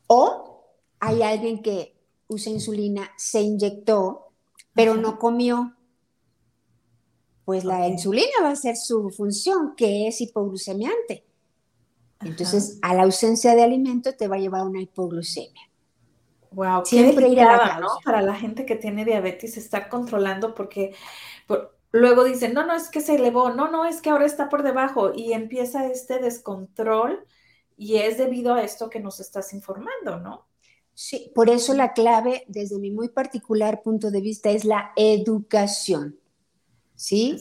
o 0.07 0.64
hay 0.99 1.22
alguien 1.22 1.62
que 1.62 1.95
usa 2.27 2.51
insulina, 2.51 3.11
se 3.16 3.43
inyectó, 3.43 4.29
pero 4.74 4.93
Ajá. 4.93 5.01
no 5.01 5.18
comió. 5.18 5.76
Pues 7.47 7.64
la 7.64 7.88
insulina 7.88 8.42
va 8.42 8.51
a 8.51 8.53
hacer 8.53 8.76
su 8.76 9.09
función, 9.09 9.74
que 9.74 10.09
es 10.09 10.20
hipoglucemiante. 10.20 11.24
Ajá. 12.18 12.28
Entonces, 12.28 12.78
a 12.82 12.94
la 12.94 13.05
ausencia 13.05 13.55
de 13.55 13.62
alimento 13.62 14.14
te 14.14 14.28
va 14.28 14.36
a 14.36 14.38
llevar 14.38 14.62
a 14.62 14.64
una 14.64 14.82
hipoglucemia. 14.82 15.62
Wow, 16.53 16.84
Siempre 16.86 17.28
ir 17.28 17.40
a 17.40 17.57
la 17.57 17.80
¿no? 17.80 17.88
Para 18.05 18.22
la 18.22 18.34
gente 18.34 18.64
que 18.66 18.76
tiene 18.76 19.05
diabetes 19.05 19.57
estar 19.57 19.88
controlando 19.88 20.55
porque 20.55 20.94
por- 21.47 21.76
luego 21.92 22.24
dicen, 22.24 22.55
no, 22.55 22.64
no, 22.66 22.74
es 22.74 22.88
que 22.88 23.01
se 23.01 23.16
elevó, 23.16 23.51
no, 23.51 23.70
no, 23.70 23.84
es 23.84 24.01
que 24.01 24.11
ahora 24.11 24.26
está 24.26 24.49
por 24.49 24.62
debajo 24.62 25.12
y 25.14 25.32
empieza 25.32 25.86
este 25.86 26.18
descontrol 26.18 27.24
y 27.76 27.97
es 27.97 28.18
debido 28.18 28.55
a 28.55 28.62
esto 28.62 28.90
que 28.90 29.01
nos 29.01 29.20
estás 29.20 29.53
informando, 29.53 30.18
¿no? 30.20 30.47
Sí, 30.94 31.30
por 31.34 31.49
eso 31.51 31.74
la 31.74 31.92
clave, 31.92 32.44
desde 32.49 32.78
mi 32.78 32.90
muy 32.90 33.09
particular 33.09 33.82
punto 33.82 34.11
de 34.11 34.20
vista, 34.20 34.51
es 34.51 34.64
la 34.64 34.92
educación. 34.97 36.18
¿Sí? 36.97 37.36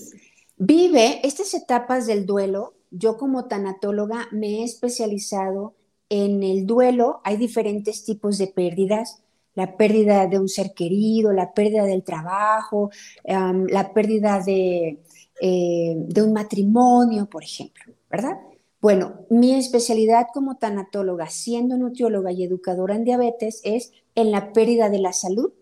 Vive 0.57 1.25
estas 1.25 1.53
etapas 1.53 2.07
del 2.07 2.25
duelo. 2.25 2.73
Yo 2.91 3.17
como 3.17 3.45
tanatóloga 3.45 4.27
me 4.31 4.59
he 4.59 4.63
especializado 4.63 5.73
en 6.09 6.43
el 6.43 6.65
duelo. 6.65 7.21
Hay 7.23 7.37
diferentes 7.37 8.03
tipos 8.05 8.37
de 8.37 8.47
pérdidas. 8.47 9.21
La 9.55 9.77
pérdida 9.77 10.27
de 10.27 10.37
un 10.37 10.49
ser 10.49 10.73
querido, 10.73 11.31
la 11.31 11.53
pérdida 11.53 11.85
del 11.85 12.03
trabajo, 12.03 12.91
um, 13.23 13.65
la 13.67 13.93
pérdida 13.93 14.41
de, 14.41 14.99
eh, 15.41 15.93
de 15.95 16.21
un 16.21 16.33
matrimonio, 16.33 17.29
por 17.29 17.43
ejemplo, 17.43 17.93
¿verdad? 18.09 18.37
Bueno, 18.81 19.25
mi 19.29 19.53
especialidad 19.55 20.27
como 20.33 20.57
tanatóloga, 20.57 21.29
siendo 21.29 21.77
nutrióloga 21.77 22.33
y 22.33 22.43
educadora 22.43 22.95
en 22.95 23.05
diabetes, 23.05 23.61
es 23.63 23.93
en 24.13 24.31
la 24.31 24.51
pérdida 24.51 24.89
de 24.89 24.99
la 24.99 25.13
salud, 25.13 25.53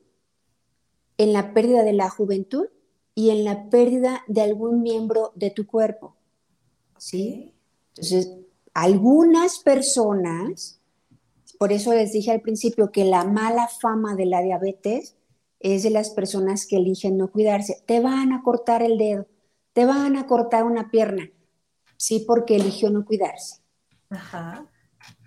en 1.20 1.32
la 1.32 1.54
pérdida 1.54 1.84
de 1.84 1.94
la 1.94 2.10
juventud 2.10 2.66
y 3.16 3.30
en 3.30 3.44
la 3.44 3.70
pérdida 3.70 4.24
de 4.28 4.42
algún 4.42 4.82
miembro 4.82 5.32
de 5.36 5.52
tu 5.52 5.68
cuerpo. 5.68 6.16
¿Sí? 6.98 7.54
Entonces, 7.90 8.32
algunas 8.74 9.60
personas, 9.60 10.80
por 11.60 11.72
eso 11.72 11.94
les 11.94 12.12
dije 12.14 12.32
al 12.32 12.42
principio 12.42 12.92
que 12.92 13.06
la 13.06 13.24
mala 13.24 13.68
fama 13.68 14.16
de 14.16 14.26
la 14.26 14.42
diabetes 14.42 15.16
es 15.60 15.84
de 15.84 15.92
las 15.92 16.10
personas 16.10 16.66
que 16.66 16.78
eligen 16.78 17.18
no 17.18 17.32
cuidarse. 17.32 17.84
Te 17.86 18.00
van 18.00 18.34
a 18.34 18.42
cortar 18.42 18.82
el 18.82 18.98
dedo, 18.98 19.28
te 19.74 19.86
van 19.86 20.18
a 20.18 20.26
cortar 20.26 20.64
una 20.64 20.90
pierna, 20.90 21.30
sí, 21.98 22.24
porque 22.28 22.56
eligió 22.56 22.90
no 22.90 23.06
cuidarse. 23.06 23.62
Ajá. 24.10 24.68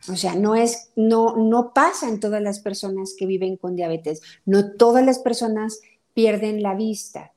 O 0.09 0.17
sea, 0.17 0.35
no 0.35 0.55
es, 0.55 0.93
no, 0.95 1.37
no 1.37 1.73
pasa 1.75 2.09
en 2.09 2.21
todas 2.21 2.43
las 2.43 2.61
personas 2.61 3.15
que 3.19 3.27
viven 3.27 3.57
con 3.57 3.75
diabetes. 3.75 4.23
No 4.45 4.73
todas 4.73 5.05
las 5.05 5.19
personas 5.19 5.81
pierden 6.15 6.63
la 6.63 6.75
vista, 6.75 7.33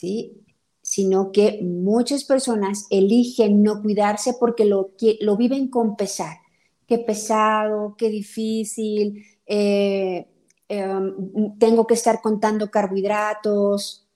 ¿sí? 0.00 0.46
Sino 0.82 1.30
que 1.32 1.60
muchas 1.62 2.24
personas 2.24 2.86
eligen 2.90 3.62
no 3.62 3.82
cuidarse 3.82 4.34
porque 4.40 4.64
lo, 4.64 4.92
lo 5.20 5.36
viven 5.36 5.68
con 5.68 5.96
pesar. 5.96 6.38
Qué 6.86 6.98
pesado, 6.98 7.94
qué 7.98 8.08
difícil, 8.08 9.24
eh, 9.46 10.26
em, 10.68 11.58
tengo 11.58 11.86
que 11.86 11.94
estar 11.94 12.20
contando 12.22 12.70
carbohidratos, 12.70 14.08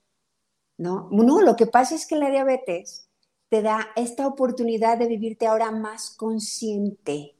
¿no? 0.77 1.09
No, 1.11 1.41
lo 1.41 1.55
que 1.55 1.67
pasa 1.67 1.95
es 1.95 2.05
que 2.07 2.15
la 2.17 2.31
diabetes 2.31 3.09
te 3.49 3.61
da 3.61 3.89
esta 3.95 4.27
oportunidad 4.27 4.97
de 4.97 5.07
vivirte 5.07 5.47
ahora 5.47 5.71
más 5.71 6.11
consciente, 6.11 7.35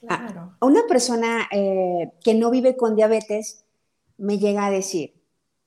Claro. 0.00 0.58
una 0.60 0.82
persona 0.88 1.48
eh, 1.52 2.12
que 2.22 2.34
no 2.34 2.50
vive 2.50 2.76
con 2.76 2.96
diabetes 2.96 3.64
me 4.18 4.38
llega 4.38 4.66
a 4.66 4.70
decir, 4.70 5.14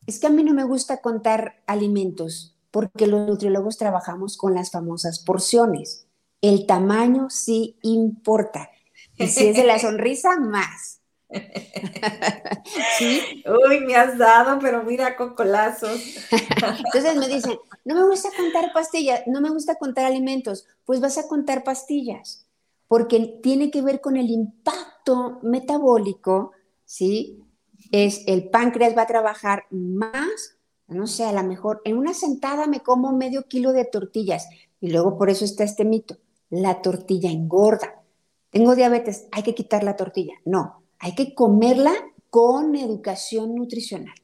es 0.08 0.20
que 0.20 0.28
a 0.28 0.32
mí 0.32 0.44
no 0.44 0.54
me 0.54 0.64
gusta 0.64 1.02
contar 1.02 1.62
alimentos 1.68 2.56
porque 2.72 3.06
los 3.08 3.28
nutriólogos 3.28 3.78
trabajamos 3.78 4.38
con 4.38 4.56
las 4.56 4.72
famosas 4.72 5.20
porciones. 5.20 6.08
El 6.42 6.66
tamaño 6.66 7.30
sí 7.30 7.78
importa. 7.84 8.70
Y 9.18 9.28
si 9.28 9.48
es 9.48 9.58
de 9.58 9.64
la 9.64 9.78
sonrisa, 9.80 10.40
más. 10.40 11.02
¿Sí? 12.98 13.44
Uy, 13.46 13.82
me 13.82 13.96
has 13.96 14.18
dado, 14.18 14.60
pero 14.60 14.84
mira, 14.84 15.16
cocolazos. 15.16 16.02
Entonces 16.32 17.16
me 17.16 17.28
dicen, 17.28 17.58
no 17.86 17.96
me 17.96 18.06
gusta 18.06 18.30
contar 18.36 18.72
pastillas, 18.74 19.22
no 19.28 19.42
me 19.42 19.50
gusta 19.50 19.76
contar 19.76 20.06
alimentos, 20.06 20.66
pues 20.86 21.00
vas 21.02 21.18
a 21.18 21.28
contar 21.28 21.64
pastillas 21.64 22.48
porque 22.88 23.40
tiene 23.44 23.70
que 23.70 23.82
ver 23.82 24.02
con 24.02 24.18
el 24.18 24.30
impacto 24.30 25.40
metabólico, 25.44 26.52
¿sí? 26.86 27.44
Es 27.92 28.24
el 28.28 28.50
páncreas 28.50 28.98
va 28.98 29.04
a 29.04 29.08
trabajar 29.08 29.66
más, 29.70 30.58
no 30.88 31.08
sé, 31.08 31.26
a 31.26 31.32
lo 31.32 31.44
mejor 31.44 31.82
en 31.86 31.98
una 31.98 32.14
sentada 32.14 32.68
me 32.68 32.82
como 32.82 33.12
medio 33.14 33.48
kilo 33.48 33.74
de 33.74 33.86
tortillas 33.86 34.48
y 34.80 34.92
luego 34.92 35.18
por 35.18 35.30
eso 35.30 35.46
está 35.46 35.64
este 35.64 35.86
mito, 35.86 36.18
la 36.50 36.82
tortilla 36.82 37.32
engorda. 37.32 38.02
Tengo 38.50 38.76
diabetes, 38.76 39.28
hay 39.32 39.44
que 39.44 39.56
quitar 39.56 39.84
la 39.84 39.96
tortilla. 39.96 40.34
No, 40.46 40.84
hay 41.00 41.16
que 41.16 41.34
comerla 41.34 41.94
con 42.30 42.76
educación 42.76 43.56
nutricional. 43.56 44.16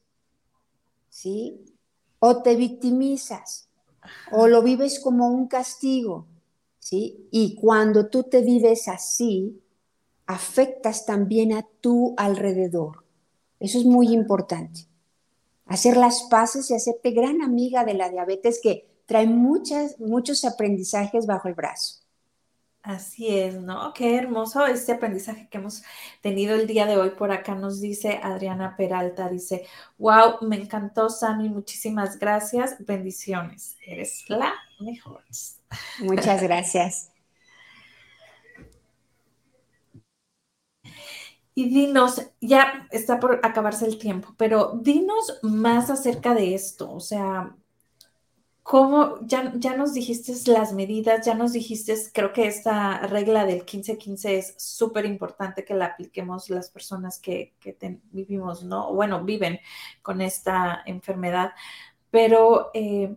¿sí? 1.09 1.67
O 2.20 2.42
te 2.42 2.56
victimizas, 2.56 3.68
o 4.32 4.48
lo 4.48 4.62
vives 4.62 5.00
como 5.00 5.28
un 5.28 5.46
castigo, 5.46 6.26
¿sí? 6.78 7.28
Y 7.30 7.54
cuando 7.54 8.08
tú 8.08 8.24
te 8.24 8.42
vives 8.42 8.88
así, 8.88 9.60
afectas 10.26 11.06
también 11.06 11.52
a 11.52 11.66
tu 11.80 12.14
alrededor. 12.16 13.04
Eso 13.60 13.78
es 13.78 13.84
muy 13.84 14.12
importante. 14.12 14.86
Hacer 15.66 15.96
las 15.96 16.24
paces 16.24 16.70
y 16.70 16.74
hacerte 16.74 17.10
gran 17.10 17.42
amiga 17.42 17.84
de 17.84 17.94
la 17.94 18.08
diabetes 18.08 18.60
que 18.62 18.88
trae 19.06 19.26
muchas, 19.26 19.98
muchos 20.00 20.44
aprendizajes 20.44 21.26
bajo 21.26 21.48
el 21.48 21.54
brazo. 21.54 22.07
Así 22.89 23.28
es, 23.28 23.61
¿no? 23.61 23.93
Qué 23.93 24.16
hermoso 24.16 24.64
este 24.64 24.93
aprendizaje 24.93 25.47
que 25.51 25.59
hemos 25.59 25.82
tenido 26.22 26.55
el 26.55 26.66
día 26.66 26.86
de 26.86 26.97
hoy 26.97 27.11
por 27.11 27.30
acá, 27.32 27.55
nos 27.55 27.82
dice 27.82 28.18
Adriana 28.22 28.76
Peralta, 28.78 29.28
dice, 29.28 29.66
wow, 29.99 30.39
me 30.41 30.57
encantó 30.57 31.11
Sammy, 31.11 31.51
muchísimas 31.51 32.18
gracias, 32.18 32.76
bendiciones, 32.86 33.76
eres 33.86 34.24
la 34.28 34.55
mejor. 34.80 35.22
Muchas 35.99 36.43
gracias. 36.49 37.12
Y 41.55 41.68
dinos, 41.68 42.22
ya 42.41 42.89
está 42.91 43.20
por 43.20 43.41
acabarse 43.45 43.84
el 43.84 43.99
tiempo, 43.99 44.34
pero 44.39 44.80
dinos 44.82 45.41
más 45.43 45.91
acerca 45.91 46.32
de 46.32 46.55
esto, 46.55 46.91
o 46.91 47.01
sea, 47.01 47.55
¿Cómo? 48.68 49.18
Ya, 49.22 49.50
ya 49.56 49.74
nos 49.78 49.94
dijiste 49.94 50.34
las 50.52 50.74
medidas, 50.74 51.24
ya 51.24 51.32
nos 51.34 51.54
dijiste, 51.54 51.94
creo 52.12 52.34
que 52.34 52.46
esta 52.46 52.98
regla 53.06 53.46
del 53.46 53.64
15-15 53.64 54.28
es 54.32 54.54
súper 54.58 55.06
importante 55.06 55.64
que 55.64 55.72
la 55.72 55.86
apliquemos 55.86 56.50
las 56.50 56.68
personas 56.68 57.18
que, 57.18 57.54
vivimos, 58.12 58.64
¿no? 58.64 58.92
Bueno, 58.92 59.24
viven 59.24 59.58
con 60.02 60.20
esta 60.20 60.82
enfermedad, 60.84 61.52
pero 62.10 62.70
eh, 62.74 63.16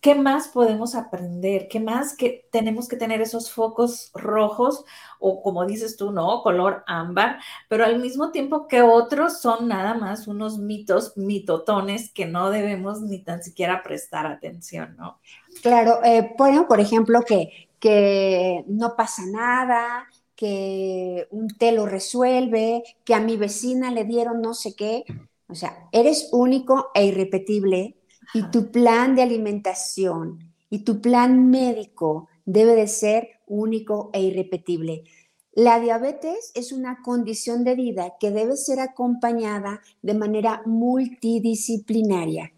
¿qué 0.00 0.14
más 0.14 0.48
podemos 0.48 0.94
aprender? 0.94 1.68
¿Qué 1.68 1.78
más 1.78 2.16
que 2.16 2.48
tenemos 2.50 2.88
que 2.88 2.96
tener 2.96 3.20
esos 3.20 3.52
focos 3.52 4.10
rojos 4.14 4.84
o 5.18 5.42
como 5.42 5.66
dices 5.66 5.96
tú, 5.96 6.10
no, 6.10 6.42
color 6.42 6.82
ámbar, 6.86 7.38
pero 7.68 7.84
al 7.84 8.00
mismo 8.00 8.30
tiempo 8.30 8.66
que 8.66 8.82
otros 8.82 9.40
son 9.40 9.68
nada 9.68 9.94
más 9.94 10.26
unos 10.26 10.58
mitos, 10.58 11.16
mitotones 11.16 12.10
que 12.12 12.26
no 12.26 12.50
debemos 12.50 13.02
ni 13.02 13.18
tan 13.18 13.42
siquiera 13.42 13.82
prestar 13.82 14.26
atención, 14.26 14.96
¿no? 14.96 15.18
Claro, 15.62 16.02
eh, 16.02 16.34
por 16.36 16.80
ejemplo, 16.80 17.20
que, 17.20 17.68
que 17.78 18.64
no 18.66 18.96
pasa 18.96 19.22
nada, 19.26 20.06
que 20.34 21.28
un 21.30 21.48
té 21.48 21.72
lo 21.72 21.84
resuelve, 21.84 22.82
que 23.04 23.14
a 23.14 23.20
mi 23.20 23.36
vecina 23.36 23.90
le 23.90 24.04
dieron 24.04 24.40
no 24.40 24.54
sé 24.54 24.74
qué. 24.74 25.04
O 25.48 25.54
sea, 25.54 25.88
eres 25.92 26.30
único 26.32 26.90
e 26.94 27.04
irrepetible 27.04 27.99
y 28.34 28.50
tu 28.50 28.70
plan 28.70 29.14
de 29.14 29.22
alimentación 29.22 30.38
y 30.68 30.84
tu 30.84 31.00
plan 31.00 31.50
médico 31.50 32.28
debe 32.44 32.74
de 32.74 32.86
ser 32.86 33.28
único 33.46 34.10
e 34.12 34.22
irrepetible. 34.22 35.04
La 35.52 35.80
diabetes 35.80 36.52
es 36.54 36.72
una 36.72 37.02
condición 37.02 37.64
de 37.64 37.74
vida 37.74 38.14
que 38.20 38.30
debe 38.30 38.56
ser 38.56 38.78
acompañada 38.78 39.80
de 40.00 40.14
manera 40.14 40.62
multidisciplinaria. 40.64 42.52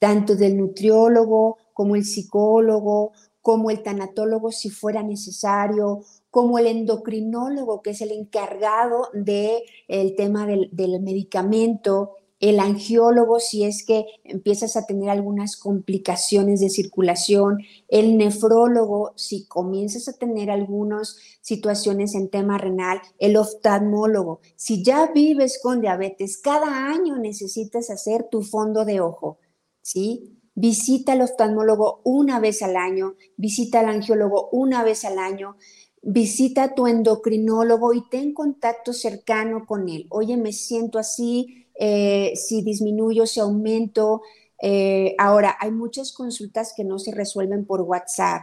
tanto 0.00 0.36
del 0.36 0.56
nutriólogo 0.56 1.58
como 1.74 1.96
el 1.96 2.04
psicólogo, 2.04 3.10
como 3.42 3.68
el 3.70 3.82
tanatólogo 3.82 4.52
si 4.52 4.70
fuera 4.70 5.02
necesario, 5.02 6.02
como 6.30 6.58
el 6.60 6.68
endocrinólogo, 6.68 7.82
que 7.82 7.90
es 7.90 8.00
el 8.00 8.12
encargado 8.12 9.08
del 9.12 9.62
el 9.88 10.14
tema 10.14 10.46
del, 10.46 10.68
del 10.72 11.00
medicamento, 11.00 12.14
el 12.40 12.60
angiólogo 12.60 13.40
si 13.40 13.64
es 13.64 13.84
que 13.84 14.06
empiezas 14.24 14.76
a 14.76 14.86
tener 14.86 15.10
algunas 15.10 15.56
complicaciones 15.56 16.60
de 16.60 16.70
circulación, 16.70 17.58
el 17.88 18.16
nefrólogo 18.16 19.12
si 19.16 19.46
comienzas 19.46 20.08
a 20.08 20.16
tener 20.16 20.50
algunas 20.50 21.16
situaciones 21.40 22.14
en 22.14 22.28
tema 22.28 22.58
renal, 22.58 23.00
el 23.18 23.36
oftalmólogo, 23.36 24.40
si 24.56 24.84
ya 24.84 25.10
vives 25.12 25.58
con 25.62 25.80
diabetes, 25.80 26.38
cada 26.38 26.88
año 26.88 27.18
necesitas 27.18 27.90
hacer 27.90 28.28
tu 28.30 28.42
fondo 28.42 28.84
de 28.84 29.00
ojo, 29.00 29.38
¿sí? 29.82 30.34
Visita 30.54 31.12
al 31.12 31.22
oftalmólogo 31.22 32.00
una 32.04 32.40
vez 32.40 32.62
al 32.62 32.76
año, 32.76 33.14
visita 33.36 33.80
al 33.80 33.86
angiólogo 33.86 34.48
una 34.50 34.82
vez 34.82 35.04
al 35.04 35.18
año, 35.18 35.56
visita 36.02 36.64
a 36.64 36.74
tu 36.74 36.86
endocrinólogo 36.86 37.94
y 37.94 38.08
ten 38.08 38.32
contacto 38.32 38.92
cercano 38.92 39.66
con 39.66 39.88
él. 39.88 40.06
Oye, 40.10 40.36
me 40.36 40.52
siento 40.52 40.98
así, 40.98 41.67
eh, 41.78 42.32
si 42.34 42.62
disminuyo, 42.62 43.26
si 43.26 43.40
aumento. 43.40 44.22
Eh, 44.60 45.14
ahora, 45.18 45.56
hay 45.60 45.70
muchas 45.70 46.12
consultas 46.12 46.74
que 46.76 46.84
no 46.84 46.98
se 46.98 47.12
resuelven 47.12 47.64
por 47.64 47.82
WhatsApp. 47.82 48.42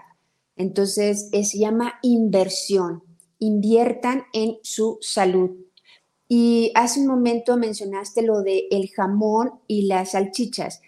Entonces, 0.56 1.30
se 1.32 1.60
llama 1.60 1.96
inversión. 2.02 3.04
Inviertan 3.40 4.24
en 4.34 4.58
su 4.64 4.98
salud. 5.02 5.52
Y 6.28 6.72
hace 6.74 7.02
un 7.02 7.08
momento 7.08 7.58
mencionaste 7.58 8.22
lo 8.24 8.42
de 8.42 8.68
el 8.72 8.90
jamón 8.90 9.60
y 9.68 9.88
las 9.88 10.12
salchichas. 10.12 10.82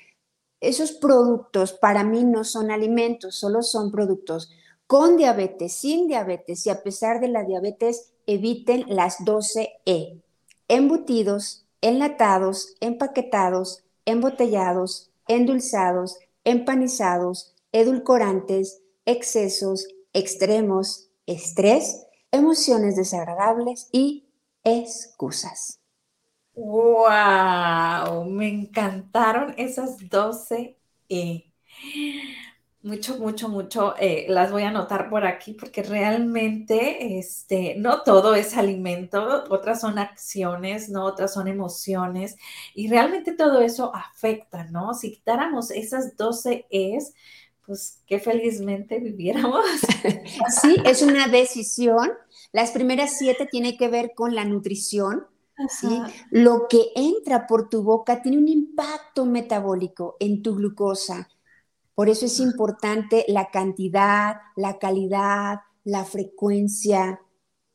Esos 0.59 0.93
productos 0.93 1.73
para 1.73 2.03
mí 2.03 2.23
no 2.23 2.43
son 2.43 2.71
alimentos, 2.71 3.35
solo 3.35 3.61
son 3.61 3.91
productos. 3.91 4.49
Con 4.87 5.17
diabetes, 5.17 5.73
sin 5.73 6.07
diabetes 6.07 6.65
y 6.65 6.69
a 6.69 6.81
pesar 6.81 7.19
de 7.19 7.27
la 7.27 7.43
diabetes, 7.43 8.13
eviten 8.25 8.85
las 8.87 9.19
12E. 9.19 10.21
Embutidos, 10.67 11.66
enlatados, 11.81 12.75
empaquetados, 12.79 13.83
embotellados, 14.05 15.11
endulzados, 15.27 16.17
empanizados, 16.43 17.55
edulcorantes, 17.71 18.81
excesos, 19.05 19.87
extremos, 20.13 21.09
estrés, 21.25 22.05
emociones 22.31 22.95
desagradables 22.95 23.89
y 23.91 24.27
excusas. 24.63 25.79
¡Wow! 26.55 28.25
Me 28.25 28.47
encantaron 28.47 29.53
esas 29.57 30.09
12 30.09 30.77
E 31.09 31.53
mucho, 32.87 33.17
mucho, 33.17 33.49
mucho, 33.49 33.93
eh, 33.99 34.25
las 34.29 34.51
voy 34.51 34.63
a 34.63 34.69
anotar 34.69 35.09
por 35.09 35.25
aquí 35.25 35.53
porque 35.53 35.83
realmente 35.83 37.19
este, 37.19 37.75
no 37.77 38.01
todo 38.03 38.33
es 38.33 38.55
alimento, 38.55 39.43
otras 39.49 39.81
son 39.81 39.99
acciones, 39.99 40.89
¿no? 40.89 41.03
Otras 41.03 41.33
son 41.33 41.47
emociones 41.47 42.37
y 42.73 42.87
realmente 42.87 43.33
todo 43.33 43.61
eso 43.61 43.93
afecta, 43.93 44.63
¿no? 44.65 44.93
Si 44.93 45.11
quitáramos 45.11 45.69
esas 45.71 46.15
12 46.15 46.65
es, 46.69 47.13
pues 47.65 48.01
qué 48.07 48.19
felizmente 48.19 48.99
viviéramos. 48.99 49.65
Sí, 50.61 50.77
es 50.85 51.01
una 51.01 51.27
decisión. 51.27 52.11
Las 52.53 52.71
primeras 52.71 53.17
siete 53.17 53.45
tienen 53.45 53.77
que 53.77 53.89
ver 53.89 54.13
con 54.15 54.33
la 54.33 54.45
nutrición, 54.45 55.27
¿sí? 55.67 56.01
Lo 56.31 56.67
que 56.69 56.91
entra 56.95 57.45
por 57.47 57.69
tu 57.69 57.83
boca 57.83 58.21
tiene 58.21 58.37
un 58.37 58.47
impacto 58.47 59.25
metabólico 59.25 60.15
en 60.19 60.41
tu 60.41 60.55
glucosa 60.55 61.27
por 61.97 62.09
eso 62.09 62.27
es 62.27 62.39
importante 62.39 63.25
la 63.27 63.49
cantidad, 63.49 64.41
la 64.55 64.77
calidad, 64.77 65.61
la 65.83 66.05
frecuencia, 66.05 67.21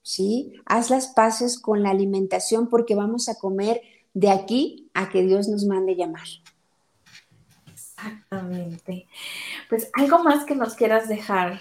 ¿sí? 0.00 0.52
Haz 0.64 0.90
las 0.90 1.08
paces 1.08 1.58
con 1.58 1.82
la 1.82 1.90
alimentación 1.90 2.68
porque 2.68 2.94
vamos 2.94 3.28
a 3.28 3.34
comer 3.34 3.82
de 4.14 4.30
aquí 4.30 4.88
a 4.94 5.08
que 5.08 5.22
Dios 5.22 5.48
nos 5.48 5.64
mande 5.64 5.96
llamar. 5.96 6.28
Exactamente. 7.66 9.08
Pues 9.68 9.90
algo 9.94 10.22
más 10.22 10.44
que 10.44 10.54
nos 10.54 10.76
quieras 10.76 11.08
dejar, 11.08 11.60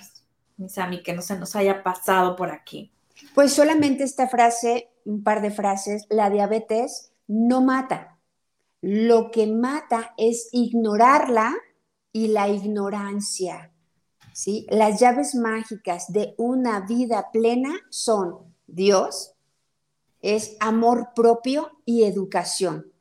Misami, 0.57 1.01
que 1.01 1.13
no 1.13 1.23
se 1.23 1.39
nos 1.39 1.55
haya 1.55 1.81
pasado 1.81 2.35
por 2.35 2.51
aquí. 2.51 2.91
Pues 3.33 3.53
solamente 3.53 4.03
esta 4.03 4.27
frase, 4.27 4.91
un 5.03 5.23
par 5.23 5.41
de 5.41 5.49
frases, 5.49 6.05
la 6.11 6.29
diabetes 6.29 7.11
no 7.25 7.63
mata. 7.63 8.19
Lo 8.81 9.31
que 9.31 9.47
mata 9.47 10.13
es 10.15 10.49
ignorarla 10.51 11.55
y 12.11 12.27
la 12.27 12.49
ignorancia. 12.49 13.71
¿sí? 14.33 14.65
Las 14.69 14.99
llaves 14.99 15.35
mágicas 15.35 16.11
de 16.11 16.33
una 16.37 16.81
vida 16.81 17.29
plena 17.31 17.73
son 17.89 18.37
Dios, 18.67 19.33
es 20.21 20.55
amor 20.59 21.09
propio 21.15 21.69
y 21.85 22.03
educación. 22.03 22.91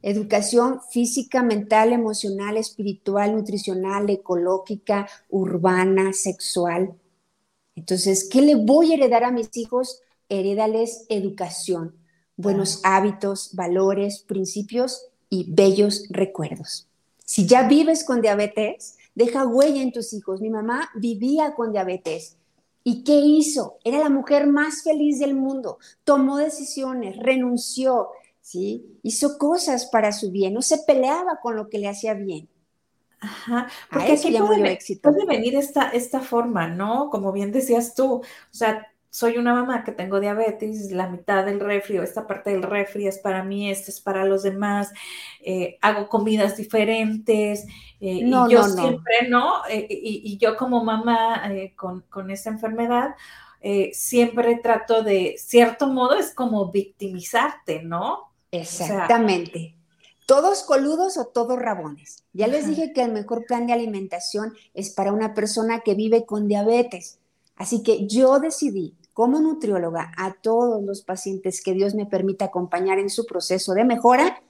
Educación 0.00 0.80
física, 0.90 1.42
mental, 1.42 1.92
emocional, 1.92 2.56
espiritual, 2.56 3.34
nutricional, 3.34 4.08
ecológica, 4.08 5.08
urbana, 5.28 6.12
sexual. 6.12 6.94
Entonces, 7.74 8.28
¿qué 8.30 8.40
le 8.40 8.54
voy 8.54 8.92
a 8.92 8.94
heredar 8.94 9.24
a 9.24 9.32
mis 9.32 9.56
hijos? 9.56 10.00
Heredales 10.28 11.04
educación, 11.08 11.96
buenos 12.36 12.80
hábitos, 12.84 13.54
valores, 13.54 14.20
principios 14.20 15.06
y 15.28 15.52
bellos 15.52 16.04
recuerdos. 16.10 16.87
Si 17.28 17.44
ya 17.46 17.68
vives 17.68 18.04
con 18.04 18.22
diabetes, 18.22 18.96
deja 19.14 19.46
huella 19.46 19.82
en 19.82 19.92
tus 19.92 20.14
hijos. 20.14 20.40
Mi 20.40 20.48
mamá 20.48 20.88
vivía 20.94 21.54
con 21.54 21.72
diabetes. 21.72 22.38
¿Y 22.82 23.04
qué 23.04 23.16
hizo? 23.16 23.76
Era 23.84 23.98
la 23.98 24.08
mujer 24.08 24.46
más 24.46 24.82
feliz 24.82 25.18
del 25.18 25.34
mundo. 25.34 25.76
Tomó 26.04 26.38
decisiones, 26.38 27.18
renunció, 27.18 28.08
¿sí? 28.40 28.98
Hizo 29.02 29.36
cosas 29.36 29.90
para 29.92 30.10
su 30.12 30.30
bien, 30.30 30.54
no 30.54 30.62
se 30.62 30.78
peleaba 30.78 31.38
con 31.42 31.54
lo 31.54 31.68
que 31.68 31.76
le 31.76 31.88
hacía 31.88 32.14
bien. 32.14 32.48
Ajá, 33.20 33.68
porque 33.92 34.12
aquí 34.12 34.34
puede, 34.38 34.72
éxito. 34.72 35.12
puede 35.12 35.26
venir 35.26 35.54
esta, 35.54 35.90
esta 35.90 36.20
forma, 36.20 36.68
¿no? 36.68 37.10
Como 37.10 37.30
bien 37.30 37.52
decías 37.52 37.94
tú, 37.94 38.14
o 38.14 38.22
sea, 38.50 38.86
soy 39.10 39.38
una 39.38 39.54
mamá 39.54 39.84
que 39.84 39.92
tengo 39.92 40.20
diabetes, 40.20 40.90
la 40.92 41.08
mitad 41.08 41.44
del 41.44 41.60
refri 41.60 41.98
o 41.98 42.02
esta 42.02 42.26
parte 42.26 42.50
del 42.50 42.62
refri 42.62 43.06
es 43.06 43.18
para 43.18 43.42
mí, 43.42 43.70
esta 43.70 43.90
es 43.90 44.00
para 44.00 44.24
los 44.24 44.42
demás, 44.42 44.92
eh, 45.40 45.78
hago 45.80 46.08
comidas 46.08 46.56
diferentes 46.56 47.64
eh, 48.00 48.20
y 48.22 48.30
yo 48.30 48.64
siempre, 48.64 49.28
¿no? 49.28 49.64
Eh, 49.68 49.86
y, 49.90 50.36
yo 50.38 50.56
como 50.56 50.84
mamá 50.84 51.42
con, 51.74 52.02
con, 52.10 52.30
esa 52.30 52.50
enfermedad, 52.50 53.14
siempre 53.92 54.56
trato 54.62 55.02
de, 55.02 55.36
cierto 55.38 55.88
modo, 55.88 56.14
es 56.14 56.34
como 56.34 56.70
victimizarte, 56.70 57.82
¿no? 57.82 58.30
Exactamente. 58.50 59.74
todos 60.26 60.62
coludos 60.62 61.16
o 61.16 61.26
todos 61.26 61.58
rabones. 61.58 62.24
Ya 62.32 62.46
les 62.46 62.66
dije 62.66 62.92
que 62.92 63.02
el 63.02 63.12
mejor 63.12 63.46
plan 63.46 63.66
de 63.66 63.72
alimentación 63.72 64.54
es 64.74 64.90
para 64.90 65.12
una 65.12 65.34
persona 65.34 65.80
que 65.80 65.94
vive 65.94 66.26
con 66.26 66.48
diabetes. 66.48 67.18
Así 67.58 67.82
que 67.82 68.06
yo 68.06 68.38
decidí 68.38 68.96
como 69.12 69.40
nutrióloga 69.40 70.12
a 70.16 70.34
todos 70.34 70.82
los 70.82 71.02
pacientes 71.02 71.60
que 71.60 71.74
Dios 71.74 71.94
me 71.94 72.06
permita 72.06 72.46
acompañar 72.46 73.00
en 73.00 73.10
su 73.10 73.26
proceso 73.26 73.74
de 73.74 73.84
mejora, 73.84 74.40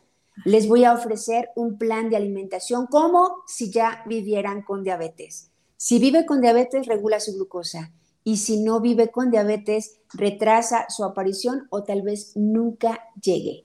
les 0.44 0.68
voy 0.68 0.84
a 0.84 0.92
ofrecer 0.92 1.48
un 1.56 1.78
plan 1.78 2.10
de 2.10 2.16
alimentación 2.16 2.86
como 2.86 3.42
si 3.46 3.72
ya 3.72 4.02
vivieran 4.06 4.62
con 4.62 4.84
diabetes. 4.84 5.50
Si 5.78 5.98
vive 5.98 6.26
con 6.26 6.40
diabetes, 6.40 6.86
regula 6.86 7.18
su 7.18 7.34
glucosa. 7.34 7.92
Y 8.24 8.36
si 8.36 8.62
no 8.62 8.80
vive 8.80 9.10
con 9.10 9.30
diabetes, 9.30 10.00
retrasa 10.12 10.86
su 10.90 11.02
aparición 11.02 11.66
o 11.70 11.82
tal 11.82 12.02
vez 12.02 12.32
nunca 12.36 13.00
llegue. 13.22 13.64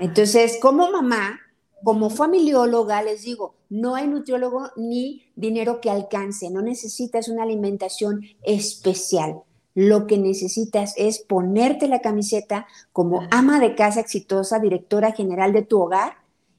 Entonces, 0.00 0.58
como 0.60 0.90
mamá, 0.90 1.38
como 1.86 2.10
familióloga, 2.10 3.00
les 3.00 3.22
digo, 3.22 3.54
no 3.68 3.94
hay 3.94 4.08
nutriólogo 4.08 4.72
ni 4.74 5.22
dinero 5.36 5.80
que 5.80 5.88
alcance, 5.88 6.50
no 6.50 6.60
necesitas 6.60 7.28
una 7.28 7.44
alimentación 7.44 8.22
especial. 8.42 9.44
Lo 9.72 10.08
que 10.08 10.18
necesitas 10.18 10.94
es 10.96 11.20
ponerte 11.20 11.86
la 11.86 12.00
camiseta 12.00 12.66
como 12.92 13.22
ama 13.30 13.60
de 13.60 13.76
casa 13.76 14.00
exitosa, 14.00 14.58
directora 14.58 15.12
general 15.12 15.52
de 15.52 15.62
tu 15.62 15.80
hogar 15.80 16.14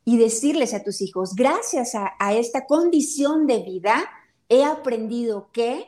y 0.05 0.17
decirles 0.17 0.73
a 0.73 0.81
tus 0.81 1.01
hijos, 1.01 1.35
gracias 1.35 1.93
a, 1.93 2.13
a 2.19 2.33
esta 2.33 2.65
condición 2.65 3.47
de 3.47 3.63
vida, 3.63 4.05
he 4.47 4.63
aprendido 4.63 5.49
que 5.51 5.87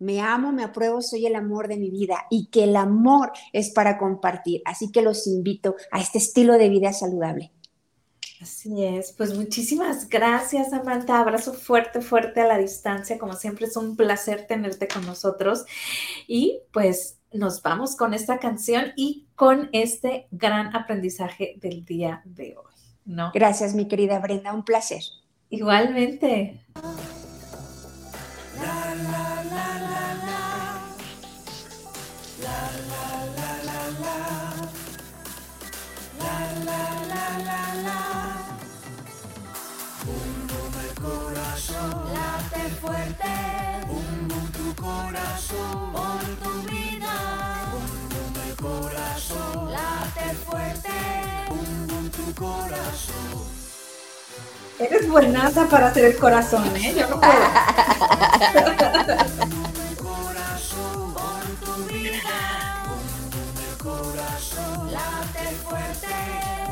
me 0.00 0.20
amo, 0.20 0.50
me 0.50 0.64
apruebo, 0.64 1.00
soy 1.00 1.26
el 1.26 1.36
amor 1.36 1.68
de 1.68 1.76
mi 1.76 1.90
vida 1.90 2.26
y 2.28 2.46
que 2.46 2.64
el 2.64 2.74
amor 2.74 3.30
es 3.52 3.70
para 3.70 3.98
compartir. 3.98 4.62
Así 4.64 4.90
que 4.90 5.00
los 5.00 5.28
invito 5.28 5.76
a 5.92 6.00
este 6.00 6.18
estilo 6.18 6.54
de 6.54 6.68
vida 6.68 6.92
saludable. 6.92 7.52
Así 8.40 8.84
es, 8.84 9.12
pues 9.12 9.34
muchísimas 9.34 10.08
gracias 10.08 10.72
Amanda, 10.72 11.18
abrazo 11.18 11.54
fuerte, 11.54 12.02
fuerte 12.02 12.42
a 12.42 12.46
la 12.46 12.58
distancia, 12.58 13.18
como 13.18 13.32
siempre 13.32 13.66
es 13.66 13.76
un 13.76 13.96
placer 13.96 14.46
tenerte 14.46 14.88
con 14.88 15.06
nosotros 15.06 15.64
y 16.26 16.60
pues 16.70 17.18
nos 17.32 17.62
vamos 17.62 17.96
con 17.96 18.12
esta 18.12 18.38
canción 18.38 18.92
y 18.94 19.26
con 19.36 19.70
este 19.72 20.28
gran 20.30 20.76
aprendizaje 20.76 21.54
del 21.60 21.84
día 21.84 22.22
de 22.24 22.56
hoy. 22.56 22.74
No. 23.04 23.30
Gracias, 23.32 23.74
mi 23.74 23.88
querida 23.88 24.18
Brenda, 24.18 24.52
un 24.52 24.64
placer. 24.64 25.02
Igualmente. 25.48 26.60
Corazón, 45.56 45.92
por 45.92 46.20
tu 46.42 46.52
vida, 46.70 47.14
bum 47.72 48.34
el 48.46 48.54
corazón, 48.56 49.72
late 49.72 50.34
fuerte, 50.44 50.90
bum 51.48 52.10
tu 52.10 52.34
corazón. 52.34 53.46
Eres 54.78 55.08
buenaza 55.08 55.66
para 55.66 55.88
hacer 55.88 56.04
el 56.04 56.16
corazón, 56.16 56.76
¿eh? 56.76 56.94
Yo 56.96 57.08
no 57.08 57.20
puedo. 57.20 57.32
corazón 63.82 64.90
por 65.64 66.65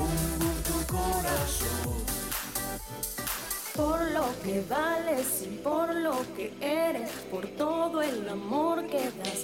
Por 3.75 4.01
lo 4.13 4.25
que 4.45 4.63
vales 4.71 5.43
y 5.43 5.57
por 5.57 5.93
lo 5.97 6.15
que 6.37 6.53
eres, 6.61 7.11
por 7.29 7.45
todo 7.49 8.01
el 8.03 8.29
amor 8.29 8.87
que 8.87 8.99
das, 8.99 9.43